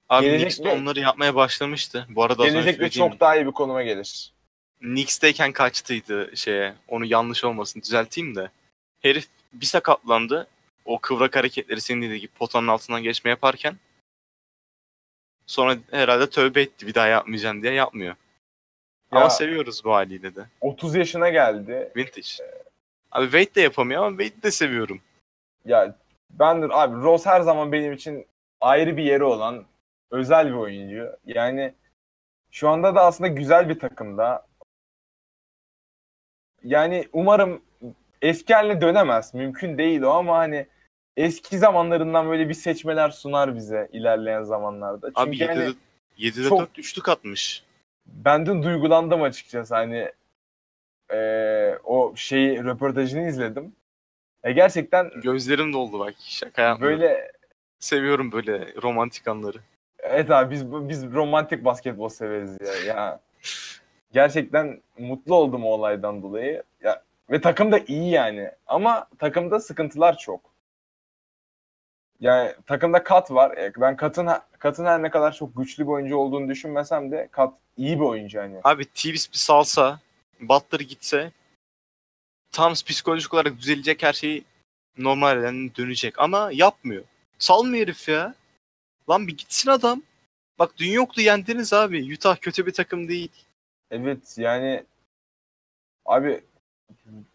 Abi 0.08 0.26
Gelecekte- 0.26 0.62
Knicks 0.62 0.80
onları 0.80 1.00
yapmaya 1.00 1.34
başlamıştı. 1.34 2.06
Bu 2.08 2.24
arada 2.24 2.46
gelecekte 2.46 2.90
çok 2.90 3.20
daha 3.20 3.36
iyi 3.36 3.46
bir 3.46 3.52
konuma 3.52 3.82
gelir. 3.82 4.32
Knicks'teyken 4.80 5.52
kaçtıydı 5.52 6.36
şeye. 6.36 6.74
Onu 6.88 7.04
yanlış 7.04 7.44
olmasın 7.44 7.80
düzelteyim 7.82 8.34
de. 8.34 8.50
Herif 9.00 9.28
bir 9.52 9.66
sakatlandı. 9.66 10.46
O 10.84 10.98
kıvrak 10.98 11.36
hareketleri 11.36 11.80
senin 11.80 12.02
dediğin 12.02 12.20
gibi 12.20 12.32
potanın 12.32 12.68
altından 12.68 13.02
geçme 13.02 13.30
yaparken. 13.30 13.76
Sonra 15.46 15.76
herhalde 15.90 16.30
tövbe 16.30 16.62
etti 16.62 16.86
bir 16.86 16.94
daha 16.94 17.06
yapmayacağım 17.06 17.62
diye 17.62 17.72
yapmıyor. 17.72 18.16
Ya, 19.12 19.20
Ama 19.20 19.30
seviyoruz 19.30 19.84
bu 19.84 19.92
haliyle 19.94 20.34
de. 20.34 20.44
30 20.60 20.94
yaşına 20.94 21.28
geldi. 21.28 21.92
Vintage. 21.96 22.28
Abi 23.14 23.24
Wade 23.24 23.54
de 23.54 23.60
yapamıyor 23.60 24.02
ama 24.04 24.22
Wade'i 24.22 24.42
de 24.42 24.50
seviyorum. 24.50 25.00
Ya 25.64 25.96
ben 26.30 26.62
de 26.62 26.66
abi 26.70 26.96
Rose 27.02 27.30
her 27.30 27.40
zaman 27.40 27.72
benim 27.72 27.92
için 27.92 28.26
ayrı 28.60 28.96
bir 28.96 29.02
yeri 29.02 29.24
olan 29.24 29.64
özel 30.10 30.46
bir 30.46 30.52
oyuncu. 30.52 31.16
Yani 31.26 31.74
şu 32.50 32.68
anda 32.68 32.94
da 32.94 33.04
aslında 33.04 33.28
güzel 33.28 33.68
bir 33.68 33.78
takımda. 33.78 34.46
Yani 36.64 37.08
umarım 37.12 37.62
eski 38.22 38.54
haline 38.54 38.80
dönemez. 38.80 39.34
Mümkün 39.34 39.78
değil 39.78 40.02
o 40.02 40.10
ama 40.10 40.38
hani 40.38 40.66
eski 41.16 41.58
zamanlarından 41.58 42.28
böyle 42.30 42.48
bir 42.48 42.54
seçmeler 42.54 43.10
sunar 43.10 43.54
bize 43.56 43.88
ilerleyen 43.92 44.42
zamanlarda. 44.42 45.06
Çünkü 45.06 45.20
Abi 45.20 45.36
7'de, 45.36 45.46
hani 45.46 45.74
7'de 46.18 46.48
çok- 46.48 46.60
4 46.60 46.78
üçlük 46.78 47.08
atmış. 47.08 47.64
ben 48.06 48.46
dün 48.46 48.62
duygulandım 48.62 49.22
açıkçası 49.22 49.74
hani 49.74 50.12
eee, 51.14 51.78
o 51.84 52.12
şeyi 52.16 52.64
röportajını 52.64 53.28
izledim. 53.28 53.72
E 54.44 54.52
gerçekten 54.52 55.10
Gözlerim 55.20 55.72
doldu 55.72 55.98
bak 55.98 56.14
şaka 56.18 56.62
yapmıyorum. 56.62 57.00
böyle 57.00 57.32
Seviyorum 57.78 58.32
böyle 58.32 58.74
romantik 58.82 59.28
anları. 59.28 59.58
Evet 59.98 60.30
abi 60.30 60.50
biz 60.54 60.72
biz 60.72 61.12
romantik 61.12 61.64
basketbol 61.64 62.08
severiz 62.08 62.56
ya. 62.60 62.94
ya. 62.94 63.20
Gerçekten 64.12 64.80
mutlu 64.98 65.34
oldum 65.34 65.64
o 65.64 65.68
olaydan 65.68 66.22
dolayı. 66.22 66.62
Ya 66.82 67.02
ve 67.30 67.40
takım 67.40 67.72
da 67.72 67.78
iyi 67.78 68.10
yani. 68.10 68.50
Ama 68.66 69.06
takımda 69.18 69.60
sıkıntılar 69.60 70.18
çok. 70.18 70.40
Yani 72.20 72.52
takımda 72.66 73.02
Kat 73.04 73.30
var. 73.30 73.56
E, 73.56 73.72
Ben 73.80 73.96
Kat'ın 73.96 74.28
Kat'ın 74.58 74.84
her 74.84 75.02
ne 75.02 75.10
kadar 75.10 75.32
çok 75.32 75.56
güçlü 75.56 75.84
bir 75.84 75.90
oyuncu 75.92 76.16
olduğunu 76.16 76.48
düşünmesem 76.48 77.10
de 77.12 77.28
Kat 77.32 77.54
iyi 77.76 77.96
bir 78.00 78.04
oyuncu 78.04 78.38
yani. 78.38 78.60
Abi 78.64 78.84
Tvis 78.84 79.32
bir 79.32 79.36
salsa, 79.36 79.98
Butler 80.48 80.80
gitse 80.80 81.30
tam 82.52 82.72
psikolojik 82.72 83.34
olarak 83.34 83.58
düzelecek 83.58 84.02
her 84.02 84.12
şey 84.12 84.44
normalden 84.98 85.74
dönecek 85.74 86.18
ama 86.18 86.50
yapmıyor. 86.52 87.04
Salmıyor 87.38 87.82
herif 87.82 88.08
ya. 88.08 88.34
Lan 89.10 89.28
bir 89.28 89.36
gitsin 89.36 89.70
adam. 89.70 90.02
Bak 90.58 90.72
dün 90.76 90.90
yoktu 90.90 91.20
yendiniz 91.20 91.72
abi. 91.72 92.14
Utah 92.14 92.36
kötü 92.36 92.66
bir 92.66 92.72
takım 92.72 93.08
değil. 93.08 93.30
Evet 93.90 94.34
yani 94.38 94.84
abi 96.06 96.40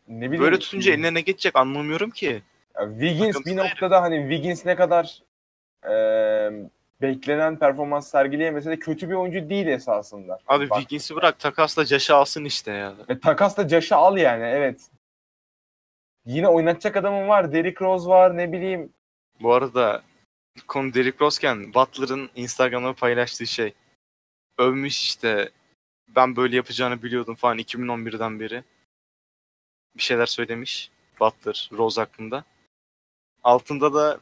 ne 0.08 0.26
bileyim. 0.26 0.44
Böyle 0.44 0.60
tutunca 0.60 0.94
eline 0.94 1.14
ne 1.14 1.22
geçecek 1.22 1.56
anlamıyorum 1.56 2.10
ki. 2.10 2.42
Ya 2.76 2.90
Wiggins 2.90 3.28
bir 3.28 3.34
Takıntılı 3.34 3.56
noktada 3.58 4.02
hani 4.02 4.22
Wiggins 4.30 4.66
ne 4.66 4.76
kadar 4.76 5.22
e, 5.84 5.94
beklenen 7.02 7.60
performans 7.60 8.08
sergileyemese 8.08 8.70
de 8.70 8.80
kötü 8.80 9.10
bir 9.10 9.14
oyuncu 9.14 9.50
değil 9.50 9.68
esasında. 9.68 10.40
Abi 10.48 10.70
Wiggins'i 10.70 11.16
bırak 11.16 11.40
takasla 11.40 11.86
Josh'ı 11.86 12.16
alsın 12.16 12.46
işte 12.46 12.72
ya. 12.72 12.96
E, 13.08 13.20
takasla 13.20 13.70
Josh'ı 13.70 13.96
al 13.96 14.18
yani 14.18 14.44
evet. 14.44 14.90
Yine 16.26 16.48
oynatacak 16.48 16.98
adamın 16.98 17.28
var. 17.28 17.52
Derrick 17.52 17.86
Rose 17.86 18.10
var 18.10 18.38
ne 18.38 18.52
bileyim. 18.52 18.94
Bu 19.42 19.54
arada 19.54 20.02
konu 20.68 20.94
Derrick 20.94 21.26
Rose'ken 21.26 21.74
Butler'ın 21.74 22.30
Instagram'da 22.36 22.94
paylaştığı 22.94 23.48
şey. 23.48 23.74
övmüş 24.58 25.02
işte 25.02 25.50
ben 26.16 26.36
böyle 26.36 26.56
yapacağını 26.56 27.04
biliyordum 27.04 27.36
falan 27.36 27.60
2011'den 27.60 28.40
beri. 28.40 28.64
Bir 29.98 30.02
şeyler 30.02 30.26
söylemiş 30.26 30.92
Butler, 31.20 31.70
Rose 31.74 32.02
hakkında. 32.02 32.44
Altında 33.44 33.94
da 33.94 34.20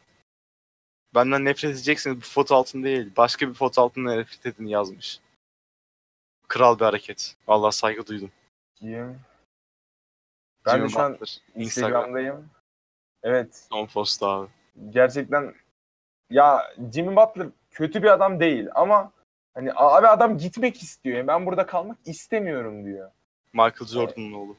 benden 1.18 1.46
nefret 1.46 1.72
edeceksiniz 1.72 2.18
bu 2.18 2.26
foto 2.26 2.56
altında 2.56 2.86
değil. 2.86 3.12
Başka 3.18 3.50
bir 3.50 3.54
foto 3.54 3.82
altında 3.82 4.16
nefret 4.16 4.46
edin 4.46 4.66
yazmış. 4.66 5.20
Kral 6.48 6.80
bir 6.80 6.86
hareket. 6.86 7.36
Vallahi 7.48 7.76
saygı 7.76 8.08
duydum. 8.08 8.32
Diyeyim. 8.82 9.20
Ben 10.66 10.72
Jimmy 10.72 10.86
de 10.86 10.90
şu 10.90 11.00
an 11.00 11.14
Butler. 11.14 11.42
Instagram'dayım. 11.56 12.50
Evet. 13.24 13.66
Son 13.72 13.88
post 13.88 14.24
abi. 14.24 14.48
Gerçekten 14.90 15.54
ya 16.30 16.74
Jimmy 16.94 17.16
Butler 17.16 17.48
kötü 17.72 18.04
bir 18.04 18.08
adam 18.08 18.40
değil 18.40 18.68
ama 18.76 19.12
hani 19.54 19.72
abi 19.76 20.08
adam 20.08 20.38
gitmek 20.38 20.84
istiyor. 20.84 21.18
Yani 21.18 21.28
ben 21.28 21.46
burada 21.46 21.66
kalmak 21.66 21.98
istemiyorum 22.06 22.86
diyor. 22.86 23.12
Michael 23.54 23.88
Jordan'ın 23.88 24.34
oğlu. 24.34 24.58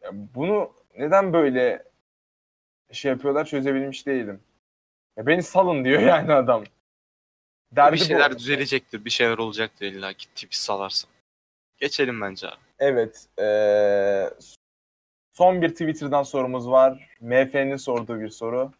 Ya 0.00 0.10
bunu 0.12 0.72
neden 0.98 1.32
böyle 1.32 1.84
şey 2.92 3.10
yapıyorlar 3.10 3.44
çözebilmiş 3.44 4.06
değilim. 4.06 4.40
Ya 5.16 5.26
beni 5.26 5.42
salın 5.42 5.84
diyor 5.84 6.00
yani 6.02 6.32
adam. 6.32 6.64
Derdi 7.72 7.94
bir 7.96 8.00
bu. 8.00 8.04
şeyler 8.04 8.38
düzelecektir. 8.38 9.04
Bir 9.04 9.10
şeyler 9.10 9.38
olacaktır 9.38 9.86
illa 9.86 10.12
ki 10.12 10.26
tipi 10.34 10.58
salarsın. 10.60 11.10
Geçelim 11.78 12.20
bence 12.20 12.48
abi. 12.48 12.56
Evet. 12.78 13.26
eee, 13.38 14.30
son 15.32 15.62
bir 15.62 15.68
Twitter'dan 15.68 16.22
sorumuz 16.22 16.68
var. 16.70 17.08
MF'nin 17.20 17.76
sorduğu 17.76 18.20
bir 18.20 18.28
soru. 18.28 18.72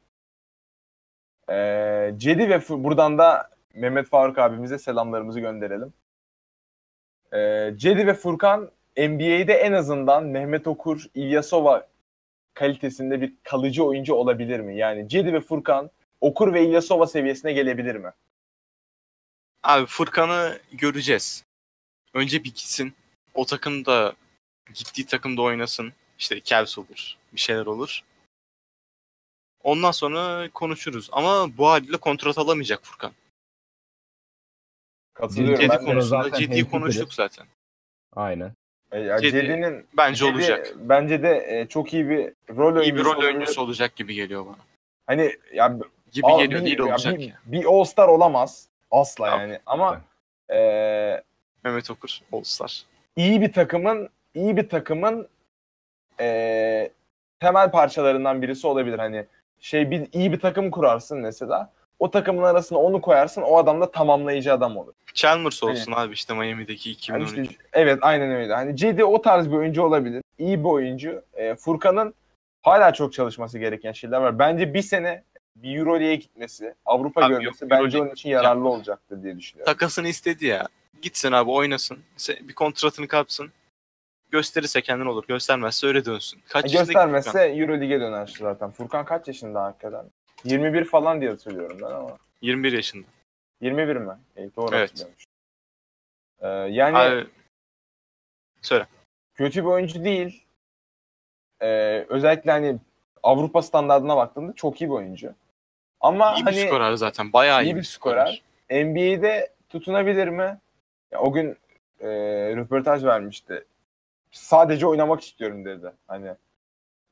Eee 1.48 2.14
Cedi 2.16 2.48
ve 2.48 2.54
Fu- 2.56 2.84
buradan 2.84 3.18
da 3.18 3.50
Mehmet 3.74 4.06
Faruk 4.08 4.38
abimize 4.38 4.78
selamlarımızı 4.78 5.40
gönderelim. 5.40 5.92
Eee 7.32 7.74
Cedi 7.76 8.06
ve 8.06 8.14
Furkan 8.14 8.70
NBA'de 8.96 9.54
en 9.54 9.72
azından 9.72 10.24
Mehmet 10.24 10.66
Okur, 10.66 11.04
İlyasova 11.14 11.88
kalitesinde 12.54 13.20
bir 13.20 13.32
kalıcı 13.42 13.84
oyuncu 13.84 14.14
olabilir 14.14 14.60
mi? 14.60 14.76
Yani 14.78 15.08
Cedi 15.08 15.32
ve 15.32 15.40
Furkan 15.40 15.90
Okur 16.20 16.52
ve 16.52 16.64
İlyasova 16.64 17.06
seviyesine 17.06 17.52
gelebilir 17.52 17.96
mi? 17.96 18.12
Abi 19.62 19.86
Furkan'ı 19.86 20.58
göreceğiz. 20.72 21.44
Önce 22.14 22.44
bir 22.44 22.48
gitsin. 22.48 22.94
O 23.34 23.46
takımda 23.46 24.14
gittiği 24.74 25.06
takımda 25.06 25.42
oynasın. 25.42 25.92
İşte 26.18 26.40
Cavs 26.40 26.78
olur. 26.78 27.16
Bir 27.32 27.40
şeyler 27.40 27.66
olur. 27.66 28.02
Ondan 29.62 29.90
sonra 29.90 30.50
konuşuruz. 30.50 31.08
Ama 31.12 31.56
bu 31.56 31.68
haliyle 31.68 31.96
kontrat 31.96 32.38
alamayacak 32.38 32.84
Furkan. 32.84 33.12
Katılıyorum. 35.14 35.60
Cedi 35.60 35.76
konusunda 35.78 36.38
ciddi 36.38 36.70
konuştuk 36.70 37.14
zaten. 37.14 37.46
Aynen. 38.16 38.52
E, 38.92 39.18
Cedi 39.20 39.30
Cedi'nin 39.30 39.86
Bence 39.96 40.18
Cedi 40.18 40.34
olacak. 40.34 40.72
Bence 40.76 41.22
de 41.22 41.46
e, 41.48 41.68
çok 41.68 41.94
iyi 41.94 42.08
bir 42.08 42.32
rol 42.56 42.82
İyi 42.82 42.94
bir 42.94 43.00
oyuncusu 43.00 43.14
rol 43.14 43.24
oyuncusu 43.24 43.60
olacak 43.60 43.96
gibi 43.96 44.14
geliyor 44.14 44.46
bana. 44.46 44.58
Hani 45.06 45.36
ya 45.52 45.78
Gibi 46.12 46.26
Aa, 46.26 46.42
geliyor 46.42 46.60
bir, 46.60 46.66
değil 46.66 46.78
olacak. 46.78 47.18
bir, 47.18 47.34
bir 47.46 47.64
All-Star 47.64 48.08
olamaz. 48.08 48.68
Asla 48.90 49.28
Yok. 49.28 49.38
yani. 49.40 49.58
Ama 49.66 50.00
e, 50.50 50.58
Mehmet 51.64 51.90
Okur 51.90 52.20
All 52.32 52.42
Star. 52.42 52.82
iyi 53.16 53.40
bir 53.40 53.52
takımın 53.52 54.08
iyi 54.34 54.56
bir 54.56 54.68
takımın 54.68 55.28
e, 56.20 56.90
temel 57.40 57.70
parçalarından 57.70 58.42
birisi 58.42 58.66
olabilir. 58.66 58.98
Hani 58.98 59.24
şey 59.60 59.90
bir 59.90 60.08
iyi 60.12 60.32
bir 60.32 60.40
takım 60.40 60.70
kurarsın 60.70 61.18
mesela. 61.18 61.70
O 61.98 62.10
takımın 62.10 62.42
arasına 62.42 62.78
onu 62.78 63.00
koyarsın. 63.00 63.42
O 63.42 63.56
adam 63.56 63.80
da 63.80 63.90
tamamlayıcı 63.90 64.52
adam 64.52 64.76
olur. 64.76 64.92
Chalmers 65.14 65.62
olsun 65.62 65.92
abi 65.92 66.14
işte 66.14 66.34
Miami'deki 66.34 66.90
Hani 67.12 67.22
2013. 67.24 67.50
işte, 67.50 67.64
evet 67.72 67.98
aynen 68.02 68.30
öyle. 68.30 68.54
Hani 68.54 68.76
Cedi 68.76 69.04
o 69.04 69.22
tarz 69.22 69.48
bir 69.50 69.56
oyuncu 69.56 69.82
olabilir. 69.82 70.22
İyi 70.38 70.60
bir 70.60 70.68
oyuncu. 70.68 71.22
E, 71.34 71.54
Furkan'ın 71.54 72.14
hala 72.62 72.92
çok 72.92 73.12
çalışması 73.12 73.58
gereken 73.58 73.92
şeyler 73.92 74.18
var. 74.20 74.38
Bence 74.38 74.74
bir 74.74 74.82
sene 74.82 75.22
bir 75.62 75.78
Euroleague'e 75.78 76.14
gitmesi, 76.16 76.74
Avrupa 76.84 77.22
Abi 77.24 77.32
görmesi 77.32 77.64
yok, 77.64 77.70
bence 77.70 78.00
onun 78.02 78.10
için 78.10 78.28
yararlı 78.30 78.68
olacaktır 78.68 79.22
diye 79.22 79.38
düşünüyorum. 79.38 79.72
Takasını 79.72 80.08
istedi 80.08 80.46
ya. 80.46 80.68
Gitsin 81.02 81.32
abi 81.32 81.50
oynasın. 81.50 81.98
Bir 82.40 82.54
kontratını 82.54 83.08
kapsın. 83.08 83.52
Gösterirse 84.30 84.82
kendin 84.82 85.06
olur. 85.06 85.24
Göstermezse 85.28 85.86
öyle 85.86 86.04
dönsün. 86.04 86.40
Kaç 86.48 86.64
Ha, 86.64 86.68
yaşındaki 86.68 86.86
Göstermezse? 86.86 87.40
Euroleague'e 87.42 88.00
döner 88.00 88.34
zaten. 88.38 88.70
Furkan 88.70 89.04
kaç 89.04 89.28
yaşında 89.28 89.62
hakikaten? 89.62 90.04
21 90.44 90.84
falan 90.84 91.20
diye 91.20 91.30
hatırlıyorum 91.30 91.78
ben 91.82 91.86
ama. 91.86 92.18
21 92.40 92.72
yaşında. 92.72 93.06
21 93.60 93.96
mi? 93.96 94.12
İyi, 94.36 94.50
doğru 94.56 94.76
Evet. 94.76 95.06
Ee, 96.40 96.48
yani 96.48 96.96
Abi, 96.96 97.26
söyle. 98.62 98.86
kötü 99.34 99.60
bir 99.62 99.68
oyuncu 99.68 100.04
değil. 100.04 100.44
Ee, 101.60 102.06
özellikle 102.08 102.50
hani 102.50 102.76
Avrupa 103.22 103.62
standartına 103.62 104.16
baktığımda 104.16 104.52
çok 104.52 104.80
iyi 104.80 104.90
bir 104.90 104.94
oyuncu. 104.94 105.34
Ama 106.00 106.34
İyi 106.34 106.46
bir 106.46 106.52
hani 106.52 106.66
skorer 106.66 106.92
zaten. 106.94 107.32
Bayağı 107.32 107.62
iyi, 107.62 107.66
iyi 107.66 107.74
bir 107.74 107.80
bir 107.80 107.84
skorer. 107.86 108.42
NBA'de 108.70 109.52
tutunabilir 109.68 110.28
mi? 110.28 110.58
Ya, 111.12 111.20
o 111.20 111.32
gün 111.32 111.56
e, 112.00 112.08
röportaj 112.56 113.04
vermişti. 113.04 113.64
Sadece 114.30 114.86
oynamak 114.86 115.20
istiyorum 115.20 115.64
dedi. 115.64 115.92
Hani 116.06 116.30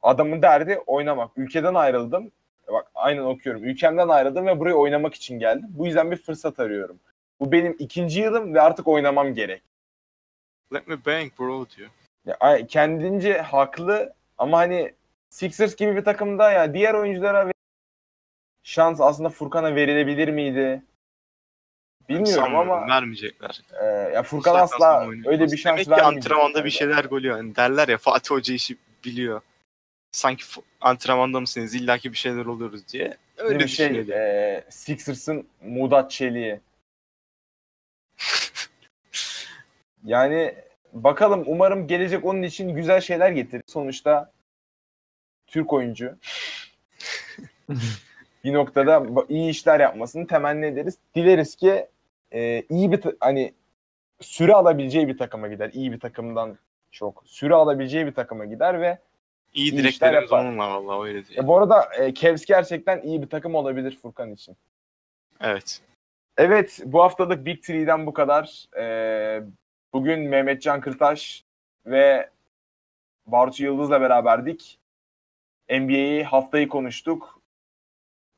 adamın 0.03 0.43
derdi 0.43 0.78
oynamak. 0.87 1.30
Ülkeden 1.37 1.74
ayrıldım. 1.74 2.30
Bak 2.72 2.91
aynen 2.95 3.22
okuyorum. 3.22 3.64
Ülkemden 3.64 4.09
ayrıldım 4.09 4.47
ve 4.47 4.61
buraya 4.61 4.74
oynamak 4.74 5.14
için 5.14 5.39
geldim. 5.39 5.68
Bu 5.70 5.87
yüzden 5.87 6.11
bir 6.11 6.16
fırsat 6.16 6.61
arıyorum. 6.61 7.01
Bu 7.41 7.53
benim 7.53 7.76
ikinci 7.78 8.20
yılım 8.20 8.55
ve 8.55 8.61
artık 8.61 8.89
oynamam 8.89 9.35
gerek. 9.35 9.62
Let 10.74 10.89
me 10.89 10.97
bang 11.07 11.32
bro 11.39 11.66
diyor. 11.76 11.91
Ya, 12.26 12.66
kendince 12.66 13.39
haklı 13.39 14.12
ama 14.39 14.59
hani 14.59 14.95
Sixers 15.30 15.76
gibi 15.76 15.97
bir 15.97 16.05
takımda 16.05 16.53
ya 16.53 16.74
diğer 16.74 16.95
oyunculara 16.95 17.54
şans 18.65 19.01
aslında 19.01 19.29
Furkan'a 19.29 19.75
verilebilir 19.75 20.29
miydi? 20.29 20.83
Bilmiyorum 22.09 22.57
ama 22.57 22.87
vermeyecekler. 22.87 23.62
e, 23.83 23.85
ya 23.87 24.23
Furkan 24.23 24.53
Saatten 24.53 24.77
asla 24.77 25.11
öyle 25.25 25.45
bir 25.53 25.57
şans 25.57 25.87
Demek 25.87 25.99
ki 25.99 26.05
antrenmanda 26.05 26.65
bir 26.65 26.71
şeyler 26.71 27.05
golüyor. 27.05 27.37
Yani 27.37 27.57
derler 27.57 27.89
ya 27.89 27.99
Fatih 27.99 28.31
Hoca 28.31 28.55
işi 28.55 28.77
biliyor. 29.05 29.41
Sanki 30.12 30.45
antrenmanda 30.81 31.41
mısınız 31.41 31.75
illaki 31.75 32.12
bir 32.12 32.17
şeyler 32.17 32.45
oluyoruz 32.45 32.89
diye. 32.89 33.17
Öyle 33.37 33.59
bir 33.59 33.69
şey 33.69 33.95
düşünüyor. 33.95 34.19
e, 34.19 34.65
Sixers'ın 34.71 35.49
Mudat 35.62 36.11
Çelik'i. 36.11 36.61
yani 40.05 40.55
bakalım 40.93 41.45
umarım 41.47 41.87
gelecek 41.87 42.25
onun 42.25 42.43
için 42.43 42.75
güzel 42.75 43.01
şeyler 43.01 43.31
getirir. 43.31 43.62
Sonuçta 43.67 44.33
Türk 45.47 45.73
oyuncu. 45.73 46.19
bir 48.45 48.53
noktada 48.53 49.07
iyi 49.29 49.51
işler 49.51 49.81
yapmasını 49.81 50.27
temenni 50.27 50.67
ederiz. 50.67 50.99
Dileriz 51.15 51.57
ki 51.57 51.87
e, 52.33 52.63
iyi 52.69 52.93
bir 52.93 53.01
hani 53.21 53.55
süre 54.21 54.55
alabileceği 54.55 55.09
bir 55.09 55.19
takıma 55.19 55.49
gider. 55.49 55.71
İyi 55.75 55.93
bir 55.93 56.01
takımdan 56.01 56.59
çok. 56.91 57.23
Süre 57.27 57.55
alabileceği 57.55 58.07
bir 58.07 58.15
takıma 58.15 58.45
gider 58.45 58.81
ve 58.81 58.99
İyi 59.55 59.73
iyi 59.73 59.99
yapar. 60.03 60.45
onunla 60.45 60.71
valla 60.71 61.05
öyle 61.05 61.27
diye. 61.27 61.41
e, 61.41 61.47
bu 61.47 61.59
arada 61.59 61.89
e, 61.99 62.15
Cavs 62.15 62.45
gerçekten 62.45 63.01
iyi 63.03 63.23
bir 63.23 63.29
takım 63.29 63.55
olabilir 63.55 63.99
Furkan 64.03 64.31
için. 64.33 64.57
Evet. 65.41 65.81
Evet, 66.37 66.81
bu 66.85 67.03
haftalık 67.03 67.47
Big 67.47 67.63
Three'den 67.63 68.07
bu 68.07 68.13
kadar. 68.13 68.65
Ee, 68.79 69.43
bugün 69.93 70.21
Mehmetcan 70.21 70.81
Kırtaş 70.81 71.45
ve 71.87 72.31
Bartu 73.27 73.65
Yıldız'la 73.65 74.01
beraberdik. 74.01 74.79
NBA'yi 75.71 76.25
haftayı 76.25 76.69
konuştuk. 76.69 77.41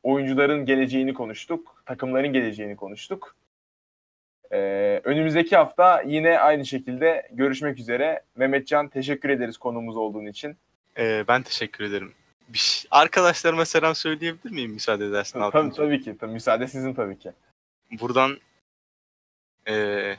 Oyuncuların 0.06 0.64
geleceğini 0.64 1.14
konuştuk. 1.14 1.82
Takımların 1.86 2.32
geleceğini 2.32 2.76
konuştuk. 2.76 3.36
Ee, 4.52 5.00
önümüzdeki 5.04 5.56
hafta 5.56 6.02
yine 6.02 6.38
aynı 6.38 6.66
şekilde 6.66 7.28
görüşmek 7.32 7.78
üzere. 7.78 8.22
Mehmetcan 8.36 8.88
teşekkür 8.88 9.28
ederiz 9.28 9.56
konuğumuz 9.58 9.96
olduğun 9.96 10.26
için. 10.26 10.56
Ee, 10.98 11.24
ben 11.28 11.42
teşekkür 11.42 11.84
ederim. 11.84 12.12
Bir 12.48 12.58
şey- 12.58 12.88
Arkadaşlarıma 12.90 13.64
selam 13.64 13.94
söyleyebilir 13.94 14.50
miyim 14.50 14.72
müsaade 14.72 15.06
edersen? 15.06 15.50
Tabii, 15.50 15.72
tabii 15.72 16.00
ki. 16.00 16.16
Tabii, 16.20 16.32
müsaade 16.32 16.66
sizin 16.68 16.94
tabii 16.94 17.18
ki. 17.18 17.32
Buradan 18.00 18.38
eee 19.68 20.16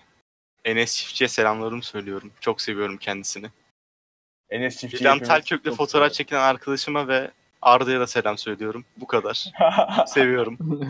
Enes 0.65 0.95
Çiftçi'ye 0.97 1.27
selamlarımı 1.27 1.83
söylüyorum. 1.83 2.31
Çok 2.39 2.61
seviyorum 2.61 2.97
kendisini. 2.97 3.47
Enes 4.49 4.77
Çiftçi. 4.77 4.99
Dilan 4.99 5.13
hepimiz 5.15 5.29
Telkök'le 5.29 5.75
fotoğraf 5.75 6.13
çekilen 6.13 6.41
arkadaşıma 6.41 7.07
ve 7.07 7.31
Arda'ya 7.61 7.99
da 7.99 8.07
selam 8.07 8.37
söylüyorum. 8.37 8.85
Bu 8.97 9.07
kadar. 9.07 9.45
Seviyorum. 10.07 10.57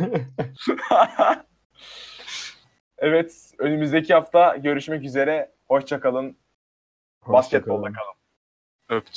evet, 2.97 3.51
önümüzdeki 3.57 4.13
hafta 4.13 4.55
görüşmek 4.57 5.03
üzere. 5.03 5.51
Hoşça 5.67 5.99
kalın. 5.99 6.37
Basketbolda 7.27 7.91
kalın. 7.91 8.17
Öptüm. 8.89 9.03